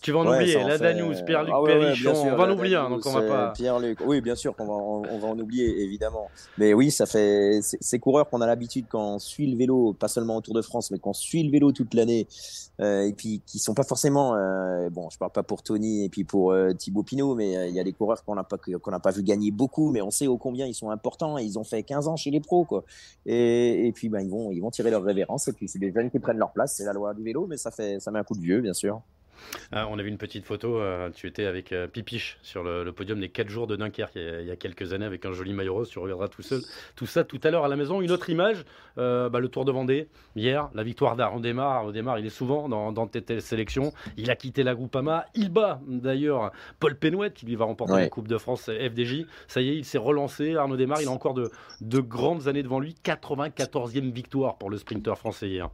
tu 0.00 0.12
vas 0.12 0.20
en 0.20 0.34
oublier, 0.34 0.62
la 0.62 0.78
Danous, 0.78 1.22
Pierre-Luc 1.24 1.54
ah 1.54 1.62
Perrichon, 1.64 2.12
on 2.14 2.36
va 2.36 2.44
en 2.44 2.50
oublier 2.50 2.76
un, 2.76 2.90
donc 2.90 3.06
on 3.06 3.12
va 3.12 3.22
pas. 3.22 3.50
Pierre-Luc, 3.50 3.98
oui, 4.06 4.20
bien 4.20 4.34
sûr 4.34 4.54
qu'on 4.56 4.66
va, 4.66 4.74
on, 4.74 5.18
va 5.18 5.28
en 5.28 5.38
oublier 5.38 5.82
évidemment. 5.82 6.28
Mais 6.58 6.74
oui, 6.74 6.90
ça 6.90 7.06
fait 7.06 7.60
ces 7.62 7.98
coureurs 7.98 8.28
qu'on 8.28 8.40
a 8.40 8.46
l'habitude 8.46 8.86
quand 8.88 9.14
on 9.14 9.18
suit 9.18 9.50
le 9.50 9.56
vélo, 9.56 9.94
pas 9.94 10.08
seulement 10.08 10.36
au 10.36 10.40
Tour 10.40 10.54
de 10.54 10.62
France, 10.62 10.90
mais 10.90 10.98
qu'on 10.98 11.12
suit 11.12 11.42
le 11.42 11.50
vélo 11.50 11.72
toute 11.72 11.94
l'année, 11.94 12.26
et 12.80 13.14
puis 13.16 13.42
qui 13.46 13.58
sont 13.58 13.74
pas 13.74 13.84
forcément, 13.84 14.32
bon, 14.90 15.08
je 15.10 15.18
parle 15.18 15.32
pas 15.32 15.42
pour 15.42 15.62
Tony 15.62 16.04
et 16.04 16.08
puis 16.08 16.24
pour 16.24 16.54
Thibaut 16.78 17.02
Pinot 17.02 17.21
mais 17.34 17.56
euh, 17.56 17.68
il 17.68 17.74
y 17.74 17.80
a 17.80 17.84
des 17.84 17.92
coureurs 17.92 18.24
qu'on 18.24 18.34
n'a 18.34 18.44
pas 18.44 18.58
qu'on 18.58 18.90
n'a 18.90 19.00
pas 19.00 19.10
vu 19.10 19.22
gagner 19.22 19.50
beaucoup, 19.50 19.90
mais 19.90 20.02
on 20.02 20.10
sait 20.10 20.26
au 20.26 20.38
combien 20.38 20.66
ils 20.66 20.74
sont 20.74 20.90
importants. 20.90 21.38
Ils 21.38 21.58
ont 21.58 21.64
fait 21.64 21.82
15 21.82 22.08
ans 22.08 22.16
chez 22.16 22.30
les 22.30 22.40
pros, 22.40 22.64
quoi. 22.64 22.84
Et, 23.26 23.86
et 23.86 23.92
puis 23.92 24.08
ben 24.08 24.20
ils 24.20 24.30
vont 24.30 24.50
ils 24.50 24.60
vont 24.60 24.70
tirer 24.70 24.90
leur 24.90 25.02
révérence. 25.02 25.48
Et 25.48 25.52
puis 25.52 25.68
c'est 25.68 25.78
des 25.78 25.92
jeunes 25.92 26.10
qui 26.10 26.18
prennent 26.18 26.38
leur 26.38 26.52
place. 26.52 26.74
C'est 26.76 26.84
la 26.84 26.92
loi 26.92 27.14
du 27.14 27.22
vélo, 27.22 27.46
mais 27.48 27.56
ça 27.56 27.70
fait 27.70 28.00
ça 28.00 28.10
met 28.10 28.18
un 28.18 28.24
coup 28.24 28.34
de 28.34 28.42
vieux, 28.42 28.60
bien 28.60 28.74
sûr. 28.74 29.00
Ah, 29.72 29.86
on 29.88 29.98
a 29.98 30.02
vu 30.02 30.08
une 30.08 30.18
petite 30.18 30.44
photo, 30.44 30.78
euh, 30.78 31.10
tu 31.14 31.26
étais 31.26 31.46
avec 31.46 31.72
euh, 31.72 31.86
Pipiche 31.86 32.38
sur 32.42 32.62
le, 32.62 32.90
podium 32.92 33.20
des 33.20 33.28
4 33.28 33.48
jours 33.48 33.66
de 33.66 33.76
Dunkerque 33.76 34.16
il 34.16 34.46
y, 34.46 34.50
a, 34.50 34.56
quelques 34.56 34.92
années 34.92 35.06
avec 35.06 35.24
un 35.24 35.32
joli 35.32 35.52
maillot 35.52 35.74
rose, 35.74 35.88
tu 35.88 35.98
regarderas 35.98 36.28
tout 36.28 36.42
seul. 36.42 36.60
Tout 36.96 37.06
ça 37.06 37.24
tout 37.24 37.40
à 37.42 37.50
l'heure 37.50 37.64
à 37.64 37.68
la 37.68 37.76
maison. 37.76 38.00
Une 38.00 38.10
autre 38.10 38.30
image, 38.30 38.64
bah, 38.96 39.30
le 39.32 39.48
Tour 39.48 39.64
de 39.64 39.72
Vendée, 39.72 40.08
hier, 40.36 40.68
la 40.74 40.82
victoire. 40.82 41.18
Arnaud 41.18 41.40
Démarre, 41.40 42.18
il 42.18 42.26
est 42.26 42.30
souvent 42.30 42.68
dans, 42.68 42.92
dans 42.92 43.06
tes 43.06 43.40
sélections. 43.40 43.92
Il 44.16 44.30
a 44.30 44.36
quitté 44.36 44.62
la 44.62 44.74
Groupama. 44.74 45.26
Il 45.34 45.50
bat 45.50 45.80
d'ailleurs 45.86 46.52
Paul 46.80 46.96
Penouette 46.96 47.34
qui 47.34 47.46
lui 47.46 47.56
va 47.56 47.64
remporter 47.64 47.94
la 47.94 48.08
Coupe 48.08 48.28
de 48.28 48.38
France 48.38 48.64
FDJ. 48.64 49.26
Ça 49.46 49.60
y 49.60 49.70
est, 49.70 49.76
il 49.76 49.84
s'est 49.84 49.98
relancé. 49.98 50.56
Arnaud 50.56 50.76
Démarre, 50.76 51.02
il 51.02 51.08
a 51.08 51.12
encore 51.12 51.34
de, 51.34 51.50
de 51.80 52.00
grandes 52.00 52.48
années 52.48 52.62
devant 52.62 52.80
lui. 52.80 52.96
94e 53.04 54.12
victoire 54.12 54.58
pour 54.58 54.70
le 54.70 54.76
sprinter 54.76 55.16
français 55.16 55.48
hier. 55.48 55.70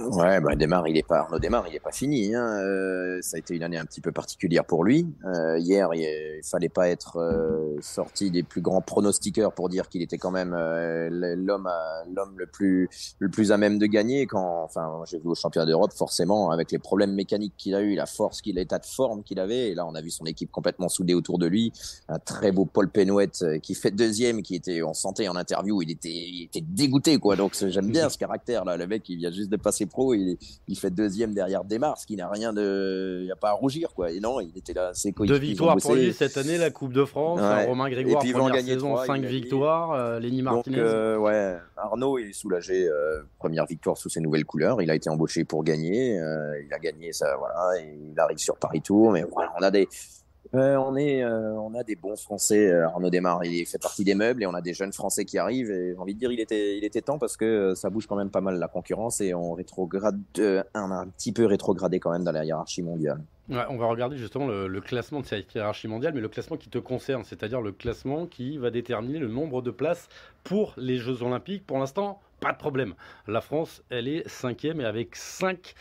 Ouais, 0.00 0.40
bah, 0.40 0.56
démarre, 0.56 0.88
il 0.88 0.96
est 0.96 1.06
pas 1.06 1.20
Arnaud 1.20 1.38
démarre, 1.38 1.68
il 1.68 1.76
est 1.76 1.80
pas 1.80 1.92
fini. 1.92 2.34
Hein. 2.34 2.58
Euh, 2.58 3.20
ça 3.22 3.36
a 3.36 3.38
été 3.38 3.54
une 3.54 3.62
année 3.62 3.78
un 3.78 3.84
petit 3.84 4.00
peu 4.00 4.10
particulière 4.10 4.64
pour 4.64 4.82
lui. 4.82 5.06
Euh, 5.24 5.56
hier, 5.56 5.88
il, 5.94 6.40
fallait 6.42 6.68
pas 6.68 6.88
être 6.88 7.18
euh, 7.18 7.76
sorti 7.80 8.32
des 8.32 8.42
plus 8.42 8.60
grands 8.60 8.80
pronostiqueurs 8.80 9.52
pour 9.52 9.68
dire 9.68 9.88
qu'il 9.88 10.02
était 10.02 10.18
quand 10.18 10.32
même 10.32 10.52
euh, 10.52 11.08
l'homme, 11.36 11.70
l'homme 12.12 12.34
le 12.36 12.46
plus, 12.46 12.88
le 13.20 13.28
plus 13.28 13.52
à 13.52 13.56
même 13.56 13.78
de 13.78 13.86
gagner. 13.86 14.26
Quand, 14.26 14.64
enfin, 14.64 15.00
j'ai 15.06 15.20
vu 15.20 15.28
au 15.28 15.36
championnat 15.36 15.64
d'Europe, 15.64 15.92
forcément, 15.92 16.50
avec 16.50 16.72
les 16.72 16.80
problèmes 16.80 17.14
mécaniques 17.14 17.54
qu'il 17.56 17.76
a 17.76 17.80
eu, 17.80 17.94
la 17.94 18.06
force 18.06 18.42
qu'il, 18.42 18.56
l'état 18.56 18.80
de 18.80 18.86
forme 18.86 19.22
qu'il 19.22 19.38
avait. 19.38 19.70
Et 19.70 19.74
là, 19.76 19.86
on 19.86 19.94
a 19.94 20.02
vu 20.02 20.10
son 20.10 20.24
équipe 20.24 20.50
complètement 20.50 20.88
soudée 20.88 21.14
autour 21.14 21.38
de 21.38 21.46
lui. 21.46 21.72
Un 22.08 22.18
très 22.18 22.50
beau 22.50 22.64
Paul 22.64 22.90
Penouette 22.90 23.44
qui 23.62 23.76
fait 23.76 23.92
deuxième, 23.92 24.42
qui 24.42 24.56
était, 24.56 24.82
en 24.82 24.92
santé 24.92 25.28
en 25.28 25.36
interview, 25.36 25.82
il 25.82 25.92
était, 25.92 26.08
il 26.08 26.42
était 26.46 26.64
dégoûté, 26.66 27.18
quoi. 27.18 27.36
Donc, 27.36 27.54
j'aime 27.54 27.90
bien 27.92 28.08
ce 28.08 28.18
caractère 28.18 28.64
là. 28.64 28.76
Le 28.76 28.88
mec, 28.88 29.08
il 29.08 29.18
vient 29.18 29.30
juste 29.30 29.50
de 29.50 29.56
passer 29.56 29.83
pro, 29.86 30.14
il, 30.14 30.36
il 30.68 30.78
fait 30.78 30.90
deuxième 30.90 31.34
derrière 31.34 31.64
Desmar, 31.64 31.98
ce 31.98 32.06
qui 32.06 32.16
n'a 32.16 32.28
rien 32.28 32.52
de, 32.52 33.18
il 33.20 33.24
n'y 33.24 33.32
a 33.32 33.36
pas 33.36 33.50
à 33.50 33.52
rougir 33.52 33.92
quoi. 33.94 34.10
Et 34.10 34.20
non, 34.20 34.40
il 34.40 34.56
était 34.56 34.72
là, 34.72 34.90
c'est 34.94 35.12
Deux 35.18 35.38
victoires 35.38 35.76
pour 35.76 35.94
lui 35.94 36.12
cette 36.12 36.36
année, 36.36 36.58
la 36.58 36.70
Coupe 36.70 36.92
de 36.92 37.04
France, 37.04 37.40
Romain 37.66 37.88
Grégoire, 37.88 38.22
et 38.22 38.26
puis, 38.26 38.32
première 38.32 38.54
gagner 38.54 38.74
saison, 38.74 38.96
cinq 39.04 39.22
victoires, 39.24 39.92
euh, 39.92 40.20
Lenny 40.20 40.42
Martinez. 40.42 40.76
Donc, 40.76 40.84
euh, 40.84 41.16
ouais, 41.16 41.56
Arnaud 41.76 42.18
il 42.18 42.30
est 42.30 42.32
soulagé, 42.32 42.88
euh, 42.88 43.22
première 43.38 43.66
victoire 43.66 43.96
sous 43.96 44.08
ses 44.08 44.20
nouvelles 44.20 44.44
couleurs. 44.44 44.82
Il 44.82 44.90
a 44.90 44.94
été 44.94 45.08
embauché 45.10 45.44
pour 45.44 45.64
gagner, 45.64 46.14
il 46.14 46.72
a 46.72 46.78
gagné 46.78 47.12
ça, 47.12 47.36
voilà, 47.38 47.80
il 47.80 48.18
arrive 48.18 48.38
sur 48.38 48.56
Paris 48.56 48.80
Tour, 48.80 49.12
mais 49.12 49.22
voilà, 49.22 49.52
on 49.58 49.62
a 49.62 49.70
des 49.70 49.88
euh, 50.54 50.76
euh, 50.76 51.52
on 51.56 51.74
a 51.74 51.82
des 51.82 51.96
bons 51.96 52.16
Français. 52.16 52.70
Euh, 52.70 52.86
Arnaud 52.86 53.10
Desmar, 53.10 53.44
il 53.44 53.66
fait 53.66 53.78
partie 53.78 54.04
des 54.04 54.14
meubles 54.14 54.42
et 54.42 54.46
on 54.46 54.54
a 54.54 54.60
des 54.60 54.74
jeunes 54.74 54.92
Français 54.92 55.24
qui 55.24 55.38
arrivent. 55.38 55.70
Et 55.70 55.92
j'ai 55.92 55.98
envie 55.98 56.14
de 56.14 56.18
dire, 56.18 56.32
il 56.32 56.40
était, 56.40 56.76
il 56.78 56.84
était 56.84 57.02
temps 57.02 57.18
parce 57.18 57.36
que 57.36 57.74
ça 57.74 57.90
bouge 57.90 58.06
quand 58.06 58.16
même 58.16 58.30
pas 58.30 58.40
mal 58.40 58.58
la 58.58 58.68
concurrence 58.68 59.20
et 59.20 59.34
on 59.34 59.52
rétrograde, 59.52 60.20
un, 60.74 60.90
un 60.90 61.06
petit 61.08 61.32
peu 61.32 61.46
rétrogradé 61.46 62.00
quand 62.00 62.10
même 62.10 62.24
dans 62.24 62.32
la 62.32 62.44
hiérarchie 62.44 62.82
mondiale. 62.82 63.20
on 63.48 63.76
va 63.76 63.86
regarder 63.86 64.16
justement 64.16 64.46
le, 64.46 64.80
classement 64.80 65.20
de 65.20 65.26
cette 65.26 65.54
hiérarchie 65.54 65.88
mondiale, 65.88 66.12
mais 66.14 66.20
le 66.20 66.28
classement 66.28 66.56
qui 66.56 66.68
te 66.68 66.78
concerne, 66.78 67.24
c'est-à-dire 67.24 67.60
le 67.60 67.72
classement 67.72 68.26
qui 68.26 68.58
va 68.58 68.70
déterminer 68.70 69.18
le 69.18 69.28
nombre 69.28 69.62
de 69.62 69.70
places 69.70 70.08
pour 70.44 70.74
les 70.76 70.98
Jeux 70.98 71.22
Olympiques. 71.22 71.66
Pour 71.66 71.78
l'instant, 71.78 72.20
pas 72.40 72.52
de 72.52 72.58
problème. 72.58 72.94
La 73.26 73.40
France, 73.40 73.82
elle 73.90 74.08
est 74.08 74.28
cinquième 74.28 74.80
et 74.80 74.84
avec 74.84 75.16
5 75.16 75.74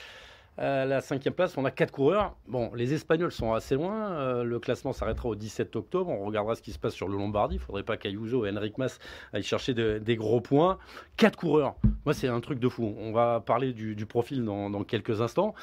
à 0.57 0.85
la 0.85 1.01
cinquième 1.01 1.33
place, 1.33 1.57
on 1.57 1.65
a 1.65 1.71
quatre 1.71 1.91
coureurs. 1.91 2.35
Bon, 2.47 2.71
les 2.75 2.93
Espagnols 2.93 3.31
sont 3.31 3.53
assez 3.53 3.73
loin. 3.75 4.11
Euh, 4.11 4.43
le 4.43 4.59
classement 4.59 4.93
s'arrêtera 4.93 5.29
au 5.29 5.35
17 5.35 5.75
octobre. 5.75 6.11
On 6.11 6.25
regardera 6.25 6.55
ce 6.55 6.61
qui 6.61 6.71
se 6.71 6.77
passe 6.77 6.93
sur 6.93 7.07
le 7.07 7.17
Lombardie. 7.17 7.55
Il 7.55 7.59
ne 7.59 7.63
faudrait 7.63 7.83
pas 7.83 7.97
qu'Ayuso 7.97 8.45
et 8.45 8.51
Henrik 8.51 8.77
Mas 8.77 8.99
aillent 9.33 9.41
chercher 9.41 9.73
des 9.73 10.15
gros 10.15 10.41
points. 10.41 10.77
Quatre 11.17 11.37
coureurs. 11.37 11.75
Moi, 12.05 12.13
c'est 12.13 12.27
un 12.27 12.39
truc 12.39 12.59
de 12.59 12.69
fou. 12.69 12.95
On 12.99 13.11
va 13.11 13.41
parler 13.43 13.73
du, 13.73 14.05
profil 14.05 14.45
dans, 14.45 14.83
quelques 14.83 15.21
instants. 15.21 15.55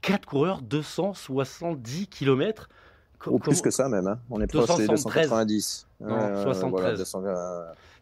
Quatre 0.00 0.26
coureurs, 0.26 0.62
270 0.62 2.06
km. 2.08 2.70
Ou 3.26 3.38
plus 3.38 3.60
que 3.60 3.70
ça 3.70 3.88
même. 3.88 4.06
Hein. 4.06 4.18
On 4.30 4.40
est 4.40 4.46
proche 4.46 4.76
des 4.76 4.86
290. 4.86 5.88
Non, 6.00 6.42
73. 6.42 7.16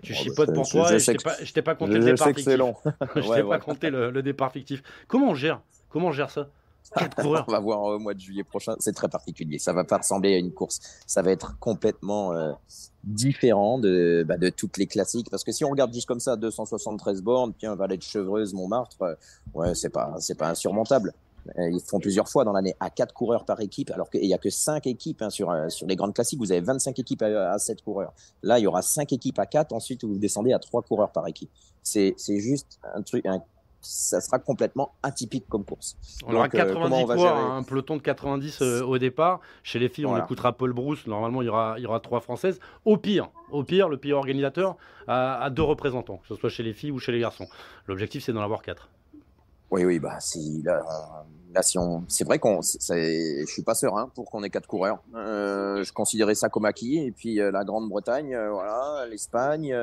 Tu 0.03 0.15
chipotes 0.15 0.55
pour 0.55 0.67
toi 0.67 0.97
je 0.97 1.53
t'ai 1.53 1.61
pas, 1.61 1.75
compté 1.75 1.93
le 1.95 2.05
départ 2.05 2.29
fictif. 2.29 2.47
je 3.17 3.35
t'ai 3.35 3.43
pas 3.43 3.59
compté 3.59 3.91
le 3.91 4.23
départ 4.23 4.53
fictif. 4.53 4.83
Comment 5.09 5.31
on 5.31 5.35
gère? 5.35 5.61
Comment 5.91 6.09
on 6.09 6.13
gère 6.13 6.31
ça? 6.31 6.49
On 7.19 7.33
va 7.33 7.61
voir 7.61 7.83
au 7.83 7.99
mois 7.99 8.15
de 8.15 8.21
juillet 8.21 8.43
prochain. 8.43 8.75
C'est 8.79 8.95
très 8.95 9.09
particulier. 9.09 9.59
Ça 9.59 9.73
va 9.73 9.85
pas 9.85 9.99
ressembler 9.99 10.35
à 10.35 10.39
une 10.39 10.53
course. 10.53 10.81
Ça 11.07 11.23
va 11.23 11.31
être 11.31 11.59
complètement 11.59 12.33
euh, 12.33 12.53
différent 13.05 13.79
de, 13.79 14.25
bah, 14.27 14.37
de 14.37 14.49
toutes 14.49 14.77
les 14.77 14.87
classiques. 14.87 15.31
Parce 15.31 15.45
que 15.45 15.53
si 15.53 15.65
on 15.65 15.71
regarde 15.71 15.93
juste 15.93 16.09
comme 16.09 16.21
ça, 16.21 16.37
273 16.37 17.23
bornes, 17.23 17.53
puis 17.53 17.67
un 17.67 17.77
valet 17.77 17.97
de 17.97 18.03
Chevreuse, 18.03 18.55
Montmartre, 18.55 19.03
euh, 19.03 19.15
ouais, 19.55 19.75
c'est 19.75 19.91
pas, 19.91 20.15
c'est 20.19 20.37
pas 20.37 20.49
insurmontable. 20.49 21.13
Euh, 21.59 21.71
ils 21.71 21.81
font 21.81 22.01
plusieurs 22.01 22.29
fois 22.29 22.45
dans 22.45 22.53
l'année 22.53 22.75
à 22.81 22.91
quatre 22.91 23.15
coureurs 23.15 23.45
par 23.45 23.61
équipe, 23.61 23.91
alors 23.93 24.11
qu'il 24.11 24.27
y 24.27 24.35
a 24.35 24.39
que 24.39 24.51
cinq 24.51 24.87
équipes 24.87 25.23
hein, 25.23 25.31
sur 25.31 25.55
sur 25.69 25.87
les 25.87 25.97
grandes 25.97 26.13
classiques. 26.13 26.39
Vous 26.39 26.53
avez 26.53 26.61
25 26.61 26.99
équipes 26.99 27.23
à, 27.23 27.53
à 27.53 27.59
7 27.59 27.83
coureurs. 27.83 28.13
Là, 28.43 28.59
il 28.59 28.63
y 28.63 28.67
aura 28.67 28.83
cinq 28.83 29.13
équipes 29.13 29.39
à 29.39 29.47
4. 29.47 29.73
Ensuite, 29.73 30.05
vous 30.05 30.19
descendez 30.19 30.53
à 30.53 30.59
trois 30.59 30.83
coureurs 30.83 31.13
par 31.13 31.27
équipe. 31.29 31.51
C'est 31.83 32.15
c'est 32.19 32.41
juste 32.41 32.79
un 32.95 33.01
truc, 33.01 33.25
un 33.25 33.43
ça 33.81 34.21
sera 34.21 34.39
complètement 34.39 34.93
atypique 35.03 35.47
comme 35.49 35.65
course. 35.65 35.97
On 36.27 36.35
aura 36.35 36.49
90 36.49 37.11
euh, 37.11 37.27
un 37.27 37.63
peloton 37.63 37.97
de 37.97 38.03
90 38.03 38.63
euh, 38.63 38.83
au 38.83 38.99
départ. 38.99 39.41
Chez 39.63 39.79
les 39.79 39.89
filles, 39.89 40.07
on 40.07 40.17
écoutera 40.19 40.53
Paul 40.53 40.73
Brousse. 40.73 41.07
Normalement, 41.07 41.43
il 41.43 41.47
y 41.47 41.49
aura, 41.49 41.75
il 41.79 41.83
y 41.83 41.87
aura 41.87 42.01
trois 42.01 42.21
françaises. 42.21 42.61
Au 42.85 42.97
pire, 42.97 43.31
au 43.51 43.65
pire, 43.65 43.89
le 43.89 43.97
pire 43.97 44.19
organisateur 44.19 44.77
a, 45.09 45.49
deux 45.51 45.63
représentants, 45.63 46.19
que 46.19 46.29
ce 46.29 46.35
soit 46.35 46.51
chez 46.51 46.63
les 46.63 46.73
filles 46.73 46.93
ou 46.93 46.99
chez 46.99 47.13
les 47.13 47.21
garçons. 47.21 47.49
L'objectif, 47.87 48.25
c'est 48.25 48.33
d'en 48.33 48.43
avoir 48.43 48.63
quatre. 48.63 48.91
Oui, 49.71 49.85
oui, 49.85 49.99
bah 49.99 50.19
si 50.21 50.63
là, 50.65 50.83
là 51.53 51.63
si 51.63 51.79
c'est 52.09 52.25
vrai 52.25 52.39
qu'on, 52.39 52.61
je 52.63 53.45
suis 53.47 53.63
pas 53.63 53.75
serein 53.75 54.11
pour 54.15 54.31
qu'on 54.31 54.43
ait 54.43 54.51
quatre 54.51 54.67
coureurs. 54.67 55.03
Euh, 55.15 55.83
je 55.83 55.93
considérais 55.93 56.35
ça 56.35 56.49
comme 56.49 56.65
acquis. 56.65 56.99
Et 56.99 57.13
puis 57.13 57.37
la 57.37 57.65
Grande-Bretagne, 57.65 58.37
voilà, 58.51 59.07
l'Espagne 59.09 59.75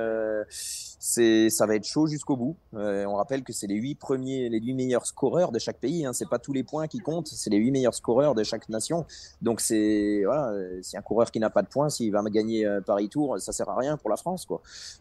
ça 0.99 1.65
va 1.65 1.75
être 1.75 1.85
chaud 1.85 2.07
jusqu'au 2.07 2.35
bout. 2.35 2.55
Euh, 2.73 3.05
on 3.05 3.15
rappelle 3.15 3.43
que 3.43 3.53
c'est 3.53 3.67
les 3.67 3.75
huit 3.75 3.95
premiers, 3.95 4.49
les 4.49 4.59
huit 4.59 4.73
meilleurs 4.73 5.05
scoreurs 5.05 5.51
de 5.51 5.59
chaque 5.59 5.77
pays. 5.77 6.05
Hein. 6.05 6.13
C'est 6.13 6.29
pas 6.29 6.39
tous 6.39 6.53
les 6.53 6.63
points 6.63 6.87
qui 6.87 6.99
comptent, 6.99 7.27
c'est 7.27 7.49
les 7.49 7.57
huit 7.57 7.71
meilleurs 7.71 7.93
scoreurs 7.93 8.35
de 8.35 8.43
chaque 8.43 8.67
nation. 8.69 9.05
Donc 9.41 9.61
c'est 9.61 10.23
voilà, 10.25 10.53
c'est 10.81 10.97
un 10.97 11.01
coureur 11.01 11.31
qui 11.31 11.39
n'a 11.39 11.49
pas 11.49 11.61
de 11.61 11.67
points, 11.67 11.89
s'il 11.89 12.11
va 12.11 12.21
gagner 12.29 12.65
euh, 12.65 12.81
Paris 12.81 13.09
Tour, 13.09 13.39
ça 13.39 13.51
sert 13.51 13.69
à 13.69 13.77
rien 13.77 13.97
pour 13.97 14.09
la 14.09 14.17
France. 14.17 14.47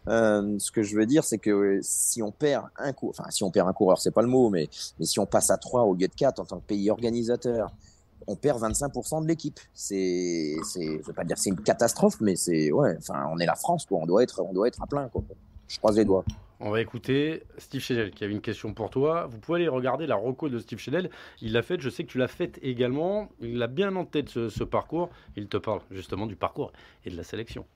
Euh, 0.09 0.59
ce 0.59 0.71
que 0.71 0.83
je 0.83 0.97
veux 0.97 1.07
dire, 1.07 1.25
c'est 1.25 1.39
que 1.39 1.81
si 1.83 2.23
on 2.23 2.31
perd 2.31 2.67
un 2.77 2.93
coureur, 2.93 3.15
enfin 3.19 3.31
si 3.31 3.43
on 3.45 3.51
perd 3.51 3.69
un 3.69 3.73
coureur, 3.73 4.01
c'est 4.01 4.11
pas 4.11 4.23
le 4.23 4.29
mot, 4.29 4.51
mais 4.51 4.69
mais 4.99 5.07
si 5.07 5.19
on 5.19 5.27
passe 5.27 5.51
à 5.51 5.57
trois 5.57 5.83
au 5.83 5.95
lieu 5.95 6.09
de 6.09 6.15
quatre 6.15 6.41
en 6.41 6.45
tant 6.45 6.56
pays 6.61 6.91
organisateur 6.91 7.73
on 8.27 8.37
perd 8.37 8.61
25% 8.61 9.23
de 9.23 9.29
l'équipe. 9.29 9.61
C'est, 9.73 10.57
c'est, 10.65 10.99
je 11.01 11.07
veux 11.07 11.13
pas 11.13 11.25
dire 11.25 11.39
c'est 11.39 11.51
une 11.51 11.61
catastrophe, 11.61 12.21
mais 12.21 12.37
c'est, 12.37 12.71
on 12.73 13.39
est 13.39 13.47
la 13.47 13.55
France, 13.55 13.87
quoi. 13.87 13.99
On 13.99 14.07
doit 14.07 14.23
être, 14.23 14.43
on 14.43 14.53
doit 14.53 14.69
être 14.69 14.83
à 14.83 14.87
plein, 14.87 15.09
quoi. 15.09 15.23
Je 15.69 15.79
croise 15.79 15.97
les 15.97 16.05
doigts. 16.05 16.25
On 16.59 16.71
va 16.71 16.81
écouter 16.81 17.43
Steve 17.59 17.83
Chenel 17.83 18.13
qui 18.13 18.25
avait 18.25 18.33
une 18.33 18.41
question 18.41 18.73
pour 18.73 18.89
toi. 18.89 19.27
Vous 19.27 19.39
pouvez 19.39 19.57
aller 19.57 19.69
regarder 19.69 20.07
la 20.07 20.17
reco 20.17 20.49
de 20.49 20.59
Steve 20.59 20.79
Chenel. 20.79 21.11
Il 21.43 21.53
l'a 21.53 21.61
faite, 21.61 21.83
je 21.83 21.91
sais 21.91 22.05
que 22.05 22.09
tu 22.11 22.19
l'as 22.19 22.29
faite 22.29 22.59
également. 22.63 23.29
Il 23.41 23.63
a 23.63 23.67
bien 23.67 23.95
en 23.95 24.07
tête 24.07 24.31
ce, 24.31 24.65
parcours. 24.65 25.11
Il 25.37 25.49
te 25.49 25.59
parle 25.59 25.81
justement 25.91 26.27
du 26.27 26.35
parcours 26.35 26.73
et 27.05 27.11
de 27.11 27.17
la 27.17 27.25
sélection. 27.25 27.67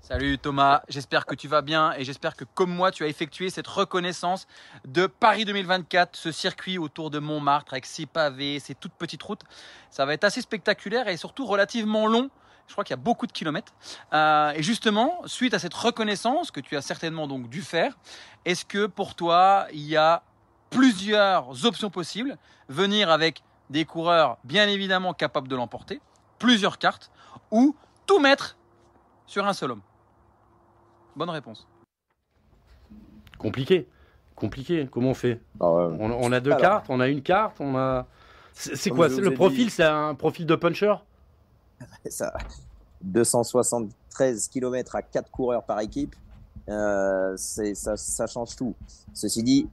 Salut 0.00 0.38
Thomas, 0.38 0.82
j'espère 0.88 1.26
que 1.26 1.34
tu 1.34 1.48
vas 1.48 1.62
bien 1.62 1.92
et 1.94 2.04
j'espère 2.04 2.36
que 2.36 2.44
comme 2.54 2.70
moi 2.70 2.92
tu 2.92 3.02
as 3.02 3.08
effectué 3.08 3.50
cette 3.50 3.66
reconnaissance 3.66 4.46
de 4.86 5.06
Paris 5.06 5.44
2024, 5.44 6.14
ce 6.16 6.30
circuit 6.30 6.78
autour 6.78 7.10
de 7.10 7.18
Montmartre 7.18 7.72
avec 7.72 7.86
six 7.86 8.06
pavés, 8.06 8.60
ces 8.60 8.76
toutes 8.76 8.92
petites 8.92 9.22
routes. 9.22 9.42
Ça 9.90 10.06
va 10.06 10.14
être 10.14 10.22
assez 10.22 10.40
spectaculaire 10.40 11.08
et 11.08 11.16
surtout 11.16 11.44
relativement 11.44 12.06
long. 12.06 12.30
Je 12.68 12.72
crois 12.72 12.84
qu'il 12.84 12.92
y 12.92 12.98
a 12.98 13.02
beaucoup 13.02 13.26
de 13.26 13.32
kilomètres. 13.32 13.74
Euh, 14.12 14.52
et 14.52 14.62
justement, 14.62 15.22
suite 15.26 15.54
à 15.54 15.58
cette 15.58 15.74
reconnaissance 15.74 16.52
que 16.52 16.60
tu 16.60 16.76
as 16.76 16.82
certainement 16.82 17.26
donc 17.26 17.48
dû 17.48 17.62
faire, 17.62 17.98
est-ce 18.44 18.64
que 18.64 18.86
pour 18.86 19.16
toi, 19.16 19.66
il 19.72 19.86
y 19.86 19.96
a 19.96 20.22
plusieurs 20.70 21.64
options 21.64 21.90
possibles? 21.90 22.38
Venir 22.68 23.10
avec 23.10 23.42
des 23.70 23.84
coureurs 23.84 24.38
bien 24.44 24.68
évidemment 24.68 25.14
capables 25.14 25.48
de 25.48 25.56
l'emporter, 25.56 26.00
plusieurs 26.38 26.78
cartes, 26.78 27.10
ou 27.50 27.74
tout 28.06 28.20
mettre 28.20 28.56
sur 29.26 29.46
un 29.46 29.52
seul 29.52 29.72
homme 29.72 29.82
Bonne 31.14 31.30
réponse. 31.30 31.66
Compliqué. 33.38 33.88
Compliqué. 34.34 34.86
Comment 34.90 35.10
on 35.10 35.14
fait 35.14 35.40
ah 35.60 35.66
on, 35.66 36.30
a 36.32 36.40
deux 36.40 36.54
cartes, 36.56 36.86
on 36.90 37.00
a 37.00 37.08
une 37.08 37.22
carte, 37.22 37.56
on 37.60 37.76
a. 37.76 38.06
C'est 38.52 38.90
quoi 38.90 39.08
Le 39.08 39.32
profil, 39.32 39.70
c'est 39.70 39.84
un 39.84 40.14
profil 40.14 40.46
de 40.46 40.54
puncher 40.54 40.94
ça, 42.08 42.32
273 43.02 44.48
km 44.48 44.96
à 44.96 45.02
4 45.02 45.30
coureurs 45.30 45.62
par 45.62 45.80
équipe, 45.80 46.16
euh, 46.68 47.36
ça, 47.36 47.96
ça, 47.96 48.26
change 48.26 48.56
tout. 48.56 48.74
Ceci 49.12 49.42
dit, 49.42 49.68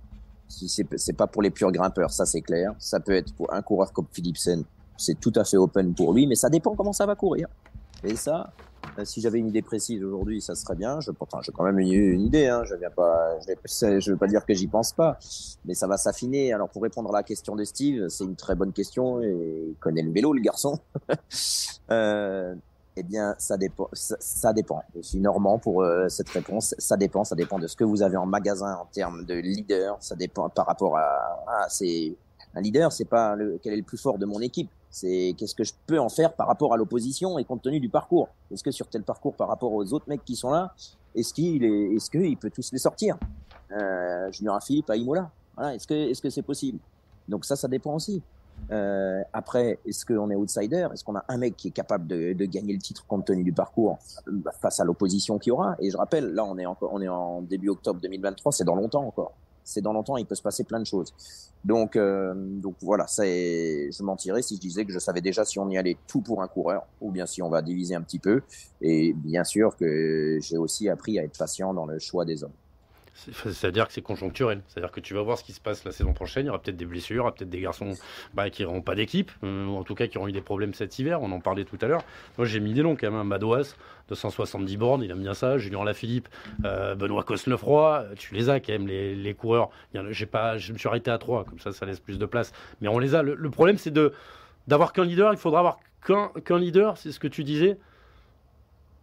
c'est 0.50 1.14
pas 1.14 1.28
pour 1.28 1.42
les 1.42 1.50
purs 1.50 1.72
grimpeurs, 1.72 2.12
ça 2.12 2.26
c'est 2.26 2.42
clair. 2.42 2.74
Ça 2.78 3.00
peut 3.00 3.14
être 3.14 3.34
pour 3.34 3.54
un 3.54 3.62
coureur 3.62 3.94
comme 3.94 4.08
Philipsen, 4.12 4.64
c'est 4.98 5.20
tout 5.20 5.32
à 5.36 5.46
fait 5.46 5.58
open 5.58 5.94
pour 5.94 6.14
lui, 6.14 6.28
mais 6.28 6.36
ça 6.36 6.50
dépend 6.50 6.76
comment 6.76 6.94
ça 6.94 7.06
va 7.06 7.16
courir. 7.16 7.48
Et 8.04 8.18
ça, 8.18 8.52
si 9.04 9.22
j'avais 9.22 9.40
une 9.40 9.48
idée 9.48 9.62
précise 9.62 10.04
aujourd'hui, 10.04 10.42
ça 10.42 10.56
serait 10.56 10.76
bien. 10.76 11.00
Je, 11.00 11.12
pourtant, 11.12 11.42
j'ai 11.42 11.52
quand 11.52 11.64
même 11.64 11.80
une, 11.80 11.94
une 11.94 12.22
idée. 12.22 12.48
Hein. 12.48 12.64
Je 12.66 12.76
viens 12.76 12.90
pas, 12.90 13.38
je, 13.48 14.00
je 14.00 14.12
veux 14.12 14.18
pas 14.18 14.28
dire 14.28 14.46
que 14.46 14.54
j'y 14.54 14.68
pense 14.68 14.94
pas, 14.94 15.18
mais 15.66 15.74
ça 15.74 15.88
va 15.88 15.98
s'affiner. 15.98 16.54
Alors, 16.54 16.70
pour 16.70 16.84
répondre 16.84 17.10
à 17.10 17.20
la 17.20 17.24
question 17.24 17.56
de 17.56 17.64
Steve, 17.64 18.08
c'est 18.10 18.24
une 18.24 18.36
très 18.36 18.56
bonne 18.56 18.72
question 18.72 19.22
et 19.22 19.68
il 19.70 19.76
connaît 19.80 20.04
le 20.04 20.12
vélo, 20.12 20.34
le 20.34 20.42
garçon. 20.42 20.80
euh, 21.92 22.56
eh 22.96 23.04
bien, 23.04 23.36
ça 23.40 23.58
dépend. 23.58 23.90
Ça, 23.94 24.54
dépend. 24.54 24.84
Je 24.96 25.02
suis 25.02 25.20
normand 25.20 25.58
pour 25.58 25.82
euh, 25.82 26.10
cette 26.10 26.30
réponse. 26.30 26.76
Ça 26.78 26.96
dépend. 26.96 27.24
Ça 27.24 27.36
dépend 27.36 27.58
de 27.58 27.68
ce 27.68 27.76
que 27.76 27.84
vous 27.84 28.04
avez 28.04 28.18
en 28.18 28.26
magasin 28.26 28.76
en 28.76 28.86
termes 28.86 29.26
de 29.26 29.34
leader. 29.34 29.98
Ça 30.00 30.16
dépend 30.16 30.50
par 30.50 30.68
rapport 30.68 30.98
à. 30.98 31.44
à 31.48 31.70
c'est 31.70 32.16
un 32.54 32.62
leader. 32.62 32.92
C'est 32.92 33.06
pas 33.06 33.36
le, 33.36 33.60
quel 33.62 33.74
est 33.74 33.78
le 33.78 33.84
plus 33.84 33.98
fort 33.98 34.20
de 34.20 34.26
mon 34.26 34.40
équipe. 34.42 34.70
C'est 34.94 35.34
qu'est-ce 35.40 35.56
que 35.56 35.64
je 35.64 35.74
peux 35.88 36.00
en 36.00 36.08
faire 36.08 36.34
par 36.34 36.46
rapport 36.46 36.72
à 36.72 36.78
l'opposition 36.78 37.40
et 37.40 37.44
compte 37.46 37.64
tenu 37.64 37.80
du 37.80 37.90
parcours? 37.90 38.30
Est-ce 38.52 38.64
que 38.64 38.70
sur 38.70 38.88
tel 38.88 39.02
parcours, 39.02 39.34
par 39.34 39.48
rapport 39.48 39.74
aux 39.74 39.92
autres 39.92 40.06
mecs 40.08 40.24
qui 40.24 40.36
sont 40.36 40.52
là, 40.52 40.72
est-ce 41.16 41.34
qu'il 41.34 41.64
est, 41.64 41.96
est-ce 41.96 42.12
qu'il 42.12 42.38
peut 42.38 42.52
tous 42.52 42.72
les 42.72 42.78
sortir? 42.78 43.18
Euh, 43.72 44.32
Junior 44.32 44.62
Philippe 44.64 44.92
à. 44.92 44.94
Voilà. 45.04 45.32
Est-ce 45.74 45.88
que, 45.88 45.96
est-ce 45.96 46.22
que 46.22 46.30
c'est 46.30 46.44
possible? 46.44 46.78
Donc 47.28 47.44
ça, 47.44 47.56
ça 47.56 47.68
dépend 47.68 47.96
aussi. 47.96 48.22
Euh, 48.70 49.24
après, 49.34 49.80
est-ce 49.84 50.06
qu'on 50.06 50.30
est 50.30 50.36
outsider? 50.36 50.88
Est-ce 50.94 51.04
qu'on 51.04 51.16
a 51.16 51.26
un 51.28 51.38
mec 51.38 51.58
qui 51.58 51.70
est 51.70 51.72
capable 51.72 52.06
de, 52.06 52.46
gagner 52.46 52.74
le 52.74 52.80
titre 52.80 53.04
compte 53.08 53.26
tenu 53.26 53.44
du 53.44 53.52
parcours 53.52 53.98
face 54.62 54.80
à 54.80 54.84
l'opposition 54.84 55.40
qu'il 55.40 55.50
y 55.50 55.54
aura? 55.54 55.76
Et 55.80 55.90
je 55.90 55.98
rappelle, 55.98 56.36
là, 56.36 56.46
on 56.46 56.56
est 56.60 56.68
encore, 56.68 56.92
on 56.94 57.02
est 57.02 57.08
en 57.08 57.42
début 57.42 57.70
octobre 57.70 58.00
2023, 58.00 58.52
c'est 58.52 58.64
dans 58.64 58.76
longtemps 58.76 59.08
encore. 59.08 59.34
C'est 59.64 59.82
dans 59.82 59.94
longtemps, 59.94 60.18
il 60.18 60.26
peut 60.26 60.36
se 60.36 60.42
passer 60.42 60.64
plein 60.64 60.80
de 60.80 60.86
choses. 60.86 61.14
Donc, 61.64 61.96
euh, 61.96 62.34
donc 62.36 62.76
voilà, 62.82 63.08
c'est, 63.08 63.90
je 63.92 64.04
mentirais 64.04 64.42
si 64.42 64.56
je 64.56 64.62
disais 64.62 64.86
que 64.86 64.92
je 64.92 65.00
savais 65.00 65.22
déjà 65.22 65.46
si 65.46 65.60
on 65.60 65.70
y 65.70 65.78
allait 65.78 65.98
tout 66.08 66.22
pour 66.22 66.42
un 66.42 66.48
coureur 66.48 66.86
ou 67.00 67.12
bien 67.12 67.26
si 67.26 67.42
on 67.42 67.50
va 67.50 67.62
diviser 67.62 67.96
un 67.96 68.02
petit 68.02 68.20
peu. 68.20 68.42
Et 68.82 69.14
bien 69.14 69.44
sûr 69.44 69.76
que 69.78 70.40
j'ai 70.42 70.58
aussi 70.58 70.90
appris 70.90 71.20
à 71.20 71.24
être 71.24 71.38
patient 71.38 71.74
dans 71.74 71.86
le 71.86 72.00
choix 72.00 72.26
des 72.26 72.44
hommes. 72.44 72.52
C'est-à-dire 73.14 73.88
que 73.88 73.94
c'est 73.94 74.02
conjoncturel. 74.02 74.62
C'est-à-dire 74.68 74.92
que 74.92 75.00
tu 75.00 75.14
vas 75.14 75.22
voir 75.22 75.38
ce 75.38 75.44
qui 75.44 75.54
se 75.54 75.62
passe 75.62 75.86
la 75.86 75.92
saison 75.92 76.14
prochaine. 76.14 76.46
Il 76.46 76.48
y 76.48 76.50
aura 76.50 76.60
peut-être 76.60 76.78
des 76.78 76.86
blessures, 76.86 77.16
il 77.16 77.18
y 77.18 77.20
aura 77.20 77.34
peut-être 77.34 77.50
des 77.50 77.62
garçons 77.62 77.94
bah, 78.34 78.50
qui 78.50 78.64
n'auront 78.64 78.82
pas 78.82 78.96
d'équipe, 78.96 79.32
euh, 79.44 79.66
ou 79.66 79.78
en 79.78 79.84
tout 79.84 79.96
cas 79.96 80.08
qui 80.08 80.18
auront 80.18 80.28
eu 80.28 80.32
des 80.32 80.42
problèmes 80.42 80.74
cet 80.74 80.98
hiver. 81.00 81.22
On 81.22 81.32
en 81.32 81.40
parlait 81.40 81.66
tout 81.66 81.78
à 81.82 81.88
l'heure. 81.88 82.04
Moi, 82.38 82.48
j'ai 82.48 82.60
mis 82.60 82.74
des 82.74 82.84
noms 82.84 82.96
quand 82.96 83.12
même. 83.12 83.28
Madouas, 83.28 83.76
270 84.10 84.78
bornes, 84.78 85.04
il 85.04 85.12
aime 85.12 85.22
bien 85.22 85.34
ça. 85.34 85.58
Julien 85.58 85.84
Lafilippe, 85.84 86.28
euh, 86.66 86.96
Benoît 86.96 87.24
Cosnefroy, 87.24 88.06
tu 88.18 88.34
les 88.34 88.50
as 88.50 88.60
quand 88.60 88.74
même, 88.74 88.88
les, 88.88 89.16
les 89.16 89.34
coureurs. 89.34 89.70
J'ai 90.10 90.26
pas, 90.26 90.58
je 90.58 90.74
me 90.74 90.78
suis 90.78 90.88
arrêté 90.88 91.12
à 91.12 91.18
3, 91.18 91.46
comme 91.46 91.60
ça, 91.60 91.72
ça 91.72 91.86
laisse 91.86 92.00
plus 92.00 92.18
de 92.18 92.26
place. 92.26 92.52
Mais 92.82 92.88
on 92.88 93.00
les 93.00 93.16
a. 93.16 93.22
Le, 93.22 93.50
problème, 93.50 93.78
c'est 93.78 93.92
de 93.92 94.14
d'avoir 94.68 94.94
qu'un 94.94 95.06
leader. 95.06 95.34
Il 95.34 95.38
faudra 95.38 95.60
avoir 95.60 95.80
qu'un 96.06 96.60
leader, 96.60 96.98
c'est 96.98 97.12
ce 97.12 97.20
que 97.20 97.28
tu 97.28 97.44
disais. 97.44 97.78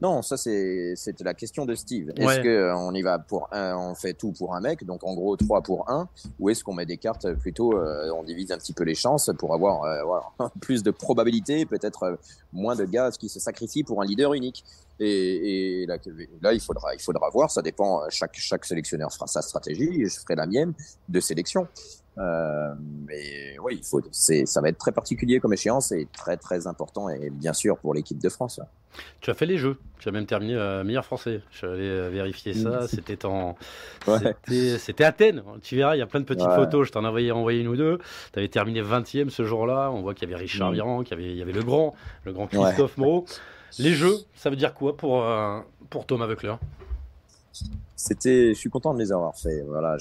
Non, 0.01 0.23
ça 0.23 0.37
c'est 0.37 0.95
c'était 0.97 1.25
la 1.25 1.35
question 1.35 1.67
de 1.67 1.75
Steve. 1.75 2.11
Est-ce 2.17 2.27
ouais. 2.27 2.43
que 2.43 2.49
euh, 2.49 2.77
on 2.77 2.95
y 2.95 3.03
va 3.03 3.19
pour 3.19 3.49
un, 3.53 3.77
on 3.77 3.95
fait 3.95 4.15
tout 4.15 4.33
pour 4.33 4.55
un 4.55 4.61
mec, 4.61 4.85
donc 4.85 5.05
en 5.05 5.15
gros 5.15 5.37
trois 5.37 5.63
pour 5.63 5.91
un, 5.91 6.09
ou 6.39 6.49
est-ce 6.49 6.65
qu'on 6.65 6.73
met 6.73 6.87
des 6.87 6.97
cartes 6.97 7.33
plutôt, 7.35 7.77
euh, 7.77 8.11
on 8.15 8.23
divise 8.23 8.51
un 8.53 8.59
petit 8.59 8.73
peu 8.73 8.85
les 8.85 8.95
chances 8.95 9.31
pour 9.39 9.55
avoir 9.55 9.85
euh, 9.85 10.03
voilà, 10.05 10.25
plus 10.61 10.83
de 10.83 10.91
probabilité, 10.91 11.67
peut-être 11.67 12.03
euh, 12.05 12.17
moins 12.53 12.77
de 12.77 12.85
gaz 12.85 13.19
qui 13.19 13.29
se 13.29 13.41
sacrifient 13.41 13.85
pour 13.85 14.01
un 14.03 14.07
leader 14.07 14.33
unique. 14.35 14.65
Et, 14.99 15.83
et 15.83 15.87
là, 15.87 15.97
là, 16.43 16.53
il 16.53 16.61
faudra 16.61 16.95
il 16.95 17.01
faudra 17.01 17.31
voir. 17.31 17.51
Ça 17.51 17.63
dépend. 17.63 18.03
Chaque 18.11 18.37
chaque 18.37 18.67
sélectionneur 18.67 19.11
fera 19.11 19.27
sa 19.27 19.41
stratégie. 19.41 20.05
Je 20.05 20.21
ferai 20.21 20.35
la 20.35 20.47
mienne 20.47 20.75
de 21.09 21.21
sélection. 21.21 21.67
Euh, 22.21 22.75
mais 23.07 23.57
oui, 23.63 23.79
il 23.79 23.85
faut, 23.85 24.03
ça 24.13 24.61
va 24.61 24.69
être 24.69 24.79
très 24.79 24.93
particulier 24.93 25.41
comme 25.41 25.55
échéance 25.55 25.91
et 25.93 26.07
très 26.13 26.37
très 26.37 26.67
important 26.67 27.09
et 27.09 27.31
bien 27.31 27.55
sûr 27.55 27.79
pour 27.79 27.95
l'équipe 27.95 28.19
de 28.19 28.29
France. 28.29 28.61
Tu 29.21 29.31
as 29.31 29.35
fait 29.35 29.47
les 29.47 29.57
jeux, 29.57 29.79
tu 29.99 30.09
as 30.09 30.13
même 30.13 30.27
terminé 30.27 30.55
euh, 30.55 30.85
meilleur 30.85 31.05
français. 31.05 31.43
Je 31.51 31.67
vais 31.67 31.73
aller 31.73 32.11
vérifier 32.11 32.53
ça. 32.53 32.89
C'était 32.89 33.25
en, 33.25 33.57
ouais. 34.07 34.37
c'était, 34.79 35.05
Athènes. 35.05 35.43
Tu 35.63 35.77
verras, 35.77 35.97
il 35.97 36.01
y 36.01 36.03
a 36.03 36.07
plein 36.07 36.21
de 36.21 36.27
petites 36.27 36.47
ouais. 36.47 36.57
photos. 36.57 36.89
Je 36.89 36.93
t'en 36.93 37.05
avais 37.05 37.31
envoyé 37.31 37.61
une 37.61 37.69
ou 37.69 37.77
deux. 37.77 37.99
Tu 38.33 38.39
avais 38.39 38.49
terminé 38.49 38.83
20e 38.83 39.31
ce 39.31 39.45
jour-là. 39.45 39.91
On 39.91 40.03
voit 40.03 40.15
qu'il 40.15 40.29
y 40.29 40.33
avait 40.33 40.41
Richard 40.41 40.71
mmh. 40.71 40.75
Viran, 40.75 41.03
qu'il 41.05 41.17
y 41.17 41.21
avait, 41.21 41.31
il 41.31 41.39
y 41.39 41.43
avait 41.43 41.53
le 41.53 41.63
grand, 41.63 41.95
le 42.25 42.33
grand 42.33 42.49
Christophe 42.49 42.99
ouais. 42.99 43.05
Moreau. 43.05 43.25
Les 43.79 43.93
jeux, 43.93 44.17
ça 44.35 44.51
veut 44.51 44.57
dire 44.57 44.75
quoi 44.75 44.97
pour 44.97 45.25
euh, 45.25 45.61
pour 45.89 46.05
Thomas 46.05 46.27
Voeckler 46.27 46.57
C'était, 47.95 48.53
je 48.53 48.59
suis 48.59 48.71
content 48.71 48.93
de 48.93 48.99
les 48.99 49.13
avoir 49.13 49.37
fait. 49.37 49.63
Voilà, 49.63 49.97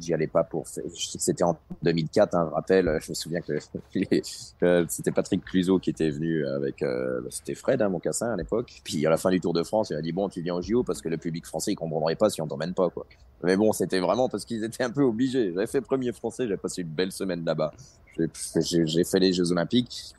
j'y 0.00 0.14
allais 0.14 0.26
pas 0.26 0.44
pour 0.44 0.66
c'était 0.66 1.44
en 1.44 1.58
2004 1.82 2.34
hein, 2.34 2.46
je 2.48 2.54
rappelle 2.54 2.98
je 3.00 3.10
me 3.10 3.14
souviens 3.14 3.40
que 3.40 3.58
c'était 4.88 5.10
Patrick 5.10 5.44
Cluzot 5.44 5.78
qui 5.78 5.90
était 5.90 6.10
venu 6.10 6.46
avec 6.46 6.82
euh, 6.82 7.20
c'était 7.30 7.54
Fred 7.54 7.82
hein, 7.82 7.88
mon 7.88 7.98
cassin 7.98 8.32
à 8.32 8.36
l'époque. 8.36 8.80
Puis 8.84 9.06
à 9.06 9.10
la 9.10 9.16
fin 9.16 9.30
du 9.30 9.40
Tour 9.40 9.52
de 9.52 9.62
France 9.62 9.90
il 9.90 9.96
a 9.96 10.02
dit 10.02 10.12
bon 10.12 10.28
tu 10.28 10.40
viens 10.42 10.54
au 10.54 10.62
JO 10.62 10.82
parce 10.82 11.00
que 11.02 11.08
le 11.08 11.16
public 11.16 11.46
français 11.46 11.72
il 11.72 11.76
comprendrait 11.76 12.16
pas 12.16 12.30
si 12.30 12.40
on 12.40 12.46
t'emmène 12.46 12.74
pas 12.74 12.90
quoi. 12.90 13.06
Mais 13.42 13.56
bon 13.56 13.72
c'était 13.72 14.00
vraiment 14.00 14.28
parce 14.28 14.44
qu'ils 14.44 14.64
étaient 14.64 14.84
un 14.84 14.90
peu 14.90 15.02
obligés. 15.02 15.52
J'avais 15.52 15.66
fait 15.66 15.80
premier 15.80 16.12
français 16.12 16.44
j'avais 16.44 16.56
passé 16.56 16.82
une 16.82 16.88
belle 16.88 17.12
semaine 17.12 17.44
là-bas. 17.44 17.72
J'ai 18.16 19.04
fait 19.04 19.18
les 19.18 19.32
Jeux 19.32 19.50
Olympiques 19.52 20.14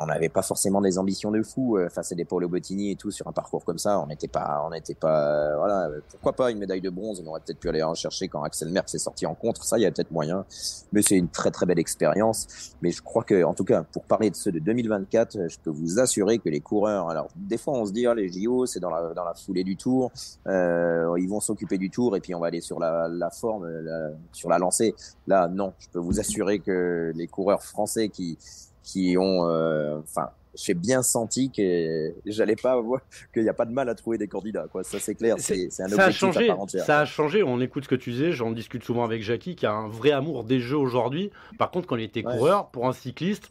on 0.00 0.06
n'avait 0.06 0.28
pas 0.28 0.42
forcément 0.42 0.80
des 0.80 0.98
ambitions 0.98 1.30
de 1.30 1.42
fou 1.42 1.76
euh, 1.76 1.88
face 1.88 2.12
à 2.12 2.14
des 2.14 2.24
Paolo 2.24 2.48
Bottini 2.48 2.92
et 2.92 2.96
tout 2.96 3.10
sur 3.10 3.28
un 3.28 3.32
parcours 3.32 3.64
comme 3.64 3.78
ça. 3.78 4.00
On 4.00 4.06
n'était 4.06 4.28
pas, 4.28 4.62
on 4.66 4.70
n'était 4.70 4.94
pas, 4.94 5.52
euh, 5.52 5.56
voilà. 5.56 5.90
Pourquoi 6.10 6.32
pas 6.32 6.50
une 6.50 6.58
médaille 6.58 6.80
de 6.80 6.90
bronze 6.90 7.22
On 7.24 7.28
aurait 7.28 7.40
peut-être 7.40 7.58
pu 7.58 7.68
aller 7.68 7.82
en 7.82 7.94
chercher 7.94 8.28
quand 8.28 8.42
Axel 8.42 8.70
Merckx 8.70 8.90
s'est 8.90 8.98
sorti 8.98 9.26
en 9.26 9.34
contre. 9.34 9.64
Ça, 9.64 9.78
il 9.78 9.82
y 9.82 9.86
a 9.86 9.90
peut-être 9.90 10.10
moyen. 10.10 10.44
Mais 10.92 11.02
c'est 11.02 11.16
une 11.16 11.28
très 11.28 11.50
très 11.50 11.66
belle 11.66 11.78
expérience. 11.78 12.74
Mais 12.82 12.90
je 12.90 13.02
crois 13.02 13.24
que, 13.24 13.44
en 13.44 13.54
tout 13.54 13.64
cas, 13.64 13.82
pour 13.82 14.04
parler 14.04 14.30
de 14.30 14.36
ceux 14.36 14.52
de 14.52 14.58
2024, 14.58 15.48
je 15.48 15.58
peux 15.62 15.70
vous 15.70 16.00
assurer 16.00 16.38
que 16.38 16.48
les 16.48 16.60
coureurs. 16.60 17.08
Alors, 17.08 17.28
des 17.36 17.58
fois, 17.58 17.74
on 17.74 17.86
se 17.86 17.92
dit, 17.92 18.06
ah, 18.06 18.14
les 18.14 18.30
JO, 18.30 18.66
c'est 18.66 18.80
dans 18.80 18.90
la 18.90 19.14
dans 19.14 19.24
la 19.24 19.34
foulée 19.34 19.64
du 19.64 19.76
Tour. 19.76 20.10
Euh, 20.46 21.14
ils 21.18 21.28
vont 21.28 21.40
s'occuper 21.40 21.78
du 21.78 21.90
Tour 21.90 22.16
et 22.16 22.20
puis 22.20 22.34
on 22.34 22.40
va 22.40 22.48
aller 22.48 22.60
sur 22.60 22.80
la, 22.80 23.08
la 23.08 23.30
forme, 23.30 23.68
la, 23.68 24.10
sur 24.32 24.48
la 24.48 24.58
lancée. 24.58 24.94
Là, 25.26 25.48
non. 25.48 25.72
Je 25.78 25.88
peux 25.88 25.98
vous 25.98 26.20
assurer 26.20 26.58
que 26.58 27.12
les 27.14 27.26
coureurs 27.26 27.62
français 27.62 28.08
qui 28.08 28.38
qui 28.84 29.16
ont, 29.18 29.40
enfin, 29.40 30.22
euh, 30.22 30.54
j'ai 30.54 30.74
bien 30.74 31.02
senti 31.02 31.50
que 31.50 32.12
j'allais 32.26 32.54
pas 32.54 32.80
qu'il 33.32 33.42
n'y 33.42 33.48
a 33.48 33.54
pas 33.54 33.64
de 33.64 33.72
mal 33.72 33.88
à 33.88 33.96
trouver 33.96 34.18
des 34.18 34.28
candidats, 34.28 34.66
quoi. 34.70 34.84
Ça, 34.84 35.00
c'est 35.00 35.16
clair. 35.16 35.34
C'est 35.38 35.68
un 35.80 35.86
objectif 35.86 35.96
ça 35.96 36.04
a 36.04 36.10
changé, 36.12 36.44
à 36.44 36.54
part 36.54 36.60
entière. 36.60 36.84
Ça 36.84 37.00
a 37.00 37.04
changé. 37.04 37.42
On 37.42 37.60
écoute 37.60 37.84
ce 37.84 37.88
que 37.88 37.94
tu 37.96 38.12
disais. 38.12 38.30
J'en 38.30 38.52
discute 38.52 38.84
souvent 38.84 39.02
avec 39.02 39.22
Jackie, 39.22 39.56
qui 39.56 39.66
a 39.66 39.72
un 39.72 39.88
vrai 39.88 40.12
amour 40.12 40.44
des 40.44 40.60
jeux 40.60 40.76
aujourd'hui. 40.76 41.32
Par 41.58 41.72
contre, 41.72 41.88
quand 41.88 41.96
il 41.96 42.04
était 42.04 42.24
ouais. 42.24 42.36
coureur, 42.36 42.68
pour 42.68 42.86
un 42.86 42.92
cycliste, 42.92 43.50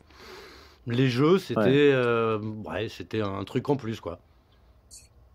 les 0.87 1.09
jeux, 1.09 1.39
c'était, 1.39 1.61
ouais. 1.61 1.91
Euh, 1.91 2.39
ouais, 2.65 2.87
c'était 2.89 3.21
un 3.21 3.43
truc 3.43 3.67
en 3.69 3.75
plus, 3.75 3.99
quoi. 3.99 4.19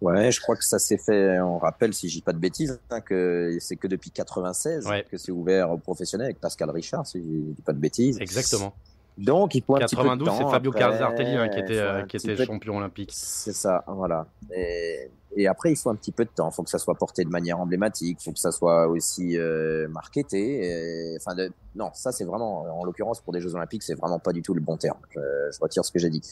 Ouais, 0.00 0.30
je 0.30 0.40
crois 0.40 0.54
que 0.54 0.64
ça 0.64 0.78
s'est 0.78 0.96
fait, 0.96 1.40
on 1.40 1.58
rappelle, 1.58 1.92
si 1.92 2.08
je 2.08 2.14
dis 2.14 2.22
pas 2.22 2.32
de 2.32 2.38
bêtises, 2.38 2.78
hein, 2.90 3.00
que 3.00 3.56
c'est 3.58 3.74
que 3.74 3.88
depuis 3.88 4.12
96 4.12 4.86
ouais. 4.86 5.04
que 5.10 5.18
c'est 5.18 5.32
ouvert 5.32 5.72
aux 5.72 5.76
professionnels 5.76 6.26
avec 6.26 6.40
Pascal 6.40 6.70
Richard, 6.70 7.04
si 7.04 7.18
je 7.18 7.52
dis 7.52 7.62
pas 7.62 7.72
de 7.72 7.80
bêtises. 7.80 8.16
Exactement. 8.20 8.74
Donc, 9.18 9.56
il 9.56 9.62
faut 9.62 9.74
un 9.74 9.80
92, 9.80 10.28
c'est 10.30 10.44
Fabio 10.44 10.70
Carzartelli 10.70 11.34
hein, 11.34 11.48
qui 11.48 11.58
était, 11.58 11.78
euh, 11.78 12.04
qui 12.04 12.16
était 12.16 12.36
champion 12.44 12.76
olympique. 12.76 13.10
C'est 13.12 13.52
ça, 13.52 13.82
voilà. 13.88 14.26
Et, 14.54 15.10
et, 15.36 15.48
après, 15.48 15.72
il 15.72 15.76
faut 15.76 15.90
un 15.90 15.96
petit 15.96 16.12
peu 16.12 16.24
de 16.24 16.30
temps. 16.30 16.48
Il 16.50 16.54
faut 16.54 16.62
que 16.62 16.70
ça 16.70 16.78
soit 16.78 16.94
porté 16.94 17.24
de 17.24 17.28
manière 17.28 17.58
emblématique. 17.58 18.18
Il 18.20 18.24
faut 18.24 18.32
que 18.32 18.38
ça 18.38 18.52
soit 18.52 18.86
aussi 18.86 19.36
euh, 19.36 19.88
marketé. 19.88 21.12
Et, 21.12 21.16
enfin, 21.16 21.34
de, 21.34 21.50
non, 21.74 21.90
ça, 21.94 22.12
c'est 22.12 22.24
vraiment, 22.24 22.62
en 22.62 22.84
l'occurrence, 22.84 23.20
pour 23.20 23.32
des 23.32 23.40
Jeux 23.40 23.56
olympiques, 23.56 23.82
c'est 23.82 23.98
vraiment 23.98 24.20
pas 24.20 24.32
du 24.32 24.40
tout 24.40 24.54
le 24.54 24.60
bon 24.60 24.76
terme. 24.76 24.98
Je, 25.10 25.20
je 25.52 25.58
retire 25.60 25.84
ce 25.84 25.90
que 25.90 25.98
j'ai 25.98 26.10
dit 26.10 26.22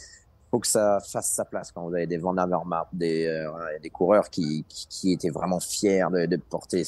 faut 0.56 0.60
que 0.60 0.66
ça 0.66 1.00
fasse 1.00 1.32
sa 1.32 1.44
place 1.44 1.70
quand 1.70 1.82
vous 1.86 1.94
avez 1.94 2.06
des 2.06 2.16
Van 2.16 2.34
Avermaet, 2.38 2.86
des, 2.90 3.26
euh, 3.26 3.50
des 3.82 3.90
coureurs 3.90 4.30
qui, 4.30 4.64
qui, 4.66 4.86
qui, 4.88 5.12
étaient 5.12 5.28
vraiment 5.28 5.60
fiers 5.60 6.06
de, 6.10 6.24
de 6.24 6.36
porter, 6.36 6.82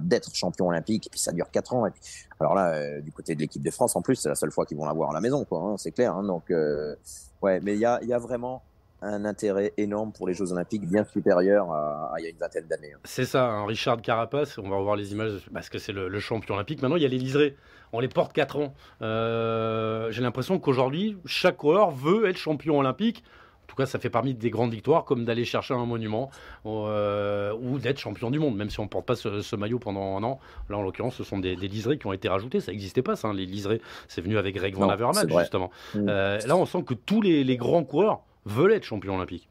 d'être 0.00 0.34
champion 0.34 0.68
olympique. 0.68 1.06
Et 1.06 1.10
puis 1.10 1.18
ça 1.18 1.32
dure 1.32 1.50
quatre 1.50 1.72
ans. 1.72 1.86
Et 1.86 1.90
puis, 1.90 2.02
alors 2.38 2.54
là, 2.54 2.74
euh, 2.74 3.00
du 3.00 3.10
côté 3.10 3.34
de 3.34 3.40
l'équipe 3.40 3.62
de 3.62 3.70
France, 3.70 3.96
en 3.96 4.02
plus, 4.02 4.16
c'est 4.16 4.28
la 4.28 4.34
seule 4.34 4.50
fois 4.50 4.66
qu'ils 4.66 4.76
vont 4.76 4.84
l'avoir 4.84 5.10
à 5.10 5.14
la 5.14 5.22
maison, 5.22 5.42
quoi. 5.46 5.60
Hein, 5.60 5.76
c'est 5.78 5.90
clair. 5.90 6.14
Hein, 6.14 6.24
donc 6.24 6.50
euh, 6.50 6.94
ouais, 7.40 7.60
mais 7.60 7.74
il 7.74 7.80
y 7.80 7.86
a, 7.86 7.98
y 8.04 8.12
a 8.12 8.18
vraiment 8.18 8.62
un 9.00 9.24
intérêt 9.24 9.72
énorme 9.78 10.12
pour 10.12 10.28
les 10.28 10.34
Jeux 10.34 10.52
Olympiques, 10.52 10.86
bien 10.86 11.04
supérieur 11.04 11.72
à, 11.72 12.12
il 12.18 12.24
y 12.24 12.26
a 12.26 12.30
une 12.30 12.36
vingtaine 12.36 12.66
d'années. 12.66 12.92
Hein. 12.92 13.00
C'est 13.04 13.24
ça, 13.24 13.64
Richard 13.64 14.02
Carapace, 14.02 14.58
on 14.58 14.68
va 14.68 14.76
revoir 14.76 14.96
les 14.96 15.12
images 15.12 15.48
parce 15.54 15.70
que 15.70 15.78
c'est 15.78 15.92
le, 15.92 16.20
champion 16.20 16.56
olympique. 16.56 16.82
Maintenant, 16.82 16.96
il 16.96 17.02
y 17.02 17.06
a 17.06 17.08
liserés, 17.08 17.56
on 17.92 18.00
les 18.00 18.08
porte 18.08 18.32
4 18.32 18.58
ans. 18.58 18.74
Euh, 19.02 20.10
J'ai 20.10 20.22
l'impression 20.22 20.58
qu'aujourd'hui, 20.58 21.16
chaque 21.24 21.56
coureur 21.56 21.90
veut 21.90 22.28
être 22.28 22.36
champion 22.36 22.78
olympique. 22.78 23.22
En 23.64 23.66
tout 23.68 23.76
cas, 23.76 23.86
ça 23.86 23.98
fait 23.98 24.08
parmi 24.08 24.32
des 24.32 24.48
grandes 24.48 24.72
victoires, 24.72 25.04
comme 25.04 25.26
d'aller 25.26 25.44
chercher 25.44 25.74
un 25.74 25.84
monument 25.84 26.30
euh, 26.64 27.52
ou 27.60 27.78
d'être 27.78 27.98
champion 27.98 28.30
du 28.30 28.38
monde, 28.38 28.56
même 28.56 28.70
si 28.70 28.80
on 28.80 28.84
ne 28.84 28.88
porte 28.88 29.04
pas 29.04 29.14
ce, 29.14 29.42
ce, 29.42 29.56
maillot 29.56 29.78
pendant 29.78 30.16
un 30.16 30.22
an. 30.22 30.40
Là, 30.70 30.78
en 30.78 30.82
l'occurrence, 30.82 31.16
ce 31.16 31.22
sont 31.22 31.38
des, 31.38 31.54
des, 31.54 31.68
liserés 31.68 31.98
qui 31.98 32.06
ont 32.06 32.14
été 32.14 32.30
rajoutés. 32.30 32.60
Ça 32.60 32.72
n'existait 32.72 33.02
pas, 33.02 33.14
ça, 33.14 33.28
hein, 33.28 33.34
les 33.34 33.44
liserés. 33.44 33.82
C'est 34.08 34.22
venu 34.22 34.38
avec 34.38 34.54
Greg 34.54 34.74
Van 34.74 34.88
Avermaet, 34.88 35.28
justement. 35.40 35.70
Mmh. 35.94 36.08
Euh, 36.08 36.38
là, 36.46 36.56
on 36.56 36.64
sent 36.64 36.82
que 36.82 36.94
tous 36.94 37.20
les, 37.20 37.44
les 37.44 37.56
grands 37.58 37.84
coureurs 37.84 38.22
veulent 38.46 38.72
être 38.72 38.84
champions 38.84 39.16
olympiques. 39.16 39.48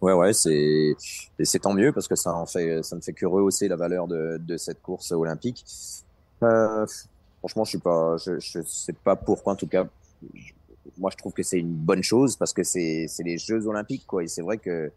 Ouais, 0.00 0.12
ouais, 0.12 0.32
c'est 0.32 0.94
c'est 1.42 1.58
tant 1.58 1.74
mieux 1.74 1.92
parce 1.92 2.06
que 2.06 2.14
ça 2.14 2.32
en 2.32 2.46
fait, 2.46 2.84
ça 2.84 2.94
ne 2.94 3.00
fait 3.00 3.12
que 3.12 3.26
rehausser 3.26 3.66
la 3.66 3.74
valeur 3.74 4.06
de, 4.06 4.38
de 4.38 4.56
cette 4.56 4.80
course 4.80 5.10
olympique. 5.10 5.64
Euh, 6.44 6.86
franchement, 7.38 7.64
je 7.64 7.70
suis 7.70 7.78
pas, 7.78 8.16
je, 8.18 8.38
je 8.38 8.60
sais 8.62 8.92
pas 8.92 9.16
pourquoi. 9.16 9.54
En 9.54 9.56
tout 9.56 9.66
cas, 9.66 9.86
moi, 10.98 11.10
je 11.10 11.16
trouve 11.16 11.32
que 11.32 11.42
c'est 11.42 11.58
une 11.58 11.74
bonne 11.74 12.02
chose 12.02 12.36
parce 12.36 12.52
que 12.52 12.62
c'est 12.62 13.08
les 13.24 13.38
Jeux 13.38 13.66
Olympiques, 13.66 14.06
quoi. 14.06 14.24
Et 14.24 14.28
c'est 14.28 14.42
vrai 14.42 14.58
que 14.58 14.90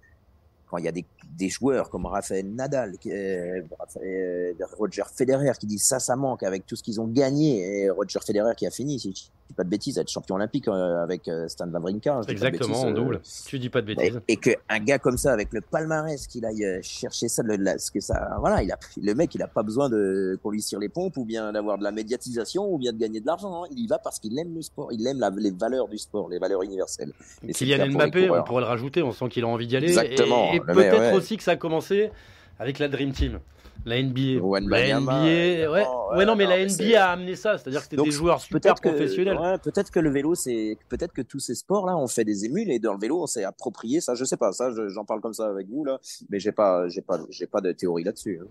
quand 0.69 0.77
il 0.77 0.85
y 0.85 0.87
a 0.87 0.91
des, 0.91 1.05
des 1.37 1.49
joueurs 1.49 1.89
comme 1.89 2.05
Rafael 2.05 2.47
Nadal, 2.47 2.95
euh, 3.05 3.61
euh, 3.97 4.53
Roger 4.77 5.03
Federer 5.13 5.51
qui 5.59 5.67
disent 5.67 5.83
ça, 5.83 5.99
ça 5.99 6.15
manque 6.15 6.43
avec 6.43 6.65
tout 6.65 6.77
ce 6.77 6.83
qu'ils 6.83 7.01
ont 7.01 7.07
gagné. 7.07 7.83
Et 7.83 7.89
Roger 7.89 8.19
Federer 8.25 8.55
qui 8.55 8.65
a 8.65 8.71
fini, 8.71 8.99
si 8.99 9.31
dis 9.51 9.55
pas 9.55 9.63
de 9.63 9.69
bêtises, 9.69 9.97
être 9.97 10.09
champion 10.09 10.35
olympique 10.35 10.67
euh, 10.67 11.03
avec 11.03 11.29
Stan 11.47 11.67
Wawrinka. 11.69 12.21
Exactement, 12.27 12.81
en 12.81 12.91
double. 12.91 13.21
tu 13.45 13.59
dis 13.59 13.69
pas 13.69 13.81
de 13.81 13.87
bêtises. 13.87 14.21
Et, 14.27 14.37
que 14.37 14.51
qu'un 14.51 14.79
gars 14.79 14.99
comme 14.99 15.17
ça, 15.17 15.31
avec 15.31 15.53
le 15.53 15.61
palmarès, 15.61 16.27
qu'il 16.27 16.45
aille 16.45 16.79
chercher 16.81 17.27
ça, 17.27 17.43
le, 17.43 17.57
ce 17.77 17.91
que 17.91 17.99
ça, 17.99 18.37
voilà, 18.39 18.63
il 18.63 18.71
a, 18.71 18.77
le 19.01 19.13
mec, 19.13 19.35
il 19.35 19.41
a 19.43 19.47
pas 19.47 19.63
besoin 19.63 19.89
de 19.89 20.39
qu'on 20.41 20.49
lui 20.49 20.61
tire 20.61 20.79
les 20.79 20.89
pompes 20.89 21.17
ou 21.17 21.25
bien 21.25 21.51
d'avoir 21.51 21.77
de 21.77 21.83
la 21.83 21.91
médiatisation 21.91 22.71
ou 22.71 22.77
bien 22.77 22.93
de 22.93 22.97
gagner 22.97 23.19
de 23.19 23.27
l'argent. 23.27 23.63
Hein. 23.63 23.67
Il 23.71 23.79
y 23.79 23.87
va 23.87 23.99
parce 23.99 24.19
qu'il 24.19 24.37
aime 24.39 24.55
le 24.55 24.61
sport, 24.61 24.91
il 24.91 25.05
aime 25.05 25.21
les 25.37 25.51
valeurs 25.51 25.87
du 25.87 25.97
sport, 25.97 26.29
les 26.29 26.39
valeurs 26.39 26.63
universelles. 26.63 27.13
Et 27.47 27.53
Kylian 27.53 27.91
Mbappé, 27.91 28.29
on 28.29 28.43
pourrait 28.43 28.61
le 28.61 28.67
rajouter, 28.67 29.03
on 29.03 29.11
sent 29.11 29.29
qu'il 29.29 29.43
a 29.43 29.47
envie 29.47 29.67
d'y 29.67 29.77
aller. 29.77 29.89
Exactement 29.89 30.51
peut-être 30.73 31.15
aussi 31.15 31.37
que 31.37 31.43
ça 31.43 31.51
a 31.51 31.55
commencé 31.55 32.11
avec 32.59 32.79
la 32.79 32.87
Dream 32.87 33.11
Team. 33.11 33.39
La 33.85 34.01
NBA. 34.01 34.41
la 34.67 34.99
NBA, 34.99 35.71
ouais. 35.71 35.85
ouais, 36.15 36.25
non, 36.25 36.35
mais 36.35 36.45
la 36.45 36.65
NBA 36.65 37.03
a 37.03 37.11
amené 37.11 37.35
ça, 37.35 37.57
c'est-à-dire 37.57 37.79
que 37.79 37.87
c'était 37.89 38.03
des 38.03 38.11
joueurs 38.11 38.39
super 38.39 38.75
professionnels. 38.75 39.37
peut-être 39.63 39.91
que 39.91 39.99
le 39.99 40.09
vélo, 40.09 40.35
c'est 40.35 40.77
peut-être 40.89 41.13
que 41.13 41.21
tous 41.21 41.39
ces 41.39 41.55
sports-là, 41.55 41.97
on 41.97 42.07
fait 42.07 42.23
des 42.23 42.45
émules 42.45 42.69
et 42.71 42.79
dans 42.79 42.93
le 42.93 42.99
vélo, 42.99 43.21
on 43.23 43.27
s'est 43.27 43.43
approprié 43.43 44.01
ça. 44.01 44.13
Je 44.13 44.23
sais 44.23 44.37
pas, 44.37 44.51
ça, 44.51 44.69
j'en 44.89 45.05
parle 45.05 45.21
comme 45.21 45.33
ça 45.33 45.47
avec 45.47 45.67
vous 45.67 45.83
là, 45.83 45.99
mais 46.29 46.39
j'ai 46.39 46.51
pas, 46.51 46.87
j'ai 46.89 47.01
pas, 47.01 47.19
j'ai 47.29 47.47
pas 47.47 47.61
de 47.61 47.71
théorie 47.71 48.03
là-dessus. 48.03 48.39
Hein. 48.41 48.47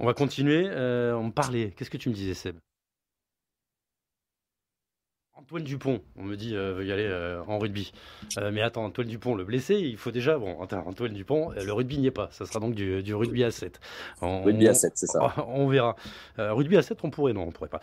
On 0.00 0.06
va 0.06 0.14
continuer. 0.14 0.66
Euh, 0.68 1.14
on 1.14 1.24
me 1.24 1.32
parlait. 1.32 1.72
Qu'est-ce 1.76 1.90
que 1.90 1.96
tu 1.96 2.08
me 2.08 2.14
disais, 2.14 2.34
Seb? 2.34 2.56
Antoine 5.36 5.64
Dupont, 5.64 6.00
on 6.16 6.22
me 6.22 6.36
dit, 6.36 6.54
euh, 6.54 6.74
veut 6.74 6.86
y 6.86 6.92
aller 6.92 7.08
euh, 7.08 7.42
en 7.48 7.58
rugby. 7.58 7.92
Euh, 8.38 8.52
mais 8.52 8.62
attends, 8.62 8.84
Antoine 8.84 9.08
Dupont, 9.08 9.34
le 9.34 9.42
blessé, 9.42 9.74
il 9.74 9.96
faut 9.96 10.12
déjà. 10.12 10.38
Bon, 10.38 10.62
attends, 10.62 10.86
Antoine 10.86 11.12
Dupont, 11.12 11.50
le 11.50 11.72
rugby 11.72 11.98
n'y 11.98 12.06
est 12.06 12.12
pas. 12.12 12.28
Ça 12.30 12.46
sera 12.46 12.60
donc 12.60 12.76
du, 12.76 13.14
rugby 13.14 13.42
à 13.42 13.50
7. 13.50 13.80
rugby 14.22 14.68
à 14.68 14.74
7, 14.74 14.92
c'est 14.94 15.06
ça. 15.06 15.34
On, 15.48 15.66
verra. 15.66 15.96
rugby 16.38 16.76
à 16.76 16.82
7, 16.82 16.98
on 17.02 17.10
pourrait, 17.10 17.32
non, 17.32 17.48
on 17.48 17.50
pourrait 17.50 17.68
pas. 17.68 17.80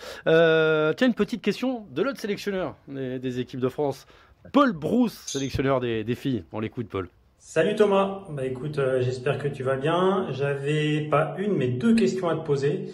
tiens, 0.93 1.08
une 1.08 1.14
petite 1.14 1.41
question 1.41 1.86
de 1.91 2.02
l'autre 2.02 2.22
sélectionneur 2.22 2.78
des, 2.88 3.39
équipes 3.41 3.60
de 3.60 3.70
France, 3.70 4.06
Paul 4.54 4.72
Brousse, 4.72 5.22
sélectionneur 5.28 5.82
des, 5.82 6.06
des 6.06 6.16
filles. 6.16 6.45
On 6.54 6.62
l'écoute, 6.62 6.88
Paul. 6.88 7.10
Salut 7.38 7.76
Thomas. 7.76 8.22
Bah 8.30 8.45
écoute, 8.45 8.80
j'espère 9.02 9.39
que 9.39 9.49
tu 9.49 9.64
vas 9.64 9.76
bien. 9.76 10.28
J'avais 10.32 11.02
pas 11.10 11.36
une, 11.38 11.58
mais 11.58 11.68
deux 11.68 11.95
questions 11.95 12.30
à 12.30 12.36
te 12.38 12.45
poser. 12.45 12.93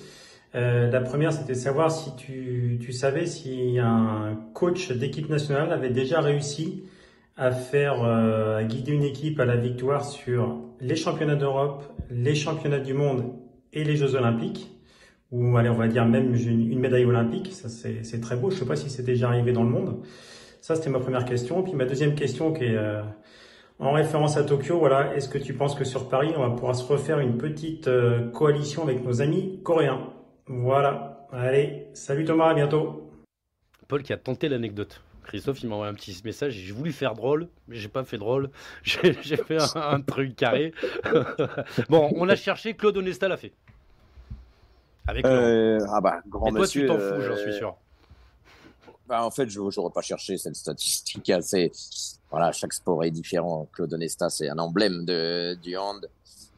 Euh, 0.58 0.90
la 0.90 1.02
première, 1.02 1.32
c'était 1.32 1.54
de 1.54 1.58
savoir 1.58 1.92
si 1.92 2.16
tu, 2.16 2.92
savais 2.92 3.28
si 3.28 3.78
un 3.80 4.40
coach 4.54 4.92
d'équipe 4.92 5.30
nationale 5.30 5.72
avait 5.72 5.92
déjà 5.92 6.20
réussi 6.20 6.84
à 7.36 7.52
faire 7.52 8.04
euh, 8.04 8.64
guider 8.64 8.94
une 8.94 9.04
équipe 9.04 9.40
à 9.40 9.46
la 9.46 9.56
victoire 9.56 10.04
sur 10.04 10.58
les 10.82 10.96
championnats 10.96 11.36
d'Europe, 11.36 11.84
les 12.10 12.34
championnats 12.34 12.80
du 12.80 12.96
monde 12.96 13.36
et 13.72 13.84
les 13.84 13.96
Jeux 13.96 14.16
Olympiques, 14.16 14.72
ou 15.32 15.58
allez, 15.58 15.70
on 15.70 15.76
va 15.76 15.88
dire 15.88 16.06
même 16.06 16.34
une, 16.34 16.80
médaille 16.80 17.06
olympique. 17.06 17.52
Ça, 17.52 17.70
c'est 17.70 18.22
très 18.22 18.36
beau. 18.36 18.50
Je 18.50 18.58
sais 18.58 18.66
pas 18.66 18.78
si 18.78 18.90
c'est 18.90 19.04
déjà 19.04 19.28
arrivé 19.28 19.52
dans 19.52 19.64
le 19.64 19.70
monde. 19.70 20.02
Ça, 20.62 20.76
c'était 20.76 20.90
ma 20.90 21.00
première 21.00 21.26
question. 21.26 21.62
Puis 21.62 21.74
ma 21.74 21.86
deuxième 21.86 22.16
question, 22.16 22.52
qui 22.52 22.64
est 22.64 22.76
euh, 22.76 23.04
en 23.78 23.92
référence 23.92 24.38
à 24.38 24.44
Tokyo, 24.44 24.80
voilà, 24.80 25.14
est-ce 25.16 25.30
que 25.30 25.38
tu 25.38 25.54
penses 25.54 25.76
que 25.76 25.84
sur 25.84 26.10
Paris, 26.10 26.34
on 26.36 26.40
va 26.40 26.50
pouvoir 26.50 26.76
se 26.76 26.92
refaire 26.92 27.20
une 27.20 27.38
petite 27.38 27.88
coalition 28.34 28.84
avec 28.84 29.06
nos 29.06 29.22
amis 29.22 29.60
coréens? 29.64 30.00
Voilà. 30.48 31.28
Allez, 31.32 31.88
salut 31.94 32.26
Thomas, 32.26 32.50
à 32.50 32.54
bientôt. 32.54 33.12
Paul 33.88 34.04
qui 34.04 34.14
a 34.14 34.18
tenté 34.18 34.50
l'anecdote. 34.50 35.02
Christophe, 35.24 35.62
il 35.62 35.68
m'a 35.68 35.76
envoyé 35.76 35.92
un 35.92 35.96
petit 35.96 36.20
message. 36.24 36.54
J'ai 36.54 36.72
voulu 36.72 36.94
faire 36.94 37.14
drôle, 37.14 37.50
mais 37.68 37.76
j'ai 37.76 37.90
pas 37.90 38.04
fait 38.06 38.18
drôle. 38.18 38.50
J'ai 38.84 39.14
fait 39.14 39.58
un, 39.76 40.02
truc 40.02 40.38
carré. 40.38 40.74
bon, 41.90 42.10
on 42.16 42.30
a 42.30 42.36
cherché. 42.36 42.74
Claude 42.76 42.98
Onesta 42.98 43.28
l'a 43.28 43.36
fait. 43.36 43.52
Avec 45.06 45.26
euh, 45.26 45.80
ah 45.90 46.02
bah 46.02 46.22
grand 46.28 46.48
Et 46.48 46.54
toi, 46.54 46.68
tu 46.68 46.86
t'en 46.86 46.98
fous, 46.98 47.22
j'en 47.22 47.38
suis 47.38 47.54
sûr. 47.54 47.70
Euh, 47.70 48.92
bah, 49.08 49.24
en 49.24 49.32
fait, 49.32 49.50
je 49.50 49.60
n'aurais 49.60 49.94
pas 49.94 50.02
cherché 50.02 50.38
cette 50.38 50.56
statistique. 50.56 51.30
Assez... 51.30 51.72
Voilà, 52.30 52.54
chaque 52.54 52.74
sport 52.74 53.04
est 53.04 53.12
différent. 53.12 53.68
Claude 53.74 53.94
Onesta, 53.94 54.30
c'est 54.30 54.50
un 54.50 54.58
emblème 54.58 55.06
de, 55.06 55.56
du 55.62 55.76
hand. 55.78 56.10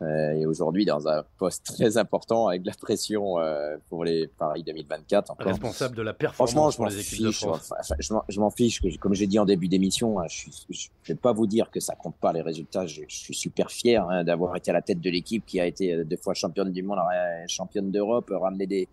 Euh, 0.02 0.32
et 0.32 0.46
aujourd'hui 0.46 0.86
dans 0.86 1.10
un 1.10 1.24
poste 1.38 1.66
très 1.66 1.98
important 1.98 2.48
avec 2.48 2.62
de 2.62 2.68
la 2.68 2.74
pression 2.74 3.38
euh, 3.38 3.76
pour 3.90 4.06
les 4.06 4.28
Paris 4.28 4.64
2024. 4.64 5.32
Encore. 5.32 5.48
Responsable 5.48 5.96
de 5.96 6.02
la 6.02 6.14
performance 6.14 6.78
pour 6.78 6.86
les 6.86 7.00
équipes 7.00 7.26
de 7.26 7.32
France. 7.32 7.74
je 8.00 8.40
m'en 8.40 8.50
fiche. 8.50 8.82
Comme 9.00 9.14
j'ai 9.14 9.28
dit 9.28 9.40
en 9.40 9.46
début 9.46 9.68
d'émission, 9.68 10.20
hein, 10.20 10.26
je 10.30 10.50
ne 10.70 10.76
vais 11.08 11.16
pas 11.16 11.34
vous 11.34 11.48
dire 11.48 11.70
que 11.70 11.82
ça 11.82 11.96
compte 11.96 12.16
pas 12.16 12.32
les 12.32 12.42
résultats. 12.42 12.86
Je, 12.86 13.02
suis 13.10 13.34
super 13.34 13.72
fier 13.72 14.08
hein, 14.10 14.24
d'avoir 14.24 14.56
été 14.56 14.72
à 14.72 14.74
la 14.74 14.82
tête 14.82 15.02
de 15.02 15.10
l'équipe 15.10 15.46
qui 15.46 15.60
a 15.60 15.66
été 15.66 15.94
euh, 15.94 16.04
deux 16.06 16.18
fois 16.18 16.34
championne 16.34 16.72
du 16.72 16.82
monde, 16.84 17.00
championne 17.48 17.92
d'Europe, 17.92 18.32
ramener 18.32 18.68
des 18.68 18.88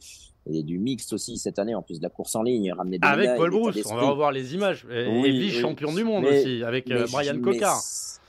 et 0.49 0.63
du 0.63 0.79
mixte 0.79 1.13
aussi 1.13 1.39
cette 1.39 1.59
année 1.59 1.75
en 1.75 1.83
plus 1.83 1.99
de 1.99 2.05
la 2.05 2.09
course 2.09 2.37
en 2.37 2.45
ligne 2.45 2.73
ramener 2.73 3.01
des 3.01 3.09
avec 3.09 3.35
Paul 3.37 3.51
Brousse 3.51 3.77
on 3.85 3.97
va 3.97 4.11
revoir 4.11 4.31
les 4.31 4.55
images 4.55 4.87
et, 4.89 5.09
oui, 5.09 5.41
vice 5.41 5.59
champion 5.59 5.93
du 5.93 6.05
monde 6.05 6.25
aussi 6.25 6.63
avec 6.63 6.89
Brian 7.11 7.41
Cocard 7.41 7.83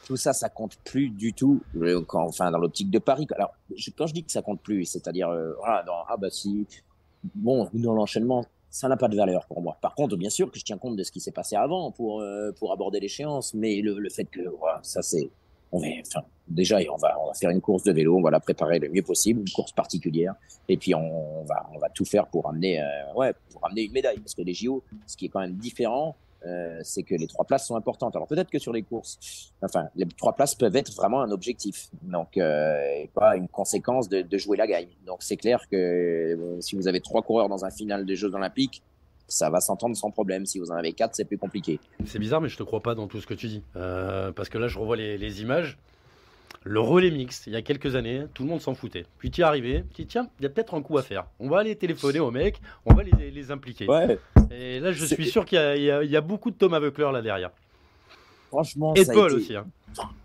tout 0.08 0.16
ça, 0.16 0.32
ça 0.32 0.47
compte 0.47 0.78
plus 0.86 1.10
du 1.10 1.34
tout. 1.34 1.62
Quand, 2.08 2.24
enfin, 2.24 2.49
dans 2.49 2.60
l'optique 2.60 2.89
de 2.89 2.97
Paris. 2.97 3.28
Alors, 3.36 3.53
quand 3.97 4.08
je 4.08 4.14
dis 4.14 4.24
que 4.24 4.32
ça 4.32 4.41
compte 4.41 4.62
plus, 4.62 4.86
c'est-à-dire, 4.86 5.28
euh, 5.30 5.53
ah 5.66 6.16
bah 6.18 6.30
si, 6.30 6.66
bon, 7.36 7.70
dans 7.74 7.93
l'enchaînement, 7.93 8.45
ça 8.70 8.88
n'a 8.88 8.95
pas 8.95 9.10
de 9.10 9.18
valeur 9.18 9.45
pour 9.47 9.62
moi. 9.62 9.78
Par 9.82 9.95
contre, 9.95 10.16
bien 10.16 10.30
sûr 10.30 10.49
que 10.49 10.58
je 10.58 10.64
tiens 10.64 10.78
compte 10.78 10.95
de 10.95 11.03
ce 11.03 11.12
qui 11.12 11.20
s'est 11.20 11.32
passé 11.32 11.58
avant 11.58 11.91
pour 11.91 12.22
euh, 12.22 12.53
pour 12.53 12.72
aborder 12.72 13.01
l'échéance, 13.01 13.53
mais 13.53 13.82
le, 13.82 13.99
le, 13.99 14.10
fait 14.10 14.26
que 14.26 14.47
voilà, 14.60 14.80
ça 14.82 15.01
c'est, 15.01 15.30
on 15.74 15.80
va, 15.80 15.88
enfin, 16.05 16.22
déjà, 16.47 16.78
on 16.89 16.95
va 16.95 17.18
on 17.22 17.28
va 17.28 17.34
faire 17.34 17.49
une 17.49 17.62
course 17.62 17.84
de 17.84 17.91
vélo, 17.91 18.18
on 18.18 18.22
va 18.22 18.32
la 18.32 18.39
préparer 18.39 18.80
le 18.80 18.88
mieux 18.89 19.03
possible, 19.03 19.41
une 19.41 19.49
course 19.49 19.74
particulière, 19.74 20.36
et 20.70 20.78
puis 20.78 20.95
on, 20.95 21.43
va 21.43 21.70
on 21.74 21.80
va 21.80 21.89
tout 21.89 22.05
faire 22.05 22.28
pour 22.28 22.47
amener, 22.47 22.80
euh, 22.82 23.14
ouais, 23.16 23.34
pour 23.51 23.66
amener 23.66 23.84
une 23.84 23.91
médaille, 23.91 24.20
parce 24.20 24.36
que 24.36 24.41
les 24.41 24.53
JO, 24.53 24.84
ce 25.05 25.18
qui 25.18 25.26
est 25.26 25.30
quand 25.30 25.41
même 25.41 25.55
différent, 25.55 26.16
euh, 26.47 26.79
c'est 26.83 27.03
que 27.03 27.15
les 27.15 27.27
trois 27.27 27.45
places 27.45 27.67
sont 27.67 27.75
importantes. 27.75 28.15
Alors 28.15 28.27
peut-être 28.27 28.49
que 28.49 28.59
sur 28.59 28.71
les 28.71 28.83
courses, 28.83 29.51
enfin, 29.61 29.87
les 29.95 30.05
trois 30.05 30.33
places 30.33 30.55
peuvent 30.55 30.75
être 30.75 30.93
vraiment 30.95 31.21
un 31.21 31.31
objectif, 31.31 31.89
donc 32.03 32.37
euh, 32.37 33.05
pas 33.13 33.35
une 33.35 33.47
conséquence 33.47 34.07
de, 34.07 34.37
jouer 34.37 34.57
la 34.57 34.67
gagne. 34.67 34.89
Donc 35.05 35.17
c'est 35.21 35.37
clair 35.37 35.67
que 35.69 35.75
euh, 35.75 36.61
si 36.61 36.75
vous 36.75 36.87
avez 36.87 37.01
trois 37.01 37.21
coureurs 37.21 37.49
dans 37.49 37.65
un 37.65 37.71
final 37.71 38.05
des 38.05 38.15
Jeux 38.15 38.33
Olympiques, 38.33 38.81
ça 39.27 39.49
va 39.49 39.59
s'entendre 39.59 39.97
sans 39.97 40.11
problème. 40.11 40.45
Si 40.45 40.59
vous 40.59 40.71
en 40.71 40.75
avez 40.75 40.93
quatre, 40.93 41.15
c'est 41.15 41.25
plus 41.25 41.37
compliqué. 41.37 41.79
C'est 42.05 42.19
bizarre, 42.19 42.39
mais 42.39 42.49
je 42.49 42.57
te 42.57 42.63
crois 42.63 42.81
pas 42.81 42.95
dans 42.95 43.07
tout 43.07 43.19
ce 43.19 43.27
que 43.27 43.33
tu 43.33 43.47
dis, 43.47 43.63
parce 43.73 44.47
que 44.47 44.57
là, 44.57 44.67
je 44.67 44.79
revois 44.79 44.95
les 44.95 45.41
images. 45.41 45.77
Le 46.68 46.82
relais 46.82 47.11
mixte, 47.11 47.47
il 47.47 47.53
y 47.53 47.55
a 47.55 47.61
quelques 47.61 47.95
années, 47.95 48.26
tout 48.34 48.43
le 48.43 48.49
monde 48.49 48.59
s'en 48.59 48.76
foutait. 48.76 49.05
Puis 49.20 49.32
tu 49.32 49.39
es 49.39 49.43
arrivé, 49.45 49.86
tu 49.93 50.01
dis 50.01 50.07
tiens, 50.07 50.28
il 50.39 50.43
y 50.43 50.45
a 50.45 50.49
peut-être 50.49 50.74
un 50.74 50.82
coup 50.82 50.97
à 50.97 51.01
faire. 51.01 51.26
On 51.39 51.47
va 51.47 51.59
aller 51.59 51.76
téléphoner 51.78 52.20
aux 52.20 52.30
mecs, 52.30 52.61
on 52.86 52.93
va 52.93 53.03
les, 53.03 53.32
les 53.32 53.51
impliquer. 53.51 53.88
Ouais. 53.88 54.20
Et 54.51 54.82
là, 54.82 54.91
je 54.91 55.05
suis 55.05 55.30
sûr 55.30 55.45
qu'il 55.45 55.59
y, 55.78 55.86
y, 55.86 56.15
a 56.15 56.22
beaucoup 56.22 56.51
de 56.51 56.57
Thomas 56.57 56.82
Buckler 56.82 57.09
là 57.13 57.22
derrière. 57.22 57.51
Franchement, 58.49 58.93
et 58.95 59.05
Paul 59.05 59.34
aussi. 59.34 59.55
Hein. 59.55 59.65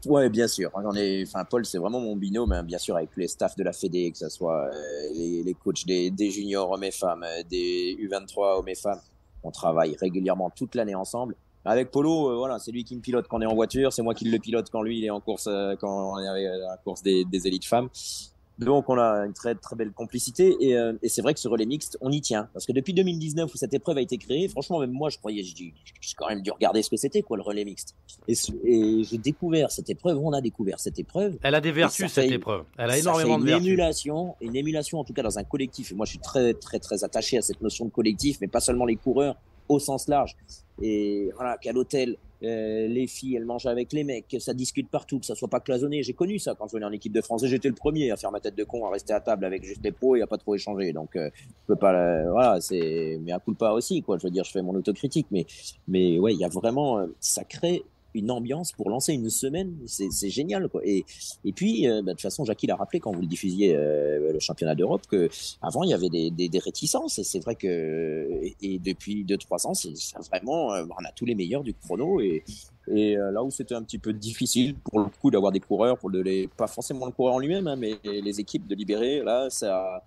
Ouais, 0.07 0.28
bien 0.28 0.49
sûr. 0.49 0.70
J'en 0.80 0.95
ai, 0.95 1.24
enfin, 1.26 1.45
Paul, 1.45 1.64
c'est 1.64 1.78
vraiment 1.78 2.01
mon 2.01 2.16
binôme, 2.16 2.53
hein, 2.53 2.62
bien 2.64 2.78
sûr, 2.78 2.97
avec 2.97 3.11
les 3.16 3.28
staffs 3.28 3.57
de 3.57 3.62
la 3.62 3.72
Fédé, 3.72 4.11
que 4.11 4.18
ce 4.18 4.28
soit 4.28 4.66
euh, 4.66 4.70
les, 5.14 5.43
les, 5.45 5.55
coachs 5.55 5.86
des, 5.86 6.11
des, 6.11 6.30
juniors 6.30 6.70
hommes 6.70 6.84
et 6.84 6.90
femmes, 6.90 7.24
euh, 7.24 7.43
des 7.49 7.97
U23 8.01 8.59
hommes 8.59 8.68
et 8.68 8.74
femmes. 8.74 9.01
On 9.45 9.51
travaille 9.51 9.97
régulièrement 10.01 10.51
toute 10.51 10.74
l'année 10.74 10.95
ensemble. 10.95 11.36
Avec 11.64 11.90
Polo, 11.90 12.30
euh, 12.30 12.36
voilà, 12.36 12.58
c'est 12.58 12.72
lui 12.72 12.84
qui 12.84 12.96
me 12.96 13.00
pilote 13.00 13.26
quand 13.28 13.38
on 13.38 13.42
est 13.42 13.46
en 13.46 13.54
voiture, 13.54 13.92
c'est 13.92 14.02
moi 14.02 14.14
qui 14.14 14.28
le 14.28 14.38
pilote 14.38 14.68
quand 14.70 14.82
lui 14.82 14.98
il 14.98 15.04
est 15.04 15.10
en 15.10 15.20
course, 15.20 15.46
euh, 15.48 15.76
quand 15.80 16.14
on 16.14 16.18
est 16.18 16.26
à 16.26 16.56
la 16.56 16.76
course 16.82 17.02
des, 17.02 17.24
des 17.24 17.46
élites 17.46 17.66
femmes. 17.66 17.88
Donc 18.58 18.88
on 18.88 18.98
a 18.98 19.24
une 19.26 19.32
très 19.32 19.54
très 19.54 19.76
belle 19.76 19.92
complicité 19.92 20.54
et, 20.60 20.76
euh, 20.76 20.92
et 21.02 21.08
c'est 21.08 21.22
vrai 21.22 21.32
que 21.34 21.40
ce 21.40 21.48
relais 21.48 21.64
mixte, 21.64 21.96
on 22.00 22.10
y 22.10 22.20
tient 22.20 22.48
parce 22.52 22.66
que 22.66 22.72
depuis 22.72 22.92
2019 22.92 23.52
où 23.52 23.56
cette 23.56 23.72
épreuve 23.72 23.96
a 23.96 24.02
été 24.02 24.18
créée, 24.18 24.46
franchement 24.48 24.78
même 24.78 24.90
moi 24.90 25.08
je 25.08 25.18
croyais, 25.18 25.42
j'ai 25.42 25.72
quand 26.16 26.28
même 26.28 26.42
dû 26.42 26.50
regarder 26.50 26.82
ce 26.82 26.90
que 26.90 26.96
c'était 26.96 27.22
quoi 27.22 27.38
le 27.38 27.42
relais 27.42 27.64
mixte 27.64 27.96
et, 28.28 28.34
et 28.64 29.04
j'ai 29.04 29.18
découvert 29.18 29.70
cette 29.70 29.88
épreuve, 29.88 30.18
on 30.18 30.32
a 30.32 30.40
découvert 30.40 30.78
cette 30.80 30.98
épreuve. 30.98 31.38
Elle 31.42 31.54
a 31.54 31.60
des 31.60 31.72
vertus 31.72 32.12
cette 32.12 32.30
épreuve, 32.30 32.64
elle 32.76 32.90
a 32.90 32.98
énormément 32.98 33.38
de 33.38 33.44
vertus. 33.44 33.66
Une 33.66 33.72
émulation, 33.72 34.34
une 34.40 34.56
émulation 34.56 35.00
en 35.00 35.04
tout 35.04 35.14
cas 35.14 35.22
dans 35.22 35.38
un 35.38 35.44
collectif. 35.44 35.90
Et 35.90 35.94
moi 35.94 36.04
je 36.04 36.10
suis 36.10 36.20
très 36.20 36.52
très 36.54 36.78
très 36.78 37.04
attaché 37.04 37.38
à 37.38 37.42
cette 37.42 37.62
notion 37.62 37.86
de 37.86 37.90
collectif, 37.90 38.38
mais 38.40 38.48
pas 38.48 38.60
seulement 38.60 38.84
les 38.84 38.96
coureurs 38.96 39.36
au 39.72 39.78
sens 39.78 40.08
large. 40.08 40.36
Et 40.80 41.30
voilà, 41.36 41.58
qu'à 41.58 41.72
l'hôtel, 41.72 42.16
euh, 42.42 42.88
les 42.88 43.06
filles, 43.06 43.36
elles 43.36 43.44
mangent 43.44 43.66
avec 43.66 43.92
les 43.92 44.02
mecs, 44.02 44.26
que 44.26 44.38
ça 44.38 44.52
discute 44.52 44.88
partout, 44.88 45.20
que 45.20 45.26
ça 45.26 45.34
soit 45.34 45.48
pas 45.48 45.60
cloisonné. 45.60 46.02
J'ai 46.02 46.12
connu 46.12 46.38
ça 46.38 46.54
quand 46.54 46.66
je 46.66 46.72
venais 46.72 46.86
en 46.86 46.92
équipe 46.92 47.12
de 47.12 47.20
France 47.20 47.44
j'étais 47.46 47.68
le 47.68 47.74
premier 47.74 48.10
à 48.10 48.16
faire 48.16 48.32
ma 48.32 48.40
tête 48.40 48.56
de 48.56 48.64
con, 48.64 48.84
à 48.86 48.90
rester 48.90 49.12
à 49.12 49.20
table 49.20 49.44
avec 49.44 49.64
juste 49.64 49.82
les 49.84 49.92
pros 49.92 50.16
et 50.16 50.22
à 50.22 50.26
pas 50.26 50.38
trop 50.38 50.54
échanger. 50.54 50.92
Donc, 50.92 51.14
euh, 51.14 51.30
je 51.34 51.66
peux 51.68 51.76
pas, 51.76 51.94
euh, 51.94 52.30
voilà, 52.30 52.60
c'est, 52.60 53.18
mais 53.22 53.32
un 53.32 53.38
coup 53.38 53.54
pas 53.54 53.72
aussi, 53.72 54.02
quoi. 54.02 54.18
Je 54.18 54.24
veux 54.24 54.30
dire, 54.30 54.44
je 54.44 54.50
fais 54.50 54.62
mon 54.62 54.74
autocritique, 54.74 55.26
mais, 55.30 55.46
mais 55.86 56.18
ouais, 56.18 56.32
il 56.32 56.40
y 56.40 56.44
a 56.44 56.48
vraiment, 56.48 57.06
ça 57.20 57.44
crée 57.44 57.84
une 58.14 58.30
ambiance 58.30 58.72
pour 58.72 58.90
lancer 58.90 59.12
une 59.12 59.30
semaine, 59.30 59.76
c'est 59.86 60.30
génial. 60.30 60.68
Quoi. 60.68 60.82
Et, 60.84 61.04
et 61.44 61.52
puis, 61.52 61.86
bah, 61.86 62.02
de 62.02 62.10
toute 62.10 62.20
façon, 62.20 62.44
Jackie 62.44 62.66
l'a 62.66 62.76
rappelé 62.76 63.00
quand 63.00 63.12
vous 63.12 63.20
le 63.20 63.26
diffusiez 63.26 63.74
le 63.74 64.38
championnat 64.38 64.74
d'Europe 64.74 65.02
que 65.08 65.28
avant 65.60 65.82
il 65.84 65.90
y 65.90 65.94
avait 65.94 66.08
des, 66.08 66.58
réticences. 66.58 67.18
Et 67.18 67.24
c'est 67.24 67.40
vrai 67.40 67.54
que 67.54 68.28
et, 68.60 68.78
depuis 68.78 69.24
2-3 69.24 69.66
ans, 69.66 69.74
c'est 69.74 69.92
vraiment, 70.28 70.68
on 70.68 71.04
a 71.04 71.12
tous 71.14 71.24
les 71.24 71.34
meilleurs 71.34 71.62
du 71.62 71.74
chrono 71.74 72.20
et, 72.20 72.44
et 72.88 73.16
là 73.16 73.42
où 73.42 73.50
c'était 73.50 73.74
un 73.74 73.82
petit 73.82 73.98
peu 73.98 74.12
difficile 74.12 74.74
pour 74.74 75.00
le 75.00 75.06
coup 75.20 75.30
d'avoir 75.30 75.52
des 75.52 75.60
coureurs, 75.60 75.98
pour 75.98 76.10
les, 76.10 76.48
pas 76.48 76.66
forcément 76.66 77.06
le 77.06 77.12
coureur 77.12 77.34
en 77.34 77.38
lui-même, 77.38 77.66
hein, 77.66 77.76
mais 77.76 77.98
les 78.04 78.40
équipes 78.40 78.66
de 78.66 78.74
libérer, 78.74 79.22
là, 79.22 79.48
ça, 79.50 80.04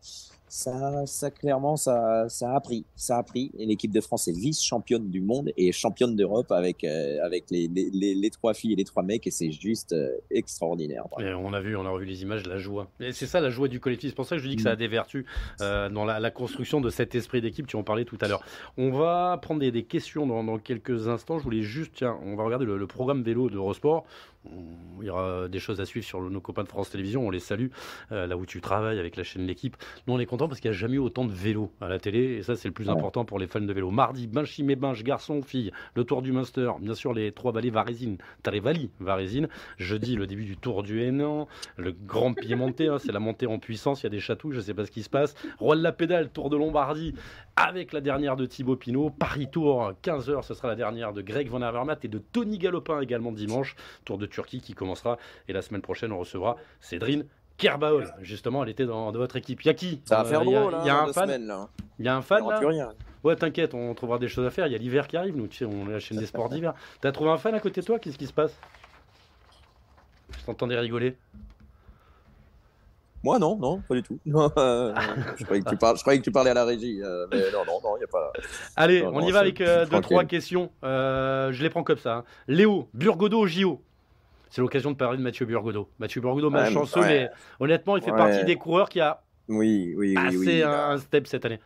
ça, 0.55 1.05
ça 1.05 1.31
clairement, 1.31 1.75
ça, 1.75 2.29
ça 2.29 2.55
a 2.55 2.59
pris, 2.61 2.85
ça 2.95 3.17
a 3.17 3.23
pris. 3.23 3.51
Et 3.59 3.65
l'équipe 3.65 3.91
de 3.91 3.99
France 3.99 4.29
est 4.29 4.31
vice-championne 4.31 5.09
du 5.09 5.19
monde 5.19 5.51
et 5.57 5.73
championne 5.73 6.15
d'Europe 6.15 6.49
avec 6.53 6.85
euh, 6.85 7.17
avec 7.23 7.51
les, 7.51 7.67
les, 7.67 8.15
les, 8.15 8.29
trois 8.29 8.53
filles 8.53 8.71
et 8.71 8.75
les 8.77 8.85
trois 8.85 9.03
mecs 9.03 9.27
et 9.27 9.31
c'est 9.31 9.51
juste 9.51 9.91
euh, 9.91 10.15
extraordinaire. 10.31 11.03
Et 11.19 11.33
on 11.33 11.51
a 11.51 11.59
vu, 11.59 11.75
on 11.75 11.85
a 11.85 11.89
revu 11.89 12.05
les 12.05 12.21
images, 12.21 12.45
la 12.47 12.57
joie. 12.57 12.87
Et 13.01 13.11
c'est 13.11 13.25
ça 13.25 13.41
la 13.41 13.49
joie 13.49 13.67
du 13.67 13.81
collectif. 13.81 14.11
C'est 14.11 14.15
pour 14.15 14.25
ça 14.25 14.37
que 14.37 14.41
je 14.41 14.47
dis 14.47 14.55
que 14.55 14.61
ça 14.61 14.71
a 14.71 14.75
mm. 14.75 14.79
des 14.79 14.87
vertus 14.87 15.25
euh, 15.59 15.89
dans 15.89 16.05
la, 16.05 16.21
la, 16.21 16.31
construction 16.31 16.79
de 16.79 16.89
cet 16.89 17.15
esprit 17.15 17.41
d'équipe. 17.41 17.67
Tu 17.67 17.75
en 17.75 17.83
parlais 17.83 18.05
tout 18.05 18.17
à 18.21 18.29
l'heure. 18.29 18.43
On 18.77 18.91
va 18.91 19.37
prendre 19.41 19.59
des, 19.59 19.71
des 19.71 19.83
questions 19.83 20.25
dans, 20.25 20.41
dans, 20.41 20.57
quelques 20.57 21.09
instants. 21.09 21.37
Je 21.37 21.43
voulais 21.43 21.63
juste, 21.63 21.91
tiens, 21.95 22.17
on 22.23 22.37
va 22.37 22.45
regarder 22.45 22.65
le, 22.65 22.77
le 22.77 22.87
programme 22.87 23.23
vélo 23.23 23.49
d'Eurosport 23.49 24.05
il 25.01 25.07
y 25.07 25.09
aura 25.09 25.47
des 25.47 25.59
choses 25.59 25.79
à 25.81 25.85
suivre 25.85 26.05
sur 26.05 26.21
nos 26.21 26.41
copains 26.41 26.63
de 26.63 26.67
France 26.67 26.89
Télévisions. 26.89 27.25
On 27.25 27.29
les 27.29 27.39
salue 27.39 27.67
euh, 28.11 28.27
là 28.27 28.37
où 28.37 28.45
tu 28.45 28.61
travailles 28.61 28.99
avec 28.99 29.15
la 29.15 29.23
chaîne 29.23 29.45
L'équipe. 29.45 29.77
Nous, 30.07 30.13
on 30.13 30.19
est 30.19 30.25
content 30.25 30.47
parce 30.47 30.59
qu'il 30.59 30.71
n'y 30.71 30.75
a 30.75 30.79
jamais 30.79 30.95
eu 30.95 30.99
autant 30.99 31.25
de 31.25 31.31
vélos 31.31 31.71
à 31.81 31.87
la 31.87 31.99
télé. 31.99 32.37
Et 32.37 32.43
ça, 32.43 32.55
c'est 32.55 32.67
le 32.67 32.73
plus 32.73 32.89
important 32.89 33.25
pour 33.25 33.37
les 33.37 33.47
fans 33.47 33.61
de 33.61 33.73
vélo. 33.73 33.91
Mardi, 33.91 34.27
Benchimé 34.27 34.75
Binge, 34.75 35.03
garçon, 35.03 35.41
fille, 35.41 35.71
le 35.95 36.03
Tour 36.03 36.21
du 36.21 36.31
Munster. 36.31 36.71
Bien 36.79 36.95
sûr, 36.95 37.13
les 37.13 37.31
trois 37.31 37.51
vallées 37.51 37.69
Varésine. 37.69 38.17
Tarévali, 38.43 38.89
Varésine. 38.99 39.47
Jeudi, 39.77 40.15
le 40.15 40.27
début 40.27 40.45
du 40.45 40.57
Tour 40.57 40.83
du 40.83 41.01
Hénan. 41.01 41.47
Le 41.77 41.91
Grand 41.91 42.33
Piémontais, 42.33 42.87
hein, 42.87 42.97
c'est 42.99 43.11
la 43.11 43.19
montée 43.19 43.47
en 43.47 43.59
puissance. 43.59 44.01
Il 44.01 44.05
y 44.05 44.07
a 44.07 44.09
des 44.09 44.19
châteaux, 44.19 44.51
je 44.51 44.57
ne 44.57 44.61
sais 44.61 44.73
pas 44.73 44.85
ce 44.85 44.91
qui 44.91 45.03
se 45.03 45.09
passe. 45.09 45.35
Roi 45.59 45.75
de 45.75 45.83
la 45.83 45.91
pédale, 45.91 46.29
Tour 46.29 46.49
de 46.49 46.57
Lombardie 46.57 47.13
avec 47.55 47.93
la 47.93 48.01
dernière 48.01 48.35
de 48.35 48.45
Thibaut 48.45 48.75
Pinot. 48.75 49.09
Paris 49.11 49.47
Tour, 49.49 49.93
15h, 50.03 50.43
ce 50.43 50.53
sera 50.53 50.67
la 50.67 50.75
dernière 50.75 51.13
de 51.13 51.21
Greg 51.21 51.47
Van 51.47 51.61
Avermaet 51.61 51.99
et 52.03 52.07
de 52.07 52.17
Tony 52.17 52.57
Galopin 52.57 52.99
également 52.99 53.31
dimanche. 53.31 53.75
Tour 54.03 54.17
de 54.17 54.25
Turquie 54.35 54.61
qui 54.61 54.73
commencera. 54.73 55.17
Et 55.47 55.53
la 55.53 55.61
semaine 55.61 55.81
prochaine, 55.81 56.11
on 56.11 56.19
recevra 56.19 56.57
Cédrine 56.81 57.25
Kerbaol. 57.57 58.13
Justement, 58.21 58.63
elle 58.63 58.69
était 58.69 58.85
dans, 58.85 59.11
votre 59.11 59.37
équipe. 59.37 59.61
Il 59.63 59.67
y 59.67 59.69
a 59.69 59.73
qui 59.73 60.01
Ça 60.05 60.17
va 60.17 60.25
faire 60.25 60.43
Il 60.43 60.55
euh, 60.55 60.83
y, 60.83 60.89
a 60.89 61.01
un 61.01 61.13
fan. 61.13 61.67
Il 61.99 62.05
y 62.05 62.09
a 62.09 62.15
un 62.15 62.21
fan 62.21 62.47
là. 62.47 62.59
Rien. 62.59 62.93
Ouais, 63.23 63.35
t'inquiète, 63.35 63.73
on 63.73 63.93
trouvera 63.95 64.19
des 64.19 64.27
choses 64.27 64.45
à 64.45 64.51
faire. 64.51 64.67
Il 64.67 64.73
y 64.73 64.75
a 64.75 64.77
l'hiver 64.77 65.07
qui 65.07 65.17
arrive, 65.17 65.35
nous, 65.35 65.47
tu 65.47 65.57
sais, 65.57 65.65
on 65.65 65.89
est 65.89 65.93
la 65.93 65.99
chaîne 65.99 66.19
des 66.19 66.27
sports 66.27 66.49
d'hiver. 66.49 66.73
T'as 67.01 67.11
trouvé 67.11 67.31
un 67.31 67.37
fan 67.37 67.55
à 67.55 67.59
côté 67.59 67.81
de 67.81 67.85
toi? 67.85 67.97
Qu'est-ce 67.97 68.17
qui 68.17 68.27
se 68.27 68.33
passe? 68.33 68.55
Je 70.37 70.45
t'entendais 70.45 70.77
rigoler. 70.77 71.15
Moi, 73.25 73.39
non, 73.39 73.57
non, 73.57 73.81
pas 73.81 73.95
du 73.95 74.03
tout. 74.03 74.19
Euh, 74.57 74.93
je, 75.37 75.43
croyais 75.43 75.63
que 75.63 75.69
tu 75.69 75.77
parlais, 75.77 75.97
je 75.97 76.03
croyais 76.03 76.19
que 76.19 76.23
tu 76.23 76.31
parlais 76.31 76.51
à 76.51 76.53
la 76.53 76.65
régie. 76.65 77.01
Euh, 77.01 77.25
mais 77.31 77.51
non, 77.51 77.65
non, 77.65 77.79
non, 77.83 77.95
il 77.95 77.99
n'y 77.99 78.03
a 78.03 78.07
pas. 78.07 78.31
Allez, 78.75 79.01
on 79.01 79.21
y 79.21 79.31
va 79.31 79.39
avec 79.39 79.59
euh, 79.61 79.87
deux, 79.87 80.01
trois 80.01 80.25
questions. 80.25 80.69
je 80.83 81.63
les 81.63 81.69
prends 81.71 81.83
comme 81.83 81.97
ça. 81.97 82.17
Hein. 82.17 82.23
Léo, 82.47 82.87
Burgodo, 82.93 83.47
JO. 83.47 83.81
C'est 84.55 84.61
l'occasion 84.61 84.91
de 84.91 84.95
parler 84.95 85.17
de 85.17 85.21
Mathieu 85.21 85.45
Burgodo. 85.45 85.89
Mathieu 85.99 86.21
Burgodo, 86.21 86.49
malchanceux, 86.49 87.01
mais 87.01 87.29
honnêtement, 87.59 87.97
il 87.97 88.03
fait 88.03 88.11
partie 88.11 88.45
des 88.45 88.55
coureurs 88.55 88.87
qui 88.87 89.01
a 89.01 89.21
oui, 89.49 89.93
oui, 89.97 90.13
passé 90.13 90.37
oui, 90.37 90.63
un 90.63 90.97
step 90.97 91.27
cette 91.27 91.43
année. 91.43 91.59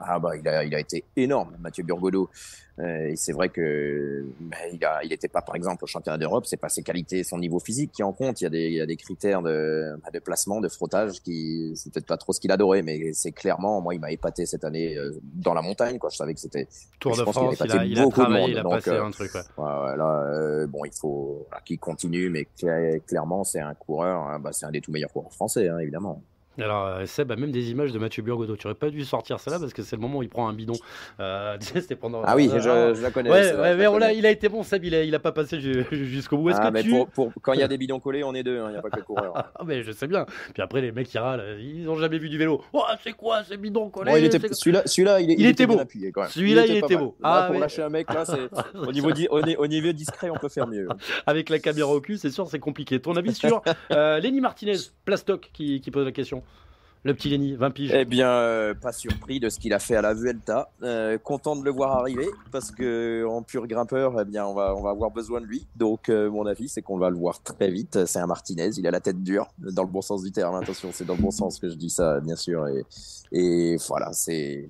Ah 0.00 0.18
bah 0.18 0.36
il 0.36 0.46
a, 0.48 0.64
il 0.64 0.74
a 0.74 0.80
été 0.80 1.04
énorme, 1.16 1.56
Mathieu 1.60 1.84
Burgodeau. 1.84 2.30
Euh, 2.78 3.08
et 3.08 3.16
c'est 3.16 3.32
vrai 3.32 3.50
que 3.50 4.24
bah, 4.40 4.56
il 4.72 4.82
a, 4.84 5.04
il 5.04 5.12
était 5.12 5.28
pas 5.28 5.42
par 5.42 5.54
exemple 5.54 5.84
au 5.84 5.86
championnat 5.86 6.16
d'Europe, 6.16 6.46
c'est 6.46 6.56
pas 6.56 6.70
ses 6.70 6.82
qualités, 6.82 7.24
son 7.24 7.36
niveau 7.36 7.58
physique 7.58 7.92
qui 7.92 8.02
en 8.02 8.12
compte. 8.12 8.40
Il 8.40 8.44
y 8.44 8.46
a 8.46 8.50
des, 8.50 8.68
il 8.68 8.74
y 8.74 8.80
a 8.80 8.86
des 8.86 8.96
critères 8.96 9.42
de, 9.42 9.96
bah, 10.02 10.08
de 10.10 10.18
placement, 10.18 10.62
de 10.62 10.68
frottage 10.68 11.20
qui, 11.20 11.72
c'est 11.74 11.92
peut-être 11.92 12.06
pas 12.06 12.16
trop 12.16 12.32
ce 12.32 12.40
qu'il 12.40 12.50
adorait, 12.50 12.80
mais 12.80 13.12
c'est 13.12 13.32
clairement, 13.32 13.82
moi, 13.82 13.94
il 13.94 14.00
m'a 14.00 14.10
épaté 14.12 14.46
cette 14.46 14.64
année 14.64 14.96
euh, 14.96 15.12
dans 15.22 15.52
la 15.52 15.60
montagne. 15.60 15.98
Quoi, 15.98 16.08
je 16.08 16.16
savais 16.16 16.32
que 16.32 16.40
c'était 16.40 16.68
Tour 16.98 17.16
de 17.16 17.22
France. 17.24 17.56
Il, 17.62 17.72
a, 17.72 17.84
il 17.84 17.98
a 17.98 18.08
travaillé, 18.08 18.52
il 18.52 18.58
a 18.58 18.64
passé 18.64 18.90
euh, 18.90 19.04
un 19.04 19.10
truc. 19.10 19.34
Ouais. 19.34 19.40
ouais 19.58 19.96
là, 19.96 20.24
euh, 20.32 20.66
bon, 20.66 20.84
il 20.86 20.92
faut 20.92 21.46
qu'il 21.66 21.78
continue, 21.78 22.30
mais 22.30 22.46
clairement, 23.06 23.44
c'est 23.44 23.60
un 23.60 23.74
coureur, 23.74 24.22
hein, 24.22 24.38
bah, 24.38 24.52
c'est 24.52 24.64
un 24.64 24.70
des 24.70 24.80
tout 24.80 24.90
meilleurs 24.90 25.12
coureurs 25.12 25.34
français, 25.34 25.68
hein, 25.68 25.78
évidemment. 25.78 26.22
Alors, 26.58 26.86
euh, 26.86 27.06
Seb 27.06 27.30
a 27.30 27.36
même 27.36 27.52
des 27.52 27.70
images 27.70 27.92
de 27.92 27.98
Mathieu 27.98 28.22
Burgodeau. 28.22 28.56
Tu 28.56 28.66
aurais 28.66 28.74
pas 28.74 28.90
dû 28.90 29.04
sortir 29.04 29.38
ça 29.38 29.50
là 29.52 29.58
parce 29.58 29.72
que 29.72 29.82
c'est 29.82 29.96
le 29.96 30.02
moment 30.02 30.18
où 30.18 30.22
il 30.22 30.28
prend 30.28 30.48
un 30.48 30.52
bidon. 30.52 30.74
Euh, 31.20 31.56
c'était 31.60 31.96
pendant. 31.96 32.22
Ah 32.24 32.34
oui, 32.36 32.50
je, 32.52 32.58
je, 32.58 33.02
la 33.02 33.10
connais. 33.10 33.30
Ouais, 33.30 33.54
ouais, 33.54 33.98
mais 33.98 34.16
il 34.16 34.26
a 34.26 34.30
été 34.30 34.48
bon, 34.48 34.62
Seb. 34.62 34.84
Il 34.84 34.94
a, 34.94 35.04
il 35.04 35.14
a 35.14 35.20
pas 35.20 35.32
passé 35.32 35.60
jusqu'au 35.92 36.38
bout. 36.38 36.50
Ah, 36.54 36.70
mais 36.70 36.82
pour, 36.84 37.08
pour, 37.08 37.32
quand 37.40 37.52
il 37.52 37.60
y 37.60 37.62
a 37.62 37.68
des 37.68 37.78
bidons 37.78 38.00
collés, 38.00 38.24
on 38.24 38.34
est 38.34 38.42
deux. 38.42 38.58
Hein, 38.58 38.66
il 38.68 38.72
n'y 38.72 38.78
a 38.78 38.82
pas 38.82 38.90
que 38.90 38.96
le 38.96 39.04
coureur. 39.04 39.32
ah, 39.36 39.62
mais 39.64 39.82
je 39.82 39.92
sais 39.92 40.08
bien. 40.08 40.26
Puis 40.52 40.62
après, 40.62 40.80
les 40.80 40.92
mecs 40.92 41.08
qui 41.08 41.18
râlent, 41.18 41.58
ils 41.60 41.88
ont 41.88 41.96
jamais 41.96 42.18
vu 42.18 42.28
du 42.28 42.36
vélo. 42.36 42.62
Oh, 42.72 42.82
c'est 43.02 43.12
quoi 43.12 43.44
ces 43.44 43.56
bidons 43.56 43.88
collés? 43.88 44.12
Il 44.18 44.24
était, 44.24 44.40
Celui-là, 44.52 44.82
celui-là, 44.86 45.20
il, 45.20 45.30
il, 45.30 45.46
était, 45.46 45.66
beau. 45.66 45.80
Celui-là, 46.28 46.66
il, 46.66 46.76
était 46.76 46.96
beau. 46.96 47.16
Ah, 47.22 47.48
pour 47.50 47.60
lâcher 47.60 47.82
un 47.82 47.88
mec 47.88 48.12
là, 48.12 48.24
au 48.74 48.92
niveau 48.92 49.10
au 49.10 49.66
niveau 49.66 49.92
discret, 49.92 50.30
on 50.30 50.36
peut 50.36 50.48
faire 50.48 50.66
mieux. 50.66 50.88
Avec 51.26 51.48
la 51.48 51.58
caméra 51.58 51.92
au 51.92 52.00
cul, 52.00 52.18
c'est 52.18 52.30
sûr, 52.30 52.48
c'est 52.48 52.58
compliqué. 52.58 53.00
Ton 53.00 53.16
avis 53.16 53.34
sur 53.34 53.62
euh, 53.92 54.18
Lenny 54.18 54.40
Martinez, 54.40 54.76
Plastoc, 55.04 55.50
qui 55.52 55.80
pose 55.90 56.04
la 56.04 56.12
question 56.12 56.42
le 57.02 57.14
petit 57.14 57.30
Lenny, 57.30 57.54
20 57.54 57.70
piges 57.70 57.92
Eh 57.94 58.04
bien, 58.04 58.28
euh, 58.28 58.74
pas 58.74 58.92
surpris 58.92 59.40
de 59.40 59.48
ce 59.48 59.58
qu'il 59.58 59.72
a 59.72 59.78
fait 59.78 59.96
à 59.96 60.02
la 60.02 60.12
Vuelta. 60.12 60.70
Euh, 60.82 61.16
content 61.16 61.56
de 61.56 61.64
le 61.64 61.70
voir 61.70 61.96
arriver 61.96 62.28
parce 62.52 62.70
que 62.70 63.24
en 63.26 63.42
pur 63.42 63.66
grimpeur, 63.66 64.20
eh 64.20 64.24
bien, 64.26 64.44
on 64.44 64.52
va, 64.52 64.68
avoir 64.68 65.10
besoin 65.10 65.40
de 65.40 65.46
lui. 65.46 65.66
Donc, 65.76 66.10
euh, 66.10 66.30
mon 66.30 66.44
avis, 66.44 66.68
c'est 66.68 66.82
qu'on 66.82 66.98
va 66.98 67.08
le 67.08 67.16
voir 67.16 67.42
très 67.42 67.70
vite. 67.70 68.04
C'est 68.04 68.18
un 68.18 68.26
Martinez, 68.26 68.70
il 68.76 68.86
a 68.86 68.90
la 68.90 69.00
tête 69.00 69.22
dure, 69.22 69.48
dans 69.58 69.82
le 69.82 69.88
bon 69.88 70.02
sens 70.02 70.22
du 70.22 70.30
terme. 70.30 70.54
Attention, 70.56 70.90
c'est 70.92 71.06
dans 71.06 71.16
le 71.16 71.22
bon 71.22 71.30
sens 71.30 71.58
que 71.58 71.70
je 71.70 71.74
dis 71.74 71.90
ça, 71.90 72.20
bien 72.20 72.36
sûr. 72.36 72.66
Et, 73.32 73.76
voilà, 73.88 74.12
c'est 74.12 74.68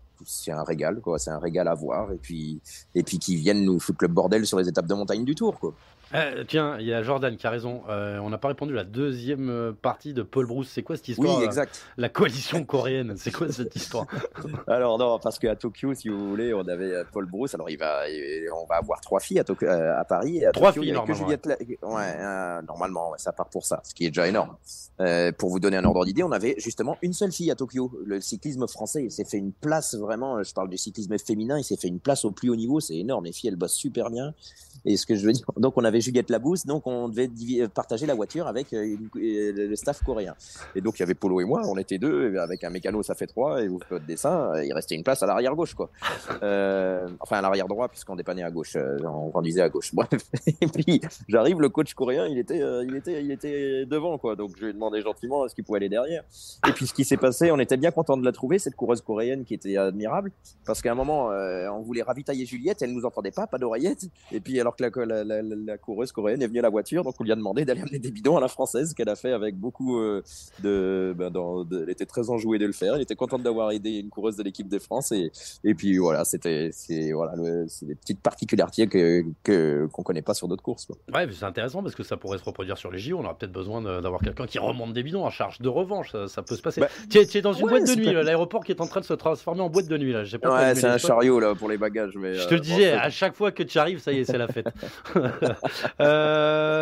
un 0.49 0.63
régal, 0.63 1.01
quoi. 1.01 1.19
C'est 1.19 1.31
un 1.31 1.41
régal 1.41 1.67
à 1.67 1.75
voir. 1.75 2.13
Et 2.13 2.19
puis, 2.19 2.61
et 2.95 3.03
puis 3.03 3.19
viennent 3.19 3.65
nous 3.65 3.81
foutre 3.81 3.99
le 4.03 4.09
bordel 4.09 4.47
sur 4.47 4.59
les 4.59 4.69
étapes 4.69 4.87
de 4.87 4.95
montagne 4.95 5.25
du 5.25 5.35
Tour, 5.35 5.59
quoi. 5.59 5.75
Euh, 6.13 6.45
tiens, 6.47 6.77
il 6.81 6.87
y 6.87 6.93
a 6.93 7.03
Jordan 7.03 7.37
qui 7.37 7.47
a 7.47 7.51
raison. 7.51 7.83
Euh, 7.89 8.19
on 8.19 8.31
n'a 8.31 8.39
pas 8.39 8.49
répondu 8.49 8.73
à 8.73 8.77
la 8.77 8.85
deuxième 8.85 9.49
euh, 9.49 9.73
partie 9.73 10.13
de 10.13 10.23
Paul 10.23 10.47
Bruce. 10.47 10.69
C'est 10.69 10.83
quoi 10.83 10.97
cette 10.97 11.09
histoire 11.09 11.39
Oui, 11.39 11.45
exact. 11.45 11.85
La 11.97 12.09
coalition 12.09 12.65
coréenne? 12.65 13.15
C'est 13.17 13.31
quoi 13.31 13.51
cette 13.53 13.77
histoire? 13.77 14.07
Alors 14.67 14.99
non, 14.99 15.21
parce 15.21 15.39
qu'à 15.39 15.55
Tokyo, 15.55 15.95
si 15.95 16.09
vous 16.09 16.29
voulez, 16.29 16.53
on 16.53 16.67
avait 16.67 17.05
Paul 17.13 17.27
Bruce. 17.27 17.55
Alors 17.55 17.71
il 17.71 17.79
va, 17.79 18.03
on 18.55 18.67
va 18.67 18.77
avoir 18.77 19.01
trois 19.01 19.21
filles 19.21 19.41
à, 19.41 19.99
à 19.99 20.05
Paris. 20.05 20.45
à 20.45 20.51
trois 20.51 20.73
Tokyo, 20.73 20.83
filles 20.83 20.93
normalement. 20.93 21.17
Juliette... 21.17 21.47
Ouais, 21.83 22.63
normalement, 22.67 23.13
ça 23.17 23.33
part 23.33 23.49
pour 23.49 23.65
ça, 23.65 23.81
ce 23.85 23.95
qui 23.95 24.07
est 24.07 24.11
déjà 24.11 24.27
énorme. 24.27 24.57
pour 25.39 25.51
vous 25.51 25.61
donner 25.61 25.77
un 25.77 25.85
ordre 25.85 26.05
d'idée, 26.05 26.25
on 26.25 26.33
avait 26.33 26.57
justement 26.59 26.97
une 27.03 27.13
seule 27.13 27.33
fille 27.33 27.51
à 27.51 27.55
Tokyo. 27.55 27.93
Le 28.05 28.21
cyclisme 28.21 28.67
français, 28.67 29.05
il 29.05 29.11
s'est 29.13 29.25
fait 29.25 29.39
une 29.39 29.53
place 29.53 29.95
vraiment. 29.95 30.43
Je 30.43 30.53
parle 30.53 30.71
du 30.71 30.77
cyclisme 30.77 31.17
féminin, 31.19 31.59
il 31.59 31.65
s'est 31.65 31.77
fait 31.77 31.89
une 31.89 32.01
place 32.01 32.25
au 32.25 32.33
plus 32.33 32.51
haut 32.51 32.57
niveau. 32.57 32.81
C'est 32.81 32.97
énorme. 32.97 33.27
Les 33.27 33.33
filles, 33.33 33.51
elles 33.51 33.57
bossent 33.57 33.75
super 33.75 34.11
bien. 34.11 34.35
Et 34.85 34.97
ce 34.97 35.07
que 35.07 35.15
je 35.15 35.27
veux 35.27 35.33
dire, 35.33 35.45
donc 35.57 35.77
on 35.77 35.85
avait 35.85 36.00
Juliette 36.01 36.31
Labousse, 36.31 36.67
donc 36.67 36.87
on 36.87 37.09
devait 37.09 37.31
euh, 37.61 37.69
partager 37.69 38.07
la 38.07 38.15
voiture 38.15 38.47
avec 38.47 38.73
euh, 38.73 38.97
euh, 39.17 39.69
le 39.69 39.77
staff 39.77 40.03
coréen. 40.03 40.35
Et 40.75 40.81
donc 40.81 40.99
il 40.99 41.01
y 41.01 41.03
avait 41.03 41.15
Polo 41.15 41.41
et 41.41 41.45
moi, 41.45 41.63
on 41.67 41.77
était 41.77 41.99
deux, 41.99 42.37
avec 42.39 42.65
un 42.65 42.71
mécano 42.71 43.03
ça 43.03 43.15
fait 43.15 43.27
trois, 43.27 43.63
et 43.63 43.69
vous 43.69 43.81
faites 43.89 44.05
dessin, 44.07 44.53
il 44.63 44.73
restait 44.73 44.95
une 44.95 45.03
place 45.03 45.23
à 45.23 45.27
l'arrière 45.27 45.55
gauche, 45.55 45.75
quoi. 45.75 45.91
Enfin 46.29 47.39
à 47.39 47.41
l'arrière 47.41 47.69
droit, 47.69 47.89
puisqu'on 47.89 48.17
dépannait 48.17 48.43
à 48.43 48.51
gauche, 48.51 48.77
on 49.05 49.31
conduisait 49.31 49.63
à 49.63 49.69
gauche. 49.69 49.95
Bref. 49.95 50.23
Et 50.61 50.67
puis 50.67 51.01
j'arrive, 51.29 51.61
le 51.61 51.69
coach 51.69 51.95
coréen, 51.95 52.27
il 52.27 52.39
était, 52.39 52.61
il 52.85 52.97
était, 52.97 53.23
il 53.23 53.31
était 53.31 53.87
devant, 53.87 54.19
quoi. 54.19 54.37
Donc 54.37 54.53
je 54.57 54.65
lui 54.65 54.71
ai 54.71 54.73
demandé 54.73 55.01
gentiment 55.01 55.47
est-ce 55.47 55.55
qu'il 55.55 55.65
pouvait 55.65 55.79
aller 55.79 55.89
derrière. 55.89 56.25
Et 56.69 56.73
puis 56.73 56.87
ce 56.87 56.95
qui 56.95 57.05
s'est 57.05 57.17
passé, 57.17 57.51
on 57.51 57.59
était 57.59 57.77
bien 57.77 57.91
content 57.91 58.17
de 58.17 58.25
la 58.25 58.33
trouver, 58.33 58.59
cette 58.59 58.77
coureuse 58.77 59.01
coréenne 59.01 59.45
qui 59.45 59.55
était 59.55 59.77
admirable, 59.77 60.33
parce 60.65 60.83
qu'à 60.83 60.93
un 60.93 60.95
moment, 60.95 61.27
on 61.27 61.83
voulait 61.83 62.03
ravitailler 62.03 62.47
Juliette, 62.47 62.83
elle 62.83 62.93
nous 62.93 63.05
entendait 63.05 63.31
pas, 63.31 63.47
pas 63.47 63.59
d'oreillette. 63.59 64.07
Et 64.33 64.41
puis 64.41 64.61
alors 64.61 64.77
que 64.77 65.01
la, 65.01 65.25
la, 65.25 65.43
la, 65.43 65.79
coureuse 65.91 66.13
coréenne 66.13 66.41
est 66.43 66.47
venue 66.47 66.61
à 66.61 66.63
la 66.63 66.71
voiture, 66.71 67.03
donc 67.03 67.15
on 67.19 67.25
lui 67.25 67.33
a 67.33 67.37
demandé 67.37 67.65
d'aller 67.65 67.81
amener 67.81 67.99
des 67.99 68.11
bidons 68.11 68.37
à 68.37 68.41
la 68.41 68.49
française, 68.49 68.95
qu'elle 68.95 69.09
a 69.09 69.17
fait 69.17 69.33
avec 69.33 69.57
beaucoup 69.57 69.99
euh, 69.99 70.23
de, 70.63 71.15
ben, 71.19 71.31
dans, 71.31 71.65
de, 71.65 71.83
Elle 71.83 71.91
était 71.91 72.07
très 72.07 72.31
enjouée 72.31 72.59
de 72.59 72.67
le 72.67 72.73
faire. 72.73 72.95
Elle 72.95 73.03
était 73.03 73.17
contente 73.17 73.43
d'avoir 73.43 73.73
aidé 73.73 73.91
une 73.91 74.09
coureuse 74.09 74.37
de 74.37 74.43
l'équipe 74.43 74.69
de 74.69 74.79
France. 74.79 75.11
Et, 75.13 75.33
et 75.65 75.75
puis 75.75 75.99
voilà, 75.99 76.25
c'était 76.25 76.71
c'est 76.73 77.13
voilà, 77.13 77.33
des 77.37 77.95
petites 77.97 78.21
particularités 78.21 78.87
que 78.87 79.87
qu'on 79.93 80.03
connaît 80.03 80.23
pas 80.23 80.35
sur 80.35 80.47
d'autres 80.47 80.63
courses. 80.63 80.87
Quoi. 80.87 80.97
Ouais, 81.13 81.27
c'est 81.33 81.45
intéressant 81.45 81.83
parce 81.83 81.95
que 81.95 82.03
ça 82.03 82.17
pourrait 82.17 82.39
se 82.39 82.45
reproduire 82.45 82.79
sur 82.79 82.91
les 82.91 82.99
JO. 82.99 83.19
On 83.19 83.25
aura 83.25 83.37
peut-être 83.37 83.53
besoin 83.53 83.83
d'avoir 83.83 84.21
quelqu'un 84.21 84.47
qui 84.47 84.59
remonte 84.59 84.93
des 84.93 85.03
bidons 85.03 85.25
en 85.25 85.31
charge 85.31 85.61
de 85.61 85.69
revanche. 85.69 86.15
Ça, 86.27 86.43
peut 86.43 86.57
se 86.57 86.63
passer. 86.63 86.81
Bah, 86.81 86.89
tu, 87.11 87.19
es, 87.19 87.43
dans 87.43 87.53
une 87.53 87.67
boîte 87.67 87.87
de 87.87 87.95
nuit, 87.95 88.13
l'aéroport 88.13 88.65
qui 88.65 88.73
est 88.73 88.81
en 88.81 88.87
train 88.87 89.01
de 89.01 89.07
se 89.07 89.15
transformer 89.15 89.63
en 89.63 89.71
boîte 89.71 89.89
de 89.89 89.99
nuit 89.99 90.13
là. 90.13 90.23
Pas 90.41 90.69
Ouais, 90.69 90.75
c'est 90.75 90.87
un 90.87 90.99
chariot 90.99 91.41
là 91.41 91.55
pour 91.55 91.69
les 91.69 91.79
bagages. 91.79 92.17
Mais, 92.17 92.35
Je 92.35 92.47
te 92.47 92.55
euh, 92.55 92.57
le 92.57 92.61
disais, 92.61 92.93
bon, 92.93 92.99
à 92.99 93.11
chaque 93.11 93.35
fois 93.35 93.53
que 93.53 93.63
tu 93.63 93.79
arrives, 93.79 93.99
ça 93.99 94.13
y 94.13 94.19
est, 94.19 94.25
c'est 94.25 94.39
la 94.39 94.49
fête. 94.49 94.69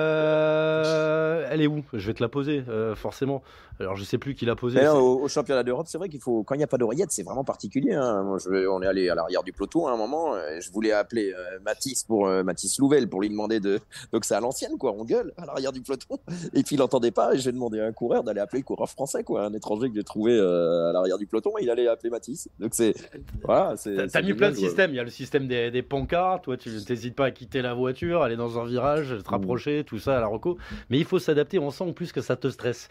Euh, 0.08 1.46
elle 1.50 1.62
est 1.62 1.66
où? 1.66 1.82
Je 1.92 2.06
vais 2.06 2.14
te 2.14 2.22
la 2.22 2.28
poser, 2.28 2.64
euh, 2.68 2.94
forcément. 2.94 3.42
Alors, 3.80 3.94
je 3.94 4.02
sais 4.02 4.18
plus 4.18 4.34
qui 4.34 4.44
l'a 4.44 4.56
posée. 4.56 4.84
Au, 4.88 5.20
au 5.22 5.28
championnat 5.28 5.62
d'Europe, 5.62 5.86
c'est 5.88 5.98
vrai 5.98 6.08
qu'il 6.08 6.20
faut, 6.20 6.42
quand 6.42 6.56
il 6.56 6.58
n'y 6.58 6.64
a 6.64 6.68
pas 6.68 6.78
d'oreillette, 6.78 7.12
c'est 7.12 7.22
vraiment 7.22 7.44
particulier. 7.44 7.94
Hein. 7.94 8.24
Moi, 8.24 8.38
je, 8.38 8.66
on 8.66 8.82
est 8.82 8.86
allé 8.86 9.08
à 9.08 9.14
l'arrière 9.14 9.44
du 9.44 9.52
peloton 9.52 9.86
à 9.86 9.92
un 9.92 9.96
moment. 9.96 10.34
euh, 10.34 10.58
Je 10.60 10.72
voulais 10.72 10.90
appeler 10.90 11.32
euh, 11.32 11.60
Mathis 11.64 12.02
pour 12.02 12.26
euh, 12.26 12.42
Mathis 12.42 12.76
Louvel 12.80 13.08
pour 13.08 13.20
lui 13.20 13.28
demander 13.28 13.60
de. 13.60 13.78
Donc 14.12 14.24
c'est 14.24 14.34
à 14.34 14.40
l'ancienne, 14.40 14.76
quoi. 14.78 14.92
On 14.98 15.04
gueule 15.04 15.32
à 15.36 15.46
l'arrière 15.46 15.70
du 15.70 15.80
peloton. 15.80 16.18
Et 16.54 16.64
puis 16.64 16.74
il 16.74 16.78
n'entendait 16.78 17.12
pas. 17.12 17.34
Et 17.34 17.38
j'ai 17.38 17.52
demandé 17.52 17.78
à 17.78 17.86
un 17.86 17.92
coureur 17.92 18.24
d'aller 18.24 18.40
appeler 18.40 18.62
le 18.62 18.64
coureur 18.64 18.90
français, 18.90 19.22
quoi, 19.22 19.44
un 19.44 19.52
étranger 19.54 19.88
que 19.90 19.94
j'ai 19.94 20.02
trouvé 20.02 20.32
euh, 20.36 20.88
à 20.88 20.92
l'arrière 20.92 21.18
du 21.18 21.28
peloton. 21.28 21.52
Et 21.60 21.62
il 21.62 21.70
allait 21.70 21.86
appeler 21.86 22.10
Mathis. 22.10 22.48
Donc 22.58 22.74
c'est 22.74 22.94
voilà. 23.44 23.76
T'as 24.12 24.22
mis 24.22 24.34
plein 24.34 24.50
de 24.50 24.56
systèmes. 24.56 24.90
Il 24.90 24.96
y 24.96 25.00
a 25.00 25.04
le 25.04 25.10
système 25.10 25.46
des, 25.46 25.70
des 25.70 25.82
pancartes. 25.82 26.42
Toi, 26.44 26.56
tu 26.56 26.68
n'hésites 26.70 27.14
pas 27.14 27.26
à 27.26 27.30
quitter 27.30 27.62
la 27.62 27.74
voiture, 27.74 28.22
aller 28.22 28.36
dans 28.36 28.58
un 28.58 28.64
virage, 28.66 28.87
Mmh. 28.96 29.22
te 29.22 29.30
rapprocher, 29.30 29.84
tout 29.84 29.98
ça 29.98 30.16
à 30.16 30.20
la 30.20 30.26
reco. 30.26 30.58
Mais 30.90 30.98
il 30.98 31.04
faut 31.04 31.18
s'adapter. 31.18 31.58
On 31.58 31.70
sent 31.70 31.84
en 31.84 31.92
plus 31.92 32.12
que 32.12 32.20
ça 32.20 32.36
te 32.36 32.48
stresse. 32.48 32.88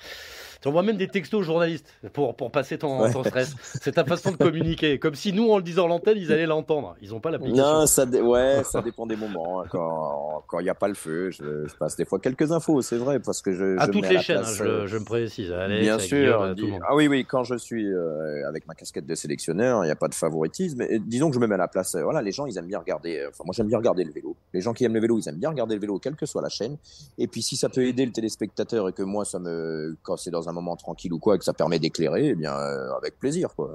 Tu 0.61 0.67
envoies 0.67 0.83
même 0.83 0.97
des 0.97 1.07
textos 1.07 1.39
aux 1.39 1.43
journalistes 1.43 1.85
pour, 2.13 2.35
pour 2.35 2.51
passer 2.51 2.77
ton, 2.77 3.01
Ouais. 3.01 3.11
ton 3.13 3.23
stress. 3.23 3.55
C'est 3.81 3.91
ta 3.93 4.05
façon 4.05 4.31
de 4.31 4.37
communiquer. 4.37 4.97
Comme 4.99 5.15
si 5.15 5.33
nous, 5.33 5.51
en 5.51 5.57
le 5.57 5.63
disant 5.63 5.85
à 5.85 5.87
l'antenne, 5.87 6.17
ils 6.17 6.31
allaient 6.31 6.45
l'entendre. 6.45 6.95
Ils 7.01 7.11
n'ont 7.11 7.19
pas 7.19 7.31
l'application. 7.31 7.63
Non, 7.63 7.85
ça, 7.85 8.05
ouais, 8.05 8.63
ça 8.63 8.81
dépend 8.81 9.05
des 9.05 9.15
moments. 9.15 9.61
hein. 9.61 9.65
Quand 9.69 10.43
quand 10.47 10.59
il 10.59 10.63
n'y 10.63 10.69
a 10.69 10.75
pas 10.75 10.87
le 10.87 10.93
feu, 10.93 11.29
je, 11.31 11.67
je 11.67 11.75
passe 11.75 11.95
des 11.95 12.05
fois 12.05 12.19
quelques 12.19 12.51
infos, 12.51 12.81
c'est 12.81 12.97
vrai, 12.97 13.19
parce 13.19 13.41
que 13.41 13.51
je. 13.53 13.77
À 13.77 13.85
je 13.87 13.91
toutes 13.91 14.01
mets 14.03 14.09
les 14.09 14.15
la 14.15 14.21
chaînes, 14.21 14.37
place, 14.41 14.61
hein, 14.61 14.65
euh, 14.65 14.81
je, 14.87 14.87
je 14.87 14.97
me 14.97 15.05
précise. 15.05 15.49
Bien 15.79 15.99
sûr. 15.99 16.17
Guillaume, 16.17 16.55
dis- 16.55 16.67
monde. 16.71 16.81
Ah 16.87 16.95
oui, 16.95 17.07
oui, 17.07 17.25
quand 17.25 17.43
je 17.43 17.55
suis 17.55 17.87
euh, 17.91 18.47
avec 18.47 18.67
ma 18.67 18.73
casquette 18.73 19.05
de 19.05 19.15
sélectionneur, 19.15 19.83
il 19.83 19.87
n'y 19.87 19.91
a 19.91 19.95
pas 19.95 20.07
de 20.07 20.15
favoritisme. 20.15 20.81
Euh, 20.81 20.99
disons 21.05 21.29
que 21.29 21.35
je 21.35 21.39
me 21.39 21.47
mets 21.47 21.55
à 21.55 21.57
la 21.57 21.67
place. 21.67 21.95
euh, 21.95 22.03
voilà, 22.03 22.21
les 22.21 22.31
gens, 22.31 22.45
ils 22.45 22.57
aiment 22.57 22.67
bien 22.67 22.79
regarder. 22.79 23.17
euh, 23.19 23.29
Enfin, 23.29 23.43
moi, 23.45 23.53
j'aime 23.55 23.67
bien 23.67 23.77
regarder 23.77 24.03
le 24.03 24.11
vélo. 24.11 24.35
Les 24.53 24.61
gens 24.61 24.73
qui 24.73 24.85
aiment 24.85 24.93
le 24.93 24.99
vélo, 25.01 25.17
ils 25.19 25.27
aiment 25.29 25.35
bien 25.35 25.49
regarder 25.49 25.75
le 25.75 25.81
vélo, 25.81 25.99
quelle 25.99 26.15
que 26.15 26.25
soit 26.25 26.41
la 26.41 26.49
chaîne. 26.49 26.77
Et 27.17 27.27
puis, 27.27 27.41
si 27.41 27.55
ça 27.57 27.69
peut 27.69 27.85
aider 27.85 28.05
le 28.05 28.11
téléspectateur 28.11 28.87
et 28.89 28.93
que 28.93 29.03
moi, 29.03 29.25
ça 29.25 29.39
me, 29.39 29.95
quand 30.03 30.17
c'est 30.17 30.31
dans 30.31 30.46
un 30.47 30.53
moment 30.53 30.75
tranquille 30.75 31.13
ou 31.13 31.19
quoi, 31.19 31.35
et 31.35 31.37
que 31.37 31.43
ça 31.45 31.53
permet 31.53 31.79
d'éclairer, 31.79 32.27
eh 32.29 32.35
bien, 32.35 32.53
euh, 32.55 32.91
avec 32.97 33.19
plaisir, 33.19 33.53
quoi. 33.55 33.71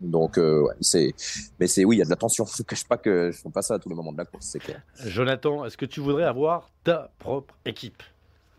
Donc, 0.00 0.38
euh, 0.38 0.62
ouais, 0.62 0.74
c'est. 0.80 1.14
Mais 1.58 1.66
c'est 1.66 1.84
oui, 1.84 1.96
il 1.96 1.98
y 1.98 2.02
a 2.02 2.04
de 2.04 2.10
la 2.10 2.16
tension. 2.16 2.44
Je 2.56 2.62
ne 2.62 2.64
cache 2.66 2.86
pas 2.86 2.96
que 2.98 3.30
je 3.32 3.38
fais 3.38 3.50
pas 3.50 3.62
ça 3.62 3.74
à 3.74 3.78
tous 3.78 3.88
les 3.88 3.94
moments 3.96 4.12
de 4.12 4.18
la 4.18 4.24
course, 4.24 4.46
c'est 4.46 4.60
clair. 4.60 4.80
Jonathan, 5.04 5.64
est-ce 5.64 5.76
que 5.76 5.86
tu 5.86 6.00
voudrais 6.00 6.24
avoir 6.24 6.70
ta 6.84 7.10
propre 7.18 7.54
équipe? 7.64 8.02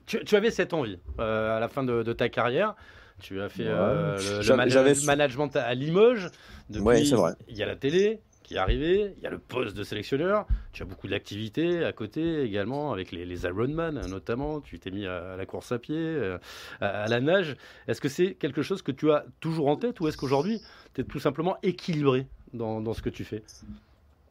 Tu, 0.05 0.23
tu 0.25 0.35
avais 0.35 0.51
cette 0.51 0.73
envie 0.73 0.99
euh, 1.19 1.55
à 1.55 1.59
la 1.59 1.67
fin 1.69 1.83
de, 1.83 2.03
de 2.03 2.13
ta 2.13 2.27
carrière. 2.29 2.75
Tu 3.21 3.41
as 3.41 3.49
fait 3.49 3.67
euh, 3.67 4.17
le- 4.41 5.05
management 5.05 5.55
à 5.55 5.73
Limoges. 5.75 6.29
Depuis, 6.69 6.83
Ouais, 6.85 7.05
c'est 7.05 7.15
vrai. 7.15 7.33
Il 7.47 7.57
y 7.57 7.63
a 7.63 7.65
la 7.65 7.75
télé 7.75 8.21
qui 8.49 8.55
est 8.55 8.57
arrivée, 8.57 9.13
il 9.15 9.21
y 9.23 9.27
a 9.27 9.29
le 9.29 9.37
poste 9.37 9.77
de 9.77 9.83
sélectionneur. 9.83 10.47
Tu 10.73 10.81
as 10.81 10.85
beaucoup 10.87 11.07
d'activités 11.07 11.85
à 11.85 11.93
côté 11.93 12.41
également, 12.41 12.91
avec 12.91 13.11
les, 13.11 13.23
les 13.23 13.43
Ironman 13.43 14.07
notamment. 14.07 14.59
Tu 14.59 14.79
t'es 14.79 14.89
mis 14.89 15.05
à, 15.05 15.35
la 15.35 15.45
course 15.45 15.71
à 15.71 15.77
pied, 15.77 15.95
euh, 15.95 16.39
à, 16.81 17.03
à 17.03 17.07
la 17.07 17.21
nage. 17.21 17.57
Est-ce 17.87 18.01
que 18.01 18.09
c'est 18.09 18.33
quelque 18.33 18.63
chose 18.63 18.81
que 18.81 18.91
tu 18.91 19.11
as 19.11 19.23
toujours 19.39 19.67
en 19.67 19.75
tête 19.75 19.99
ou 19.99 20.07
est-ce 20.07 20.17
qu'aujourd'hui, 20.17 20.63
tu 20.95 21.01
es 21.01 21.03
tout 21.03 21.19
simplement 21.19 21.57
équilibré 21.61 22.25
dans, 22.55 22.81
dans 22.81 22.95
ce 22.95 23.03
que 23.03 23.11
tu 23.11 23.23
fais? 23.23 23.43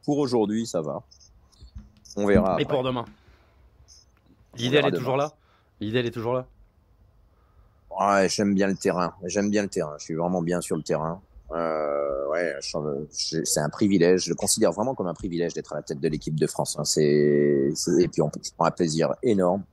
Pour 0.03 0.17
aujourd'hui, 0.17 0.65
ça 0.65 0.81
va. 0.81 1.01
On 2.17 2.25
verra. 2.25 2.57
Et 2.59 2.63
après. 2.63 2.65
pour 2.65 2.83
demain 2.83 3.05
L'idée, 4.57 4.75
elle 4.79 4.87
est 4.87 4.91
demain. 4.91 4.97
toujours 4.99 5.15
là? 5.15 5.31
L'idée, 5.79 5.99
elle 5.99 6.07
est 6.07 6.11
toujours 6.11 6.33
là? 6.33 6.45
Ouais, 7.97 8.27
j'aime 8.27 8.53
bien 8.53 8.67
le 8.67 8.75
terrain. 8.75 9.13
J'aime 9.23 9.49
bien 9.49 9.61
le 9.61 9.69
terrain. 9.69 9.95
Je 9.97 10.03
suis 10.03 10.15
vraiment 10.15 10.41
bien 10.41 10.59
sur 10.59 10.75
le 10.75 10.83
terrain. 10.83 11.21
Euh, 11.51 12.27
ouais, 12.29 12.55
c'est 12.61 13.59
un 13.59 13.69
privilège. 13.69 14.25
Je 14.25 14.29
le 14.29 14.35
considère 14.35 14.71
vraiment 14.71 14.93
comme 14.95 15.07
un 15.07 15.13
privilège 15.13 15.53
d'être 15.53 15.73
à 15.73 15.77
la 15.77 15.81
tête 15.81 15.99
de 15.99 16.07
l'équipe 16.07 16.39
de 16.39 16.47
France. 16.47 16.77
hein. 16.79 16.83
C'est, 16.85 17.71
et 17.99 18.07
puis 18.07 18.21
on 18.21 18.29
je 18.43 18.51
prends 18.55 18.65
un 18.65 18.71
plaisir 18.71 19.13
énorme. 19.23 19.63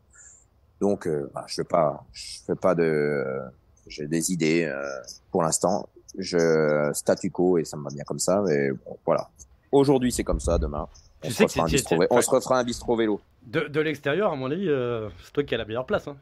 Donc, 0.80 1.06
euh, 1.06 1.30
bah, 1.34 1.44
je 1.48 1.54
fais 1.56 1.64
pas, 1.64 2.04
je 2.12 2.38
fais 2.46 2.54
pas 2.54 2.74
de, 2.74 3.24
j'ai 3.86 4.06
des 4.06 4.32
idées 4.32 4.64
euh, 4.64 4.82
pour 5.30 5.42
l'instant. 5.42 5.88
Je 6.18 6.90
statu 6.94 7.30
quo 7.30 7.58
et 7.58 7.64
ça 7.64 7.76
me 7.76 7.84
va 7.84 7.90
bien 7.90 8.04
comme 8.04 8.18
ça. 8.18 8.42
Mais 8.46 8.70
bon, 8.70 8.96
voilà. 9.04 9.28
Aujourd'hui, 9.72 10.12
c'est 10.12 10.24
comme 10.24 10.40
ça. 10.40 10.58
Demain, 10.58 10.88
on, 11.22 11.30
se 11.30 11.42
refera 11.42 11.64
un 11.64 11.68
c'est- 11.68 11.84
on 12.10 12.20
se 12.22 12.30
refera 12.30 12.58
un 12.58 12.64
bistrot 12.64 12.96
vélo. 12.96 13.20
De, 13.46 13.60
de 13.68 13.80
l'extérieur, 13.80 14.32
à 14.32 14.36
mon 14.36 14.50
avis, 14.50 14.68
euh, 14.68 15.08
c'est 15.24 15.32
toi 15.32 15.44
qui 15.44 15.54
as 15.54 15.58
la 15.58 15.64
meilleure 15.66 15.86
place. 15.86 16.08
hein. 16.08 16.16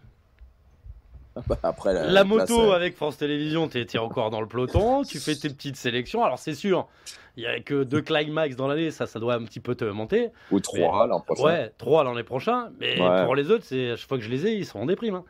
Après 1.62 1.92
la, 1.92 2.24
moto 2.24 2.70
euh, 2.72 2.76
avec 2.76 2.96
France 2.96 3.16
Télévisions, 3.16 3.68
t'es 3.68 3.84
t'es 3.84 3.98
encore 3.98 4.30
dans 4.30 4.40
le 4.40 4.46
peloton, 4.46 5.02
tu 5.02 5.18
fais 5.18 5.34
tes 5.34 5.48
petites 5.48 5.76
sélections. 5.76 6.24
Alors 6.24 6.38
c'est 6.38 6.54
sûr, 6.54 6.86
il 7.36 7.42
y 7.42 7.46
a 7.46 7.58
que 7.60 7.82
deux 7.82 8.02
climax 8.02 8.54
dans 8.56 8.68
l'année, 8.68 8.90
ça, 8.90 9.06
ça 9.06 9.18
doit 9.18 9.34
un 9.34 9.44
petit 9.44 9.60
peu 9.60 9.74
te 9.74 9.84
monter. 9.84 10.30
ou 10.52 10.60
trois 10.60 11.06
l'an 11.06 11.20
prochain. 11.20 11.42
Ouais, 11.42 11.72
trois 11.76 12.04
l'année 12.04 12.22
prochaine. 12.22 12.70
Mais 12.78 13.00
Ouais. 13.00 13.24
pour 13.24 13.34
les 13.34 13.50
autres, 13.50 13.64
c'est 13.66 13.90
à 13.90 13.96
chaque 13.96 14.08
fois 14.08 14.18
que 14.18 14.24
je 14.24 14.30
les 14.30 14.46
ai, 14.46 14.54
ils 14.54 14.66
sont 14.66 14.78
en 14.78 14.86
déprime. 14.86 15.16
hein. 15.16 15.24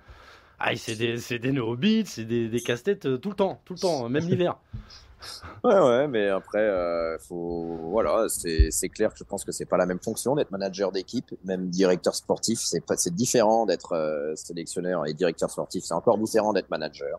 Ah, 0.59 0.77
c'est 0.77 0.95
des, 0.97 1.39
des 1.39 1.53
néobites, 1.53 2.07
c'est 2.07 2.25
des, 2.25 2.49
des 2.49 2.61
casse-têtes 2.61 3.07
euh, 3.07 3.17
tout 3.19 3.31
le 3.31 3.35
temps, 3.35 3.61
tout 3.65 3.75
le 3.75 3.79
temps, 3.81 4.09
même 4.09 4.27
l'hiver. 4.29 4.57
Ouais, 5.63 5.79
ouais, 5.79 6.09
mais 6.09 6.29
après, 6.29 6.59
euh, 6.59 7.19
faut, 7.19 7.79
voilà, 7.91 8.27
c'est, 8.29 8.89
clair 8.89 9.13
que 9.13 9.19
je 9.19 9.25
pense 9.25 9.45
que 9.45 9.53
c'est 9.53 9.65
pas 9.65 9.77
la 9.77 9.87
même 9.87 10.01
fonction 10.01 10.35
d'être 10.35 10.51
manager 10.51 10.93
d'équipe, 10.93 11.35
même 11.45 11.69
directeur 11.69 12.15
sportif, 12.15 12.61
c'est 12.61 12.85
pas, 12.85 12.97
c'est 12.97 13.15
différent 13.15 13.67
d'être 13.67 13.93
euh, 13.93 14.35
sélectionneur 14.37 15.07
et 15.07 15.15
directeur 15.15 15.51
sportif, 15.51 15.85
c'est 15.85 15.95
encore 15.95 16.19
différent 16.19 16.53
d'être 16.53 16.71
manager. 16.71 17.19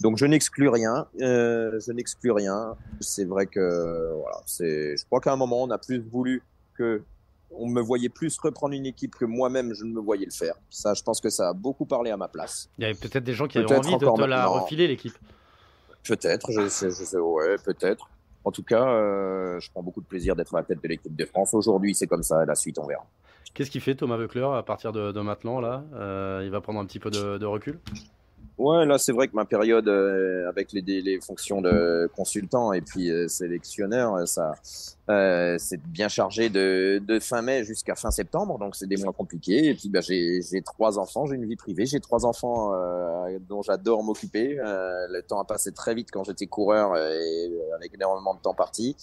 Donc 0.00 0.16
je 0.16 0.26
n'exclus 0.26 0.68
rien, 0.68 1.06
euh, 1.20 1.78
je 1.78 1.92
n'exclus 1.92 2.32
rien. 2.32 2.76
C'est 3.00 3.24
vrai 3.24 3.46
que, 3.46 4.12
voilà, 4.14 4.38
c'est, 4.46 4.96
je 4.96 5.04
crois 5.06 5.20
qu'à 5.20 5.32
un 5.32 5.36
moment 5.36 5.62
on 5.62 5.70
a 5.70 5.78
plus 5.78 6.00
voulu 6.00 6.42
que 6.74 7.02
on 7.54 7.68
me 7.68 7.80
voyait 7.80 8.08
plus 8.08 8.36
reprendre 8.38 8.74
une 8.74 8.86
équipe 8.86 9.14
que 9.14 9.24
moi-même 9.24 9.74
je 9.74 9.84
ne 9.84 9.92
me 9.92 10.00
voyais 10.00 10.24
le 10.24 10.32
faire. 10.32 10.54
Ça, 10.70 10.94
je 10.94 11.02
pense 11.02 11.20
que 11.20 11.28
ça 11.28 11.50
a 11.50 11.52
beaucoup 11.52 11.84
parlé 11.84 12.10
à 12.10 12.16
ma 12.16 12.28
place. 12.28 12.68
Il 12.78 12.82
y 12.82 12.84
avait 12.86 12.94
peut-être 12.94 13.24
des 13.24 13.34
gens 13.34 13.46
qui 13.46 13.58
avaient 13.58 13.74
envie 13.74 13.96
de 13.96 14.16
te 14.16 14.24
la 14.24 14.46
refiler, 14.46 14.88
l'équipe. 14.88 15.14
Peut-être, 16.06 16.50
je 16.52 16.68
sais, 16.68 16.90
je 16.90 17.04
sais, 17.04 17.18
ouais, 17.18 17.56
peut-être. 17.64 18.08
En 18.44 18.50
tout 18.50 18.64
cas, 18.64 18.88
euh, 18.88 19.60
je 19.60 19.70
prends 19.70 19.82
beaucoup 19.82 20.00
de 20.00 20.06
plaisir 20.06 20.34
d'être 20.34 20.54
à 20.54 20.58
la 20.58 20.64
tête 20.64 20.82
de 20.82 20.88
l'équipe 20.88 21.14
de 21.14 21.24
France. 21.24 21.54
Aujourd'hui, 21.54 21.94
c'est 21.94 22.08
comme 22.08 22.24
ça. 22.24 22.44
La 22.44 22.56
suite, 22.56 22.78
on 22.78 22.86
verra. 22.86 23.06
Qu'est-ce 23.54 23.70
qu'il 23.70 23.80
fait 23.80 23.94
Thomas 23.94 24.16
Voeckler 24.16 24.48
à 24.54 24.62
partir 24.62 24.92
de, 24.92 25.12
de 25.12 25.20
maintenant 25.20 25.60
là? 25.60 25.84
Euh, 25.94 26.42
Il 26.44 26.50
va 26.50 26.60
prendre 26.60 26.80
un 26.80 26.86
petit 26.86 26.98
peu 26.98 27.10
de 27.10 27.44
recul? 27.44 27.78
Ouais, 28.58 28.84
là, 28.84 28.98
c'est 28.98 29.12
vrai 29.12 29.28
que 29.28 29.34
ma 29.34 29.46
période 29.46 29.88
euh, 29.88 30.48
avec 30.48 30.72
les, 30.72 30.82
les 30.82 31.20
fonctions 31.20 31.62
de 31.62 32.08
consultant 32.14 32.72
et 32.72 32.82
puis 32.82 33.10
euh, 33.10 33.26
sélectionneur, 33.26 34.14
euh, 34.14 34.26
ça, 34.26 34.52
euh, 35.08 35.56
c'est 35.58 35.82
bien 35.82 36.08
chargé 36.08 36.50
de, 36.50 37.00
de 37.04 37.18
fin 37.18 37.42
mai 37.42 37.64
jusqu'à 37.64 37.94
fin 37.94 38.10
septembre, 38.10 38.58
donc 38.58 38.76
c'est 38.76 38.86
des 38.86 38.98
mois 38.98 39.12
compliqués. 39.12 39.68
Et 39.68 39.74
puis, 39.74 39.88
bah, 39.88 40.00
j'ai 40.00 40.42
trois 40.64 40.98
enfants, 40.98 41.26
j'ai 41.26 41.34
une 41.36 41.46
vie 41.46 41.56
privée, 41.56 41.86
j'ai 41.86 41.98
trois 41.98 42.26
enfants 42.26 42.72
euh, 42.74 43.38
dont 43.48 43.62
j'adore 43.62 44.04
m'occuper. 44.04 44.58
Euh, 44.60 45.06
le 45.08 45.22
temps 45.22 45.40
a 45.40 45.44
passé 45.44 45.72
très 45.72 45.94
vite 45.94 46.10
quand 46.12 46.22
j'étais 46.22 46.46
coureur 46.46 46.96
et 46.96 47.50
avec 47.74 47.94
énormément 47.94 48.34
de 48.34 48.40
temps 48.40 48.54
parti. 48.54 48.96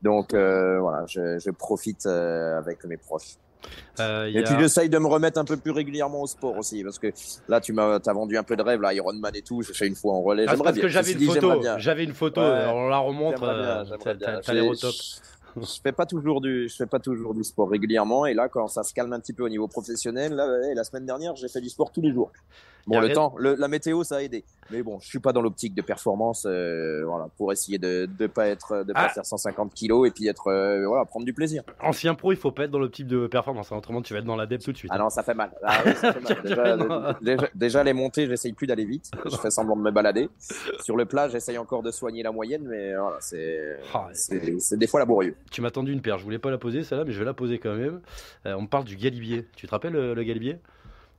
Donc 0.00 0.32
voilà, 0.32 1.04
je, 1.06 1.38
je 1.38 1.50
profite 1.50 2.06
avec 2.06 2.84
mes 2.84 2.96
proches. 2.96 3.36
Euh, 4.00 4.26
Et 4.32 4.38
a- 4.38 4.42
puis 4.42 4.54
j'essaye 4.58 4.88
de 4.88 4.98
me 4.98 5.06
remettre 5.06 5.38
un 5.38 5.44
peu 5.44 5.56
plus 5.56 5.70
régulièrement 5.70 6.22
au 6.22 6.26
sport 6.26 6.56
aussi, 6.56 6.82
parce 6.82 6.98
que 6.98 7.08
là 7.48 7.60
tu 7.60 7.72
m'as 7.72 7.96
as 8.04 8.12
vendu 8.12 8.36
un 8.38 8.42
peu 8.42 8.56
de 8.56 8.62
rêve, 8.62 8.80
là 8.80 8.92
Ironman 8.94 9.34
et 9.34 9.42
tout, 9.42 9.62
j'ai 9.62 9.74
fait 9.74 9.86
une 9.86 9.94
fois 9.96 10.14
en 10.14 10.22
relais. 10.22 10.44
Ah, 10.46 10.52
c'est 10.52 10.56
J'aimerais 10.56 10.64
parce 10.64 10.74
bien. 10.76 10.82
que 10.82 10.88
j'avais 10.88 11.12
une 11.12 11.20
photo, 11.30 11.60
bien. 11.60 11.78
j'avais 11.78 12.04
une 12.04 12.14
photo, 12.14 12.40
Ouais. 12.40 12.64
on 12.68 12.88
la 12.88 12.98
remontre, 12.98 13.42
euh, 13.42 13.84
t'as- 14.42 14.52
l'air 14.54 14.66
au 14.66 14.74
top. 14.74 14.94
Je, 15.60 15.66
fais 15.82 15.92
pas 15.92 16.06
toujours 16.06 16.40
du, 16.40 16.68
je 16.68 16.74
fais 16.76 16.86
pas 16.86 16.98
toujours 16.98 17.34
du 17.34 17.44
sport 17.44 17.68
régulièrement, 17.70 18.26
et 18.26 18.34
là 18.34 18.48
quand 18.48 18.68
ça 18.68 18.82
se 18.82 18.92
calme 18.94 19.12
un 19.12 19.20
petit 19.20 19.32
peu 19.32 19.44
au 19.44 19.48
niveau 19.48 19.68
professionnel, 19.68 20.34
là 20.34 20.46
la 20.74 20.84
semaine 20.84 21.06
dernière 21.06 21.36
j'ai 21.36 21.48
fait 21.48 21.60
du 21.60 21.68
sport 21.68 21.90
tous 21.92 22.00
les 22.00 22.12
jours. 22.12 22.30
Bon 22.84 22.98
le 23.00 23.12
temps, 23.12 23.32
le- 23.38 23.54
la 23.54 23.68
météo 23.68 24.02
ça 24.02 24.16
a 24.16 24.22
aidé, 24.22 24.42
mais 24.72 24.82
bon 24.82 24.98
je 25.00 25.06
suis 25.06 25.20
pas 25.20 25.32
dans 25.32 25.40
l'optique 25.40 25.72
de 25.74 25.82
performance, 25.82 26.46
euh, 26.50 27.04
voilà 27.06 27.28
pour 27.36 27.52
essayer 27.52 27.78
de 27.78 28.06
de 28.18 28.26
pas 28.26 28.48
être 28.48 28.82
de 28.82 28.92
pas 28.92 29.02
Ah. 29.04 29.08
faire 29.08 29.24
150 29.24 29.72
kilos 29.72 30.08
et 30.08 30.10
puis 30.10 30.26
être 30.26 30.48
euh, 30.48 30.84
voilà 30.88 31.04
prendre 31.04 31.24
du 31.24 31.32
plaisir. 31.32 31.62
Ancien 31.80 32.14
pro, 32.16 32.32
il 32.32 32.36
faut 32.36 32.50
pas 32.50 32.64
être 32.64 32.72
dans 32.72 32.88
type 32.88 33.06
de 33.06 33.28
performance, 33.28 33.70
hein, 33.70 33.76
autrement 33.76 34.02
tu 34.02 34.12
vas 34.14 34.18
être 34.18 34.24
dans 34.24 34.34
l'adepte 34.34 34.64
tout 34.64 34.72
de 34.72 34.76
suite. 34.76 34.90
Ah 34.92 34.98
non, 34.98 35.10
ça 35.10 35.22
fait 35.22 35.34
mal. 35.34 35.52
Ah 35.62 35.78
oui, 35.86 35.92
ça 35.94 36.12
fait 36.12 36.20
mal. 36.20 36.42
Déjà, 36.44 36.76
Non. 36.76 37.14
déjà, 37.20 37.48
déjà, 37.54 37.84
les 37.84 37.92
montées, 37.92 38.26
j'essaye 38.26 38.52
plus 38.52 38.66
d'aller 38.66 38.84
vite. 38.84 39.10
Je 39.30 39.36
fais 39.36 39.50
semblant 39.50 39.76
de 39.76 39.82
me 39.82 39.90
balader. 39.92 40.28
Sur 40.80 40.96
le 40.96 41.04
plat, 41.04 41.28
j'essaye 41.28 41.58
encore 41.58 41.82
de 41.84 41.90
soigner 41.92 42.24
la 42.24 42.32
moyenne, 42.32 42.64
mais 42.68 42.96
voilà, 42.96 43.18
c'est 43.20 43.78
Ah, 43.94 44.08
c'est 44.12 44.76
des 44.76 44.86
fois 44.88 44.98
laborieux. 44.98 45.36
Tu 45.50 45.60
m'as 45.60 45.70
tendu 45.70 45.92
une 45.92 46.00
paire, 46.00 46.18
je 46.18 46.24
voulais 46.24 46.38
pas 46.38 46.50
la 46.50 46.58
poser 46.58 46.82
celle-là, 46.82 47.04
mais 47.04 47.12
je 47.12 47.18
vais 47.18 47.24
la 47.24 47.34
poser 47.34 47.58
quand 47.58 47.74
même. 47.74 48.00
Euh, 48.46 48.54
on 48.54 48.66
parle 48.66 48.84
du 48.84 48.96
galibier. 48.96 49.46
Tu 49.56 49.66
te 49.66 49.70
rappelles 49.70 49.96
euh, 49.96 50.14
le 50.14 50.22
galibier? 50.22 50.56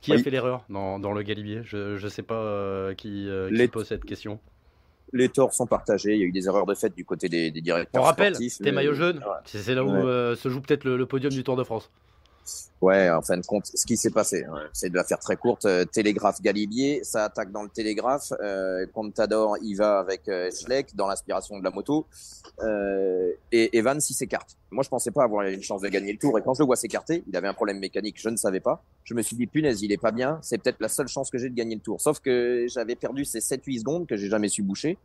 Qui 0.00 0.12
a 0.12 0.18
fait 0.18 0.30
l'erreur 0.30 0.64
dans, 0.68 0.98
dans 0.98 1.12
le 1.12 1.22
galibier? 1.22 1.60
Je 1.64 1.96
je 1.96 2.08
sais 2.08 2.22
pas 2.22 2.34
euh, 2.34 2.94
qui, 2.94 3.28
euh, 3.28 3.48
qui 3.48 3.54
Les- 3.54 3.68
pose 3.68 3.86
cette 3.86 4.04
question. 4.04 4.38
Les 5.12 5.28
torts 5.28 5.54
sont 5.54 5.66
partagés. 5.66 6.14
Il 6.14 6.18
y 6.18 6.22
a 6.22 6.26
eu 6.26 6.32
des 6.32 6.46
erreurs 6.46 6.66
de 6.66 6.74
fait 6.74 6.94
du 6.94 7.04
côté 7.04 7.28
des, 7.28 7.50
des 7.52 7.60
directeurs 7.60 8.02
On 8.02 8.04
rappelle, 8.04 8.36
t'es 8.36 8.48
mais- 8.60 8.72
maillot 8.72 8.94
jaune. 8.94 9.18
Ouais. 9.18 9.24
C'est 9.44 9.74
là 9.74 9.84
où 9.84 9.90
Ouais. 9.90 10.34
se 10.36 10.48
joue 10.48 10.60
peut-être 10.60 10.84
le, 10.84 10.96
le 10.96 11.06
podium 11.06 11.32
du 11.32 11.44
Tour 11.44 11.56
de 11.56 11.62
France. 11.64 11.90
Ouais, 12.80 13.08
en 13.08 13.22
fin 13.22 13.38
de 13.38 13.46
compte, 13.46 13.66
ce 13.66 13.86
qui 13.86 13.96
s'est 13.96 14.10
passé, 14.10 14.44
hein, 14.44 14.68
c'est 14.74 14.90
de 14.90 14.94
la 14.94 15.04
faire 15.04 15.18
très 15.18 15.36
courte. 15.36 15.64
Euh, 15.64 15.86
Télégraphe 15.86 16.42
Galibier, 16.42 17.02
ça 17.02 17.24
attaque 17.24 17.50
dans 17.50 17.62
le 17.62 17.70
Télégraphe. 17.70 18.32
Euh, 18.42 18.84
Contador, 18.92 19.56
il 19.62 19.74
va 19.74 19.98
avec 19.98 20.28
euh, 20.28 20.50
Schleck 20.50 20.94
dans 20.94 21.06
l'aspiration 21.06 21.58
de 21.58 21.64
la 21.64 21.70
moto. 21.70 22.06
Euh, 22.60 23.32
et 23.52 23.76
Evan, 23.78 23.96
il 23.98 24.14
s'écarte. 24.14 24.58
Moi, 24.70 24.82
je 24.82 24.90
pensais 24.90 25.10
pas 25.10 25.24
avoir 25.24 25.46
une 25.46 25.62
chance 25.62 25.80
de 25.80 25.88
gagner 25.88 26.12
le 26.12 26.18
tour. 26.18 26.38
Et 26.38 26.42
quand 26.42 26.52
je 26.52 26.60
le 26.60 26.66
vois 26.66 26.76
s'écarter, 26.76 27.24
il 27.26 27.34
avait 27.36 27.48
un 27.48 27.54
problème 27.54 27.78
mécanique, 27.78 28.16
je 28.20 28.28
ne 28.28 28.36
savais 28.36 28.60
pas. 28.60 28.84
Je 29.04 29.14
me 29.14 29.22
suis 29.22 29.36
dit, 29.36 29.46
punaise, 29.46 29.80
il 29.82 29.90
est 29.90 29.96
pas 29.96 30.12
bien. 30.12 30.38
C'est 30.42 30.58
peut-être 30.58 30.80
la 30.80 30.88
seule 30.88 31.08
chance 31.08 31.30
que 31.30 31.38
j'ai 31.38 31.48
de 31.48 31.54
gagner 31.54 31.76
le 31.76 31.80
tour. 31.80 32.00
Sauf 32.02 32.20
que 32.20 32.66
j'avais 32.68 32.96
perdu 32.96 33.24
ces 33.24 33.38
7-8 33.38 33.78
secondes 33.78 34.06
que 34.06 34.16
j'ai 34.16 34.28
jamais 34.28 34.48
su 34.48 34.62
boucher. 34.62 34.98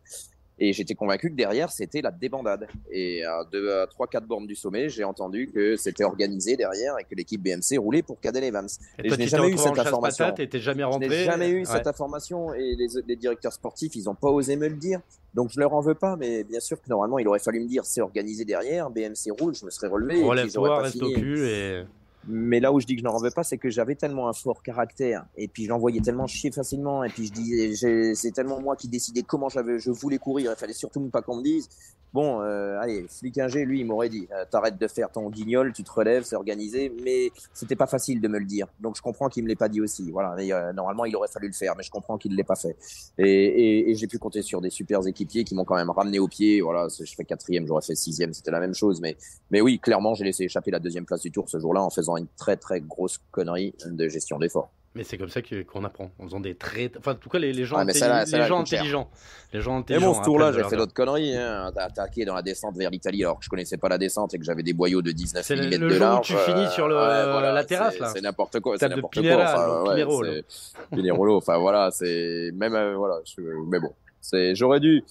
Et 0.62 0.74
j'étais 0.74 0.94
convaincu 0.94 1.30
que 1.30 1.36
derrière, 1.36 1.70
c'était 1.70 2.02
la 2.02 2.10
débandade. 2.10 2.68
Et 2.90 3.24
à 3.24 3.44
2 3.50 3.72
à 3.72 3.86
3, 3.86 4.06
4 4.08 4.26
bornes 4.26 4.46
du 4.46 4.54
sommet, 4.54 4.90
j'ai 4.90 5.04
entendu 5.04 5.50
que 5.52 5.74
c'était 5.76 6.04
organisé 6.04 6.54
derrière 6.56 6.98
et 6.98 7.04
que 7.04 7.14
l'équipe 7.14 7.42
BMC 7.42 7.78
roulait 7.78 8.02
pour 8.02 8.20
Cadel 8.20 8.44
Evans. 8.44 8.68
Et, 8.98 9.06
et 9.06 9.10
je 9.10 9.14
n'ai 9.14 9.26
jamais 9.26 9.48
eu 9.48 9.56
cette 9.56 9.78
information. 9.78 10.34
Et 10.36 10.58
jamais 10.60 10.84
rentré. 10.84 11.08
Je 11.08 11.14
n'ai 11.14 11.24
jamais 11.24 11.48
eu 11.48 11.58
ouais. 11.60 11.64
cette 11.64 11.86
information 11.86 12.52
et 12.52 12.76
les, 12.76 12.88
les, 13.06 13.16
directeurs 13.16 13.54
sportifs, 13.54 13.96
ils 13.96 14.04
n'ont 14.04 14.14
pas 14.14 14.28
osé 14.28 14.56
me 14.56 14.68
le 14.68 14.76
dire. 14.76 15.00
Donc 15.32 15.50
je 15.50 15.58
leur 15.58 15.72
en 15.72 15.80
veux 15.80 15.94
pas, 15.94 16.16
mais 16.16 16.44
bien 16.44 16.60
sûr 16.60 16.80
que 16.80 16.88
normalement, 16.90 17.18
il 17.18 17.26
aurait 17.26 17.38
fallu 17.38 17.60
me 17.60 17.68
dire 17.68 17.86
c'est 17.86 18.02
organisé 18.02 18.44
derrière, 18.44 18.90
BMC 18.90 19.30
roule, 19.40 19.54
je 19.54 19.64
me 19.64 19.70
serais 19.70 19.88
relevé. 19.88 20.22
Relève-toi, 20.22 20.82
reste 20.82 21.02
au 21.02 21.10
cul 21.10 21.46
et. 21.48 21.84
Mais 22.28 22.60
là 22.60 22.72
où 22.72 22.80
je 22.80 22.86
dis 22.86 22.96
que 22.96 23.00
je 23.00 23.04
n'en 23.04 23.16
veux 23.18 23.30
pas, 23.30 23.42
c'est 23.42 23.56
que 23.56 23.70
j'avais 23.70 23.94
tellement 23.94 24.28
un 24.28 24.32
fort 24.32 24.62
caractère 24.62 25.24
et 25.36 25.48
puis 25.48 25.64
je 25.64 25.70
l'envoyais 25.70 26.00
tellement 26.00 26.26
chier 26.26 26.50
facilement 26.50 27.02
et 27.02 27.08
puis 27.08 27.26
je 27.26 27.32
disais, 27.32 28.14
c'est 28.14 28.32
tellement 28.32 28.60
moi 28.60 28.76
qui 28.76 28.88
décidais 28.88 29.22
comment 29.22 29.48
j'avais, 29.48 29.78
je 29.78 29.90
voulais 29.90 30.18
courir. 30.18 30.52
Il 30.54 30.58
fallait 30.58 30.72
surtout 30.72 31.00
pas 31.08 31.22
qu'on 31.22 31.36
me 31.36 31.42
dise, 31.42 31.68
bon, 32.12 32.40
euh, 32.42 32.78
allez, 32.80 33.06
Flickinger, 33.08 33.64
lui, 33.64 33.80
il 33.80 33.86
m'aurait 33.86 34.08
dit, 34.08 34.28
euh, 34.32 34.44
t'arrêtes 34.50 34.78
de 34.78 34.86
faire 34.86 35.10
ton 35.10 35.30
guignol, 35.30 35.72
tu 35.72 35.82
te 35.82 35.90
relèves, 35.90 36.24
c'est 36.24 36.36
organisé, 36.36 36.92
mais 37.02 37.30
c'était 37.54 37.76
pas 37.76 37.86
facile 37.86 38.20
de 38.20 38.28
me 38.28 38.38
le 38.38 38.44
dire. 38.44 38.66
Donc 38.80 38.96
je 38.96 39.02
comprends 39.02 39.28
qu'il 39.28 39.42
me 39.44 39.48
l'ait 39.48 39.56
pas 39.56 39.68
dit 39.68 39.80
aussi. 39.80 40.10
Voilà, 40.10 40.34
mais, 40.36 40.52
euh, 40.52 40.72
normalement 40.72 41.04
il 41.04 41.16
aurait 41.16 41.28
fallu 41.28 41.46
le 41.46 41.54
faire, 41.54 41.74
mais 41.76 41.82
je 41.82 41.90
comprends 41.90 42.18
qu'il 42.18 42.34
l'ait 42.36 42.44
pas 42.44 42.56
fait. 42.56 42.76
Et, 43.18 43.24
et, 43.24 43.90
et 43.90 43.94
j'ai 43.94 44.06
pu 44.06 44.18
compter 44.18 44.42
sur 44.42 44.60
des 44.60 44.70
super 44.70 45.06
équipiers 45.06 45.44
qui 45.44 45.54
m'ont 45.54 45.64
quand 45.64 45.76
même 45.76 45.90
ramené 45.90 46.18
au 46.18 46.28
pied. 46.28 46.60
Voilà, 46.60 46.88
je 46.88 47.14
fais 47.14 47.24
quatrième, 47.24 47.66
j'aurais 47.66 47.82
fait 47.82 47.94
sixième, 47.94 48.34
c'était 48.34 48.50
la 48.50 48.60
même 48.60 48.74
chose. 48.74 49.00
Mais, 49.00 49.16
mais 49.50 49.60
oui, 49.60 49.78
clairement, 49.78 50.14
j'ai 50.14 50.24
laissé 50.24 50.44
échapper 50.44 50.70
la 50.70 50.80
deuxième 50.80 51.06
place 51.06 51.22
du 51.22 51.30
tour 51.30 51.48
ce 51.48 51.58
jour-là 51.58 51.82
en 51.82 51.90
faisant 51.90 52.09
une 52.16 52.28
très 52.36 52.56
très 52.56 52.80
grosse 52.80 53.18
connerie 53.30 53.74
de 53.86 54.08
gestion 54.08 54.38
d'effort. 54.38 54.70
Mais 54.96 55.04
c'est 55.04 55.18
comme 55.18 55.28
ça 55.28 55.40
qu'on 55.40 55.84
apprend, 55.84 56.10
en 56.18 56.24
faisant 56.24 56.40
des 56.40 56.56
très. 56.56 56.90
Enfin, 56.98 57.12
en 57.12 57.14
tout 57.14 57.28
cas, 57.28 57.38
les, 57.38 57.52
les 57.52 57.64
gens, 57.64 57.76
ah, 57.76 57.84
là, 57.84 58.24
les, 58.24 58.46
gens 58.46 58.58
intelligents. 58.58 59.08
les 59.52 59.60
gens 59.60 59.78
intelligents. 59.78 60.10
Et 60.10 60.12
bon, 60.12 60.18
ce 60.18 60.24
tour-là, 60.24 60.50
j'ai 60.50 60.64
fait 60.64 60.76
d'autres 60.76 60.92
conneries. 60.92 61.36
Hein. 61.36 61.70
Attaqué 61.76 62.24
dans 62.24 62.34
la 62.34 62.42
descente 62.42 62.76
vers 62.76 62.90
l'Italie 62.90 63.22
alors 63.22 63.38
que 63.38 63.44
je 63.44 63.48
connaissais 63.48 63.76
pas 63.76 63.88
la 63.88 63.98
descente 63.98 64.34
et 64.34 64.38
que 64.38 64.44
j'avais 64.44 64.64
des 64.64 64.72
boyaux 64.72 65.00
de 65.00 65.12
19 65.12 65.48
mm 65.48 65.54
le 65.54 65.78
de 65.78 65.96
large. 65.96 66.32
Où 66.32 66.34
tu 66.34 66.40
finis 66.40 66.66
sur 66.70 66.88
le, 66.88 66.96
euh, 66.96 67.30
voilà, 67.30 67.52
la 67.52 67.64
terrasse, 67.64 68.00
là. 68.00 68.08
C'est 68.08 68.20
n'importe 68.20 68.58
quoi. 68.58 68.76
C'est 68.78 68.88
n'importe 68.88 69.14
quoi. 69.14 69.44
Enfin, 69.44 69.94
ouais, 69.94 71.30
enfin 71.36 71.58
voilà, 71.58 71.92
c'est 71.92 72.50
même 72.54 72.74
euh, 72.74 72.96
voilà. 72.96 73.20
Je... 73.24 73.42
Mais 73.68 73.78
bon, 73.78 73.92
c'est 74.20 74.56
j'aurais 74.56 74.80
dû 74.80 75.04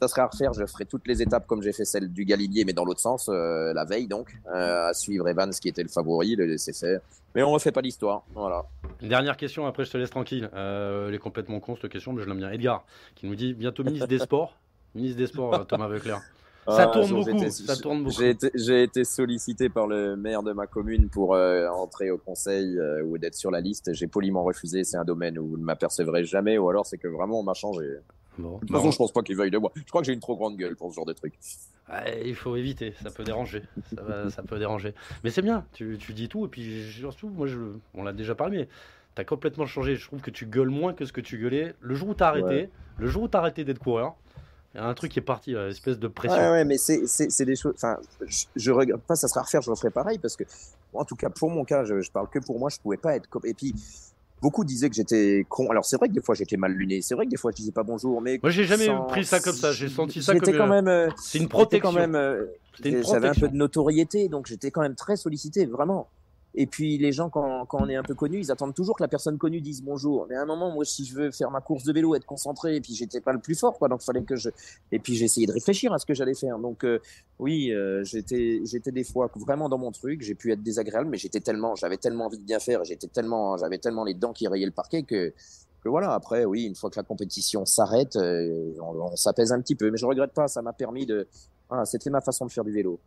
ça 0.00 0.08
serait 0.08 0.22
à 0.22 0.26
refaire. 0.26 0.52
Je 0.52 0.64
ferai 0.66 0.86
toutes 0.86 1.06
les 1.06 1.22
étapes 1.22 1.46
comme 1.46 1.62
j'ai 1.62 1.72
fait 1.72 1.84
celle 1.84 2.12
du 2.12 2.24
Galibier, 2.24 2.64
mais 2.64 2.72
dans 2.72 2.84
l'autre 2.84 3.00
sens, 3.00 3.28
euh, 3.28 3.72
la 3.74 3.84
veille 3.84 4.08
donc, 4.08 4.34
euh, 4.46 4.88
à 4.88 4.94
suivre 4.94 5.28
Evans 5.28 5.50
qui 5.50 5.68
était 5.68 5.82
le 5.82 5.88
favori, 5.88 6.36
le 6.36 6.46
laisser 6.46 6.72
faire. 6.72 7.00
Mais 7.34 7.42
on 7.42 7.50
refait 7.50 7.72
pas 7.72 7.80
l'histoire. 7.80 8.24
Voilà. 8.34 8.64
Dernière 9.02 9.36
question, 9.36 9.66
après 9.66 9.84
je 9.84 9.90
te 9.92 9.98
laisse 9.98 10.10
tranquille. 10.10 10.50
Euh, 10.54 11.08
elle 11.08 11.14
est 11.14 11.18
complètement 11.18 11.60
con 11.60 11.76
cette 11.76 11.90
question, 11.90 12.12
mais 12.12 12.22
je 12.22 12.28
l'aime 12.28 12.38
bien. 12.38 12.50
Edgar, 12.50 12.84
qui 13.14 13.26
nous 13.26 13.34
dit 13.34 13.54
bientôt 13.54 13.84
ministre 13.84 14.08
des 14.08 14.18
Sports. 14.18 14.56
ministre 14.94 15.18
des 15.18 15.26
Sports, 15.26 15.66
Thomas 15.66 15.88
Veuclair. 15.88 16.20
Ça 16.68 16.86
tourne 16.88 17.06
ah, 17.08 17.14
beaucoup. 17.14 17.36
Été, 17.36 17.50
ça 17.50 17.76
tourne 17.76 18.04
beaucoup. 18.04 18.16
J'ai 18.16 18.30
été, 18.30 18.82
été, 18.82 19.04
sollicité 19.04 19.68
par 19.68 19.86
le 19.86 20.16
maire 20.16 20.42
de 20.42 20.52
ma 20.52 20.66
commune 20.66 21.08
pour 21.08 21.34
euh, 21.34 21.68
entrer 21.68 22.10
au 22.10 22.18
conseil 22.18 22.78
euh, 22.78 23.02
ou 23.02 23.18
d'être 23.18 23.34
sur 23.34 23.50
la 23.50 23.60
liste. 23.60 23.92
J'ai 23.92 24.06
poliment 24.06 24.44
refusé. 24.44 24.84
C'est 24.84 24.96
un 24.96 25.04
domaine 25.04 25.38
où 25.38 25.48
vous 25.48 25.56
ne 25.56 25.64
m'apercevrez 25.64 26.24
jamais, 26.24 26.58
ou 26.58 26.68
alors 26.68 26.86
c'est 26.86 26.98
que 26.98 27.08
vraiment 27.08 27.40
on 27.40 27.42
m'a 27.42 27.54
changé. 27.54 27.86
Bon, 28.40 28.54
de 28.56 28.60
toute 28.60 28.70
façon, 28.70 28.90
je 28.90 28.96
pense 28.96 29.12
pas 29.12 29.22
qu'il 29.22 29.36
veuille 29.36 29.50
de 29.50 29.58
moi. 29.58 29.72
Je 29.74 29.82
crois 29.84 30.00
que 30.00 30.06
j'ai 30.06 30.12
une 30.12 30.20
trop 30.20 30.36
grande 30.36 30.56
gueule 30.56 30.76
pour 30.76 30.90
ce 30.90 30.96
genre 30.96 31.06
de 31.06 31.12
truc. 31.12 31.34
Ouais, 31.90 32.22
il 32.24 32.34
faut 32.34 32.56
éviter, 32.56 32.94
ça 33.02 33.10
peut 33.10 33.24
déranger. 33.24 33.62
Ça, 33.94 34.02
va, 34.02 34.30
ça 34.30 34.42
peut 34.42 34.58
déranger. 34.58 34.94
Mais 35.24 35.30
c'est 35.30 35.42
bien, 35.42 35.64
tu, 35.72 35.98
tu, 35.98 36.12
dis 36.12 36.28
tout, 36.28 36.46
et 36.46 36.48
puis 36.48 36.84
surtout, 36.90 37.28
moi, 37.28 37.46
je, 37.46 37.58
on 37.94 38.04
l'a 38.04 38.12
déjà 38.12 38.34
parlé, 38.34 38.58
mais 38.58 38.68
t'as 39.14 39.24
complètement 39.24 39.66
changé. 39.66 39.96
Je 39.96 40.06
trouve 40.06 40.20
que 40.20 40.30
tu 40.30 40.46
gueules 40.46 40.68
moins 40.68 40.94
que 40.94 41.04
ce 41.04 41.12
que 41.12 41.20
tu 41.20 41.38
gueulais. 41.38 41.74
Le 41.80 41.94
jour 41.94 42.08
où 42.10 42.14
t'as 42.14 42.28
arrêté, 42.28 42.46
ouais. 42.46 42.70
le 42.98 43.06
jour 43.08 43.24
où 43.24 43.28
t'as 43.28 43.38
arrêté 43.38 43.64
d'être 43.64 43.80
coureur, 43.80 44.14
il 44.74 44.78
y 44.78 44.80
a 44.80 44.86
un 44.86 44.94
truc 44.94 45.10
qui 45.10 45.18
est 45.18 45.22
parti, 45.22 45.52
une 45.52 45.68
espèce 45.68 45.98
de 45.98 46.06
pression. 46.06 46.38
Ouais, 46.38 46.50
ouais 46.50 46.64
mais 46.64 46.78
c'est 46.78 47.44
des 47.44 47.56
choses. 47.56 47.74
Enfin, 47.74 47.98
je, 48.24 48.44
je, 48.54 48.70
regarde 48.70 49.00
pas, 49.00 49.16
ça 49.16 49.26
sera 49.26 49.40
à 49.40 49.42
refaire, 49.42 49.62
je 49.62 49.70
referai 49.70 49.90
pareil 49.90 50.18
parce 50.18 50.36
que, 50.36 50.44
en 50.94 51.04
tout 51.04 51.16
cas, 51.16 51.28
pour 51.28 51.50
mon 51.50 51.64
cas, 51.64 51.84
je, 51.84 52.00
je 52.00 52.10
parle 52.12 52.28
que 52.28 52.38
pour 52.38 52.58
moi, 52.58 52.70
je 52.70 52.78
pouvais 52.78 52.96
pas 52.96 53.16
être. 53.16 53.28
Et 53.44 53.54
puis, 53.54 53.74
beaucoup 54.40 54.64
disaient 54.64 54.88
que 54.88 54.96
j'étais 54.96 55.44
con. 55.48 55.70
Alors 55.70 55.84
c'est 55.84 55.96
vrai 55.96 56.08
que 56.08 56.14
des 56.14 56.22
fois 56.22 56.34
j'étais 56.34 56.56
mal 56.56 56.72
luné, 56.72 57.02
c'est 57.02 57.14
vrai 57.14 57.26
que 57.26 57.30
des 57.30 57.36
fois 57.36 57.50
je 57.50 57.56
disais 57.56 57.72
pas 57.72 57.82
bonjour, 57.82 58.20
mais 58.20 58.38
moi 58.42 58.50
j'ai 58.50 58.64
jamais 58.64 58.86
sans... 58.86 59.04
pris 59.04 59.24
ça 59.24 59.40
comme 59.40 59.54
ça. 59.54 59.72
J'ai 59.72 59.88
senti 59.88 60.22
ça 60.22 60.34
comme 60.34 60.56
quand 60.56 60.66
même. 60.66 60.88
Euh, 60.88 61.08
c'est 61.16 61.38
une 61.38 61.48
protection. 61.48 61.90
Quand 61.90 61.98
même. 61.98 62.14
Euh, 62.14 62.46
J'avais 62.82 63.28
un 63.28 63.34
peu 63.34 63.48
de 63.48 63.56
notoriété, 63.56 64.28
donc 64.28 64.46
j'étais 64.46 64.70
quand 64.70 64.80
même 64.80 64.94
très 64.94 65.16
sollicité, 65.16 65.66
vraiment. 65.66 66.08
Et 66.54 66.66
puis 66.66 66.98
les 66.98 67.12
gens, 67.12 67.30
quand, 67.30 67.64
quand 67.66 67.78
on 67.80 67.88
est 67.88 67.96
un 67.96 68.02
peu 68.02 68.14
connu, 68.14 68.38
ils 68.38 68.50
attendent 68.50 68.74
toujours 68.74 68.96
que 68.96 69.02
la 69.02 69.08
personne 69.08 69.38
connue 69.38 69.60
dise 69.60 69.82
bonjour. 69.82 70.26
Mais 70.28 70.36
à 70.36 70.42
un 70.42 70.46
moment, 70.46 70.70
moi, 70.70 70.84
si 70.84 71.04
je 71.04 71.14
veux 71.14 71.30
faire 71.30 71.50
ma 71.50 71.60
course 71.60 71.84
de 71.84 71.92
vélo, 71.92 72.14
être 72.14 72.26
concentré, 72.26 72.76
et 72.76 72.80
puis 72.80 72.94
j'étais 72.94 73.20
pas 73.20 73.32
le 73.32 73.38
plus 73.38 73.54
fort, 73.58 73.78
quoi. 73.78 73.88
Donc 73.88 74.02
fallait 74.02 74.22
que 74.22 74.36
je. 74.36 74.50
Et 74.92 74.98
puis 74.98 75.14
j'ai 75.14 75.26
essayé 75.26 75.46
de 75.46 75.52
réfléchir 75.52 75.92
à 75.92 75.98
ce 75.98 76.06
que 76.06 76.14
j'allais 76.14 76.34
faire. 76.34 76.58
Donc 76.58 76.84
euh, 76.84 76.98
oui, 77.38 77.72
euh, 77.72 78.02
j'étais, 78.04 78.60
j'étais 78.64 78.92
des 78.92 79.04
fois 79.04 79.30
vraiment 79.36 79.68
dans 79.68 79.78
mon 79.78 79.92
truc. 79.92 80.22
J'ai 80.22 80.34
pu 80.34 80.52
être 80.52 80.62
désagréable, 80.62 81.08
mais 81.08 81.18
j'étais 81.18 81.40
tellement, 81.40 81.74
j'avais 81.76 81.98
tellement 81.98 82.26
envie 82.26 82.38
de 82.38 82.44
bien 82.44 82.58
faire, 82.58 82.84
j'étais 82.84 83.08
tellement, 83.08 83.56
j'avais 83.56 83.78
tellement 83.78 84.04
les 84.04 84.14
dents 84.14 84.32
qui 84.32 84.48
rayaient 84.48 84.66
le 84.66 84.72
parquet 84.72 85.02
que 85.02 85.32
que 85.82 85.88
voilà. 85.88 86.12
Après, 86.12 86.44
oui, 86.44 86.64
une 86.64 86.74
fois 86.74 86.90
que 86.90 86.98
la 86.98 87.04
compétition 87.04 87.64
s'arrête, 87.64 88.16
euh, 88.16 88.74
on, 88.82 89.12
on 89.12 89.16
s'apaise 89.16 89.52
un 89.52 89.60
petit 89.60 89.74
peu. 89.74 89.90
Mais 89.90 89.96
je 89.96 90.06
regrette 90.06 90.32
pas. 90.32 90.48
Ça 90.48 90.62
m'a 90.62 90.72
permis 90.72 91.06
de 91.06 91.26
ah, 91.70 91.84
c'était 91.84 92.10
ma 92.10 92.20
façon 92.20 92.46
de 92.46 92.50
faire 92.50 92.64
du 92.64 92.72
vélo. 92.72 93.00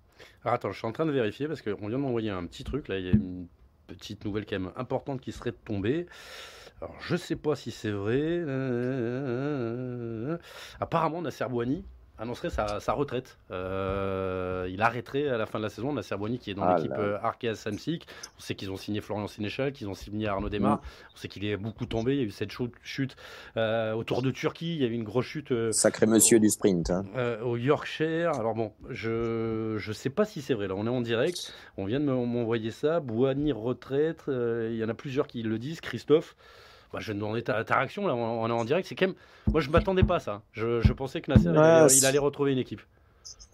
Alors 0.44 0.56
attends, 0.56 0.72
je 0.72 0.78
suis 0.78 0.88
en 0.88 0.92
train 0.92 1.06
de 1.06 1.12
vérifier 1.12 1.48
parce 1.48 1.62
qu'on 1.62 1.88
vient 1.88 1.98
de 1.98 2.04
m'envoyer 2.04 2.30
un 2.30 2.46
petit 2.46 2.64
truc. 2.64 2.88
Là, 2.88 3.00
il 3.00 3.06
y 3.06 3.10
a 3.10 3.14
une 3.14 3.48
petite 3.88 4.24
nouvelle 4.26 4.46
quand 4.46 4.60
même 4.60 4.72
importante 4.76 5.22
qui 5.22 5.32
serait 5.32 5.52
tombée. 5.52 6.08
Alors, 6.82 6.96
je 7.02 7.16
sais 7.16 7.36
pas 7.36 7.56
si 7.56 7.72
c'est 7.72 7.92
vrai. 7.92 8.42
Apparemment, 10.80 11.22
Nasser 11.22 11.46
Bouani 11.50 11.86
annoncerait 12.18 12.50
sa, 12.50 12.80
sa 12.80 12.94
retraite. 12.94 13.38
Euh, 13.52 14.68
il 14.70 14.82
arrêterait 14.82 15.28
à 15.28 15.38
la 15.38 15.46
fin 15.46 15.60
de 15.60 15.64
la 15.64 15.70
saison. 15.70 15.94
Nasser 15.94 16.16
Bouani 16.16 16.40
qui 16.40 16.52
est 16.52 16.54
dans 16.54 16.64
ah 16.64 16.76
l'équipe 16.76 16.94
euh, 16.98 17.18
Arkea 17.22 17.56
Samsic. 17.56 18.08
On 18.38 18.42
sait 18.42 18.56
qu'ils 18.56 18.72
ont 18.72 18.78
signé 18.78 19.02
Florian 19.02 19.28
Sénéchal, 19.28 19.74
qu'ils 19.74 19.90
ont 19.90 19.94
signé 19.94 20.28
Arnaud 20.28 20.50
Desmar. 20.50 20.78
Mm. 20.78 20.82
On 21.14 21.18
sait 21.18 21.28
qu'il 21.28 21.46
est 21.46 21.58
beaucoup 21.58 21.86
tombé. 21.86 22.14
Il 22.14 22.20
y 22.20 22.22
a 22.22 22.26
eu 22.26 22.32
cette 22.32 22.52
chute 22.84 23.16
euh, 23.58 23.94
autour 23.94 24.22
de 24.22 24.32
Turquie. 24.32 24.76
Il 24.76 24.82
y 24.82 24.86
a 24.86 24.88
eu 24.88 24.94
une 24.94 25.04
grosse 25.04 25.26
chute. 25.26 25.52
Euh, 25.52 25.72
Sacré 25.72 26.06
monsieur 26.06 26.40
du 26.40 26.50
sprint. 26.50 26.92
Hein. 26.92 27.06
Au 27.44 27.58
Yorkshire. 27.58 28.32
Alors 28.36 28.54
bon, 28.54 28.74
je 28.90 29.76
je 29.78 29.92
sais 29.92 30.10
pas 30.10 30.26
si 30.26 30.42
c'est 30.42 30.54
vrai. 30.54 30.68
Là, 30.68 30.76
on 30.78 30.86
est 30.86 30.90
en 30.90 31.02
direct. 31.02 31.54
On 31.78 31.86
vient 31.86 32.00
de 32.00 32.06
m'envoyer 32.06 32.72
ça. 32.72 33.00
Bouani 33.00 33.52
retraite. 33.52 34.24
Il 34.28 34.76
y 34.76 34.84
en 34.84 34.90
a 34.90 34.94
plusieurs 34.94 35.28
qui 35.28 35.42
le 35.42 35.58
disent. 35.60 35.82
Christophe. 35.82 36.36
Bah, 36.94 37.00
je 37.02 37.12
vais 37.12 37.18
demander 37.18 37.42
ta, 37.42 37.64
ta, 37.64 37.78
réaction 37.78 38.06
là, 38.06 38.14
on, 38.14 38.44
on, 38.44 38.48
est 38.48 38.52
en 38.52 38.66
direct. 38.66 38.88
C'est 38.88 38.94
quand 38.96 39.08
même, 39.08 39.16
moi 39.48 39.62
je 39.62 39.70
m'attendais 39.72 40.04
pas 40.04 40.18
à 40.18 40.20
ça. 40.20 40.42
Je, 40.52 40.80
je, 40.82 40.94
pensais 40.94 41.22
que 41.22 41.32
Nasser 41.32 41.50
ouais, 41.50 41.88
il, 41.90 41.98
il, 41.98 42.06
allait 42.06 42.20
retrouver 42.20 42.52
une 42.52 42.60
équipe. 42.60 42.82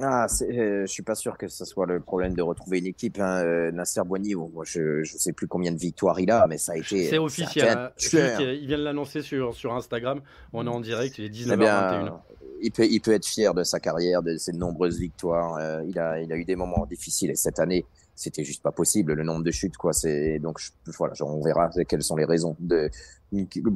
Ah, 0.01 0.27
euh, 0.41 0.85
je 0.85 0.91
suis 0.91 1.03
pas 1.03 1.15
sûr 1.15 1.37
que 1.37 1.47
ce 1.47 1.65
soit 1.65 1.85
le 1.85 1.99
problème 1.99 2.33
de 2.33 2.41
retrouver 2.41 2.79
une 2.79 2.87
équipe. 2.87 3.19
Hein. 3.19 3.43
Euh, 3.43 3.71
Nasser 3.71 4.01
Boigny, 4.05 4.35
moi 4.35 4.63
je 4.65 5.03
je 5.03 5.17
sais 5.17 5.33
plus 5.33 5.47
combien 5.47 5.71
de 5.71 5.77
victoires 5.77 6.19
il 6.19 6.31
a, 6.31 6.47
mais 6.47 6.57
ça 6.57 6.73
a 6.73 6.77
été. 6.77 7.07
C'est 7.07 7.17
officiel. 7.17 7.77
Hein. 7.77 7.91
Il 8.01 8.67
vient 8.67 8.77
de 8.77 8.83
l'annoncer 8.83 9.21
sur 9.21 9.53
sur 9.55 9.73
Instagram. 9.73 10.21
On 10.53 10.65
est 10.65 10.69
en 10.69 10.79
direct. 10.79 11.17
Il 11.17 11.25
est 11.25 11.29
19h21. 11.29 11.53
Eh 11.53 11.57
bien, 11.57 12.21
il 12.61 12.71
peut 12.71 12.85
il 12.85 13.01
peut 13.01 13.13
être 13.13 13.25
fier 13.25 13.53
de 13.53 13.63
sa 13.63 13.79
carrière, 13.79 14.21
de 14.21 14.37
ses 14.37 14.53
nombreuses 14.53 14.99
victoires. 14.99 15.57
Euh, 15.57 15.83
il 15.87 15.99
a 15.99 16.19
il 16.21 16.31
a 16.31 16.35
eu 16.35 16.45
des 16.45 16.55
moments 16.55 16.85
difficiles 16.85 17.31
et 17.31 17.35
cette 17.35 17.59
année 17.59 17.85
c'était 18.15 18.43
juste 18.43 18.61
pas 18.61 18.73
possible 18.73 19.13
le 19.13 19.23
nombre 19.23 19.43
de 19.43 19.51
chutes 19.51 19.77
quoi 19.77 19.93
c'est 19.93 20.39
donc 20.39 20.59
je, 20.59 20.71
voilà 20.97 21.13
on 21.21 21.41
verra 21.41 21.69
quelles 21.87 22.03
sont 22.03 22.17
les 22.17 22.25
raisons 22.25 22.57
de 22.59 22.89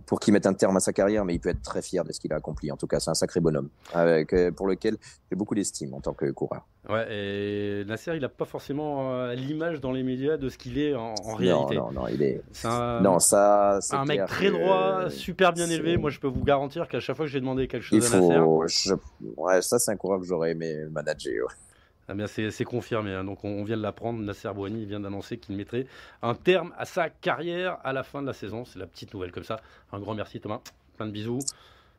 pour 0.06 0.20
qu'il 0.20 0.34
mette 0.34 0.46
un 0.46 0.54
terme 0.54 0.78
à 0.78 0.80
sa 0.80 0.94
carrière 0.94 1.26
mais 1.26 1.36
il 1.36 1.40
peut 1.40 1.50
être 1.50 1.62
très 1.62 1.82
fier 1.82 2.04
de 2.04 2.12
ce 2.12 2.20
qu'il 2.20 2.34
a 2.34 2.38
accompli. 2.38 2.72
En 2.72 2.78
tout 2.78 2.88
cas 2.88 3.00
c'est 3.00 3.12
un 3.12 3.16
sacré 3.16 3.40
bonhomme 3.40 3.70
avec 3.94 4.34
euh, 4.34 4.52
pour 4.52 4.68
lequel 4.68 4.98
j'ai 5.30 5.36
beaucoup 5.36 5.56
d'estime 5.56 5.94
en 5.94 6.02
tant 6.02 6.14
que 6.14 6.30
coureur. 6.32 6.66
Ouais 6.90 7.06
et 7.10 7.86
Nasser 7.86 8.14
il 8.16 8.26
a 8.26 8.30
pas 8.30 8.46
forcément 8.46 9.14
euh, 9.14 9.34
l'image 9.36 9.80
dans 9.80 9.92
les 9.92 10.04
médias 10.04 10.38
de 10.38 10.50
ce 10.50 10.58
qu'il 10.58 10.78
est 10.78 10.96
en, 10.96 11.14
en, 11.24 11.36
réalité. 11.36 11.76
non 11.76 11.92
non 11.92 12.08
il 12.08 12.22
est, 12.22 12.42
est 12.54 12.66
un, 12.66 13.02
non 13.02 13.20
ça 13.20 13.80
un 13.92 14.06
mec 14.06 14.26
très 14.26 14.52
droit 14.52 15.10
super 15.10 15.54
bien 15.54 15.70
élevé. 15.70 15.98
Moi 15.98 16.10
je 16.10 16.20
peux 16.20 16.28
vous 16.28 16.44
garantir 16.44 16.88
qu'à 16.88 17.00
chaque 17.00 17.16
fois 17.16 17.26
que 17.26 17.32
j'ai 17.32 17.40
demandé 17.40 17.68
quelque 17.68 17.84
chose 17.84 18.00
il 18.10 18.16
à 18.16 18.20
Nasser 18.20 18.88
je, 18.90 18.94
ouais 19.38 19.62
ça 19.62 19.80
c'est 19.80 19.92
un 19.92 19.98
coureur 19.98 20.20
que 20.20 20.26
j'aurais 20.26 20.52
aimé 20.52 20.86
manager. 20.92 21.48
Ah 22.08 22.16
bien 22.16 22.28
c'est 22.28 22.66
confirmé, 22.66 23.14
hein. 23.14 23.24
donc 23.24 23.44
on, 23.44 23.64
vient 23.64 23.78
de 23.78 23.82
l'apprendre. 23.82 24.20
Nasser 24.20 24.50
Bouani 24.54 24.86
vient 24.86 25.00
d'annoncer 25.00 25.38
qu'il 25.38 25.56
mettrait 25.56 25.88
un 26.22 26.36
terme 26.36 26.74
à 26.78 26.86
sa 26.86 27.10
carrière 27.10 27.78
à 27.84 27.94
la 27.94 28.04
fin 28.04 28.22
de 28.22 28.28
la 28.28 28.34
saison. 28.34 28.66
C'est 28.66 28.80
la 28.80 28.88
petite 28.88 29.14
nouvelle 29.14 29.32
comme 29.32 29.44
ça. 29.44 29.62
Un 29.92 30.00
grand 30.00 30.14
merci 30.14 30.40
Thomas, 30.40 30.62
plein 30.98 31.06
de 31.06 31.12
bisous. 31.12 31.40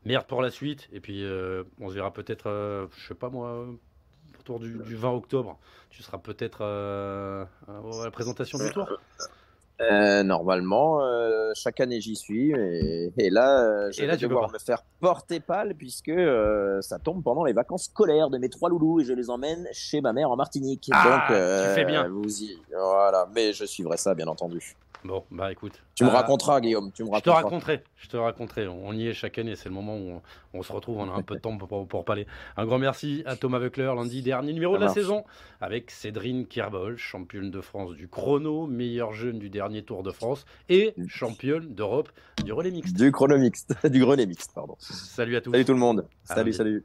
Merde 0.05 0.27
pour 0.27 0.43
la 0.43 0.51
suite, 0.51 0.89
et 0.93 1.01
puis 1.01 1.25
euh, 1.25 1.65
on 1.81 1.89
se 1.89 1.95
verra 1.95 2.13
peut-être, 2.13 2.49
euh, 2.49 2.87
je 2.99 3.09
sais 3.09 3.15
pas 3.15 3.31
moi, 3.31 3.67
Tour 4.45 4.61
du, 4.61 4.77
20 4.77 5.11
octobre. 5.11 5.59
Tu 5.89 6.03
seras 6.03 6.19
peut-être 6.19 6.61
à 6.63 7.49
la 8.05 8.11
présentation 8.11 8.59
du 8.59 8.71
Tour 8.71 8.87
euh, 9.81 10.23
normalement, 10.23 11.03
euh, 11.03 11.51
chaque 11.55 11.81
année 11.81 12.01
j'y 12.01 12.17
suis, 12.17 12.51
et, 12.51 13.31
là, 13.31 13.63
euh, 13.63 13.91
je 13.93 14.05
vais 14.05 14.17
devoir 14.17 14.51
me 14.51 14.59
faire 14.59 14.83
porter 15.01 15.41
pâle 15.41 15.75
puisque 15.75 16.13
ça 16.81 16.99
tombe 16.99 17.23
pendant 17.23 17.45
les 17.45 17.53
vacances 17.53 17.85
scolaires 17.85 18.31
de 18.31 18.39
mes 18.39 18.49
trois 18.49 18.69
loulous 18.69 19.01
et 19.01 19.05
je 19.05 19.13
les 19.13 19.31
emmène 19.31 19.67
chez 19.73 20.01
ma 20.01 20.13
mère 20.13 20.31
en 20.31 20.37
Martinique. 20.37 20.91
Ah, 20.93 21.27
Donc, 21.29 21.69
tu 21.69 21.75
fais 21.75 21.85
bien. 21.85 22.09
Vous 22.09 22.43
y... 22.43 22.59
Voilà, 22.73 23.29
mais 23.35 23.53
je 23.53 23.65
suivrai 23.65 23.97
ça 23.97 24.15
bien 24.15 24.27
entendu. 24.27 24.77
Bon, 25.05 25.23
bah 25.31 25.53
écoute. 25.53 25.83
Tu 25.95 26.05
me 26.05 26.09
raconteras, 26.09 26.63
Guillaume. 26.63 26.91
Tu 26.93 27.05
me 27.05 27.11
raconteras. 27.11 27.37
Je 27.37 27.41
te 27.41 27.45
raconterai. 27.45 27.85
Je 27.97 28.09
te 28.09 28.17
raconterai. 28.17 28.69
On 28.69 28.95
y 28.95 29.07
est 29.07 29.13
chaque 29.13 29.39
année. 29.39 29.55
C'est 29.55 29.69
le 29.69 29.75
moment 29.75 29.99
où 29.99 30.23
on, 30.55 30.63
se 30.63 30.73
retrouve. 30.73 30.97
On 30.97 31.11
a 31.11 31.13
un 31.13 31.21
peu 31.21 31.35
de 31.35 31.41
temps 31.41 31.57
pour, 31.59 31.87
pour, 31.87 32.05
parler. 32.07 32.27
Un 32.57 32.65
grand 32.65 32.79
merci 32.79 33.23
à 33.27 33.37
Thomas 33.37 33.59
Weckler, 33.59 33.93
lundi 33.95 34.23
dernier 34.23 34.55
numéro 34.55 34.79
de 34.79 34.83
la 34.83 34.89
saison, 34.89 35.25
avec 35.61 35.91
Cédrine 35.91 36.47
Kerbol, 36.47 36.97
championne 36.97 37.51
de 37.51 37.61
France 37.61 37.93
du 37.93 38.09
chrono, 38.09 38.67
meilleure 38.67 39.13
jeune 39.13 39.39
du 39.39 39.51
dernier 39.51 39.83
Tour 39.83 40.03
de 40.03 40.11
France 40.11 40.47
et 40.71 40.95
championne 41.07 41.75
d'Europe 41.75 42.09
du 42.43 42.53
relais 42.53 42.71
mixte. 42.71 42.97
Du 42.97 43.13
chrono 43.13 43.37
mixte. 43.37 43.75
du 43.89 44.03
relais 44.05 44.27
mixte, 44.27 44.53
pardon. 44.55 44.77
Salut 44.79 45.37
à 45.37 45.43
tous. 45.43 45.51
Salut 45.51 45.65
tout 45.67 45.75
le 45.75 45.79
monde. 45.79 46.09
Salut, 46.25 46.55
salut. 46.55 46.85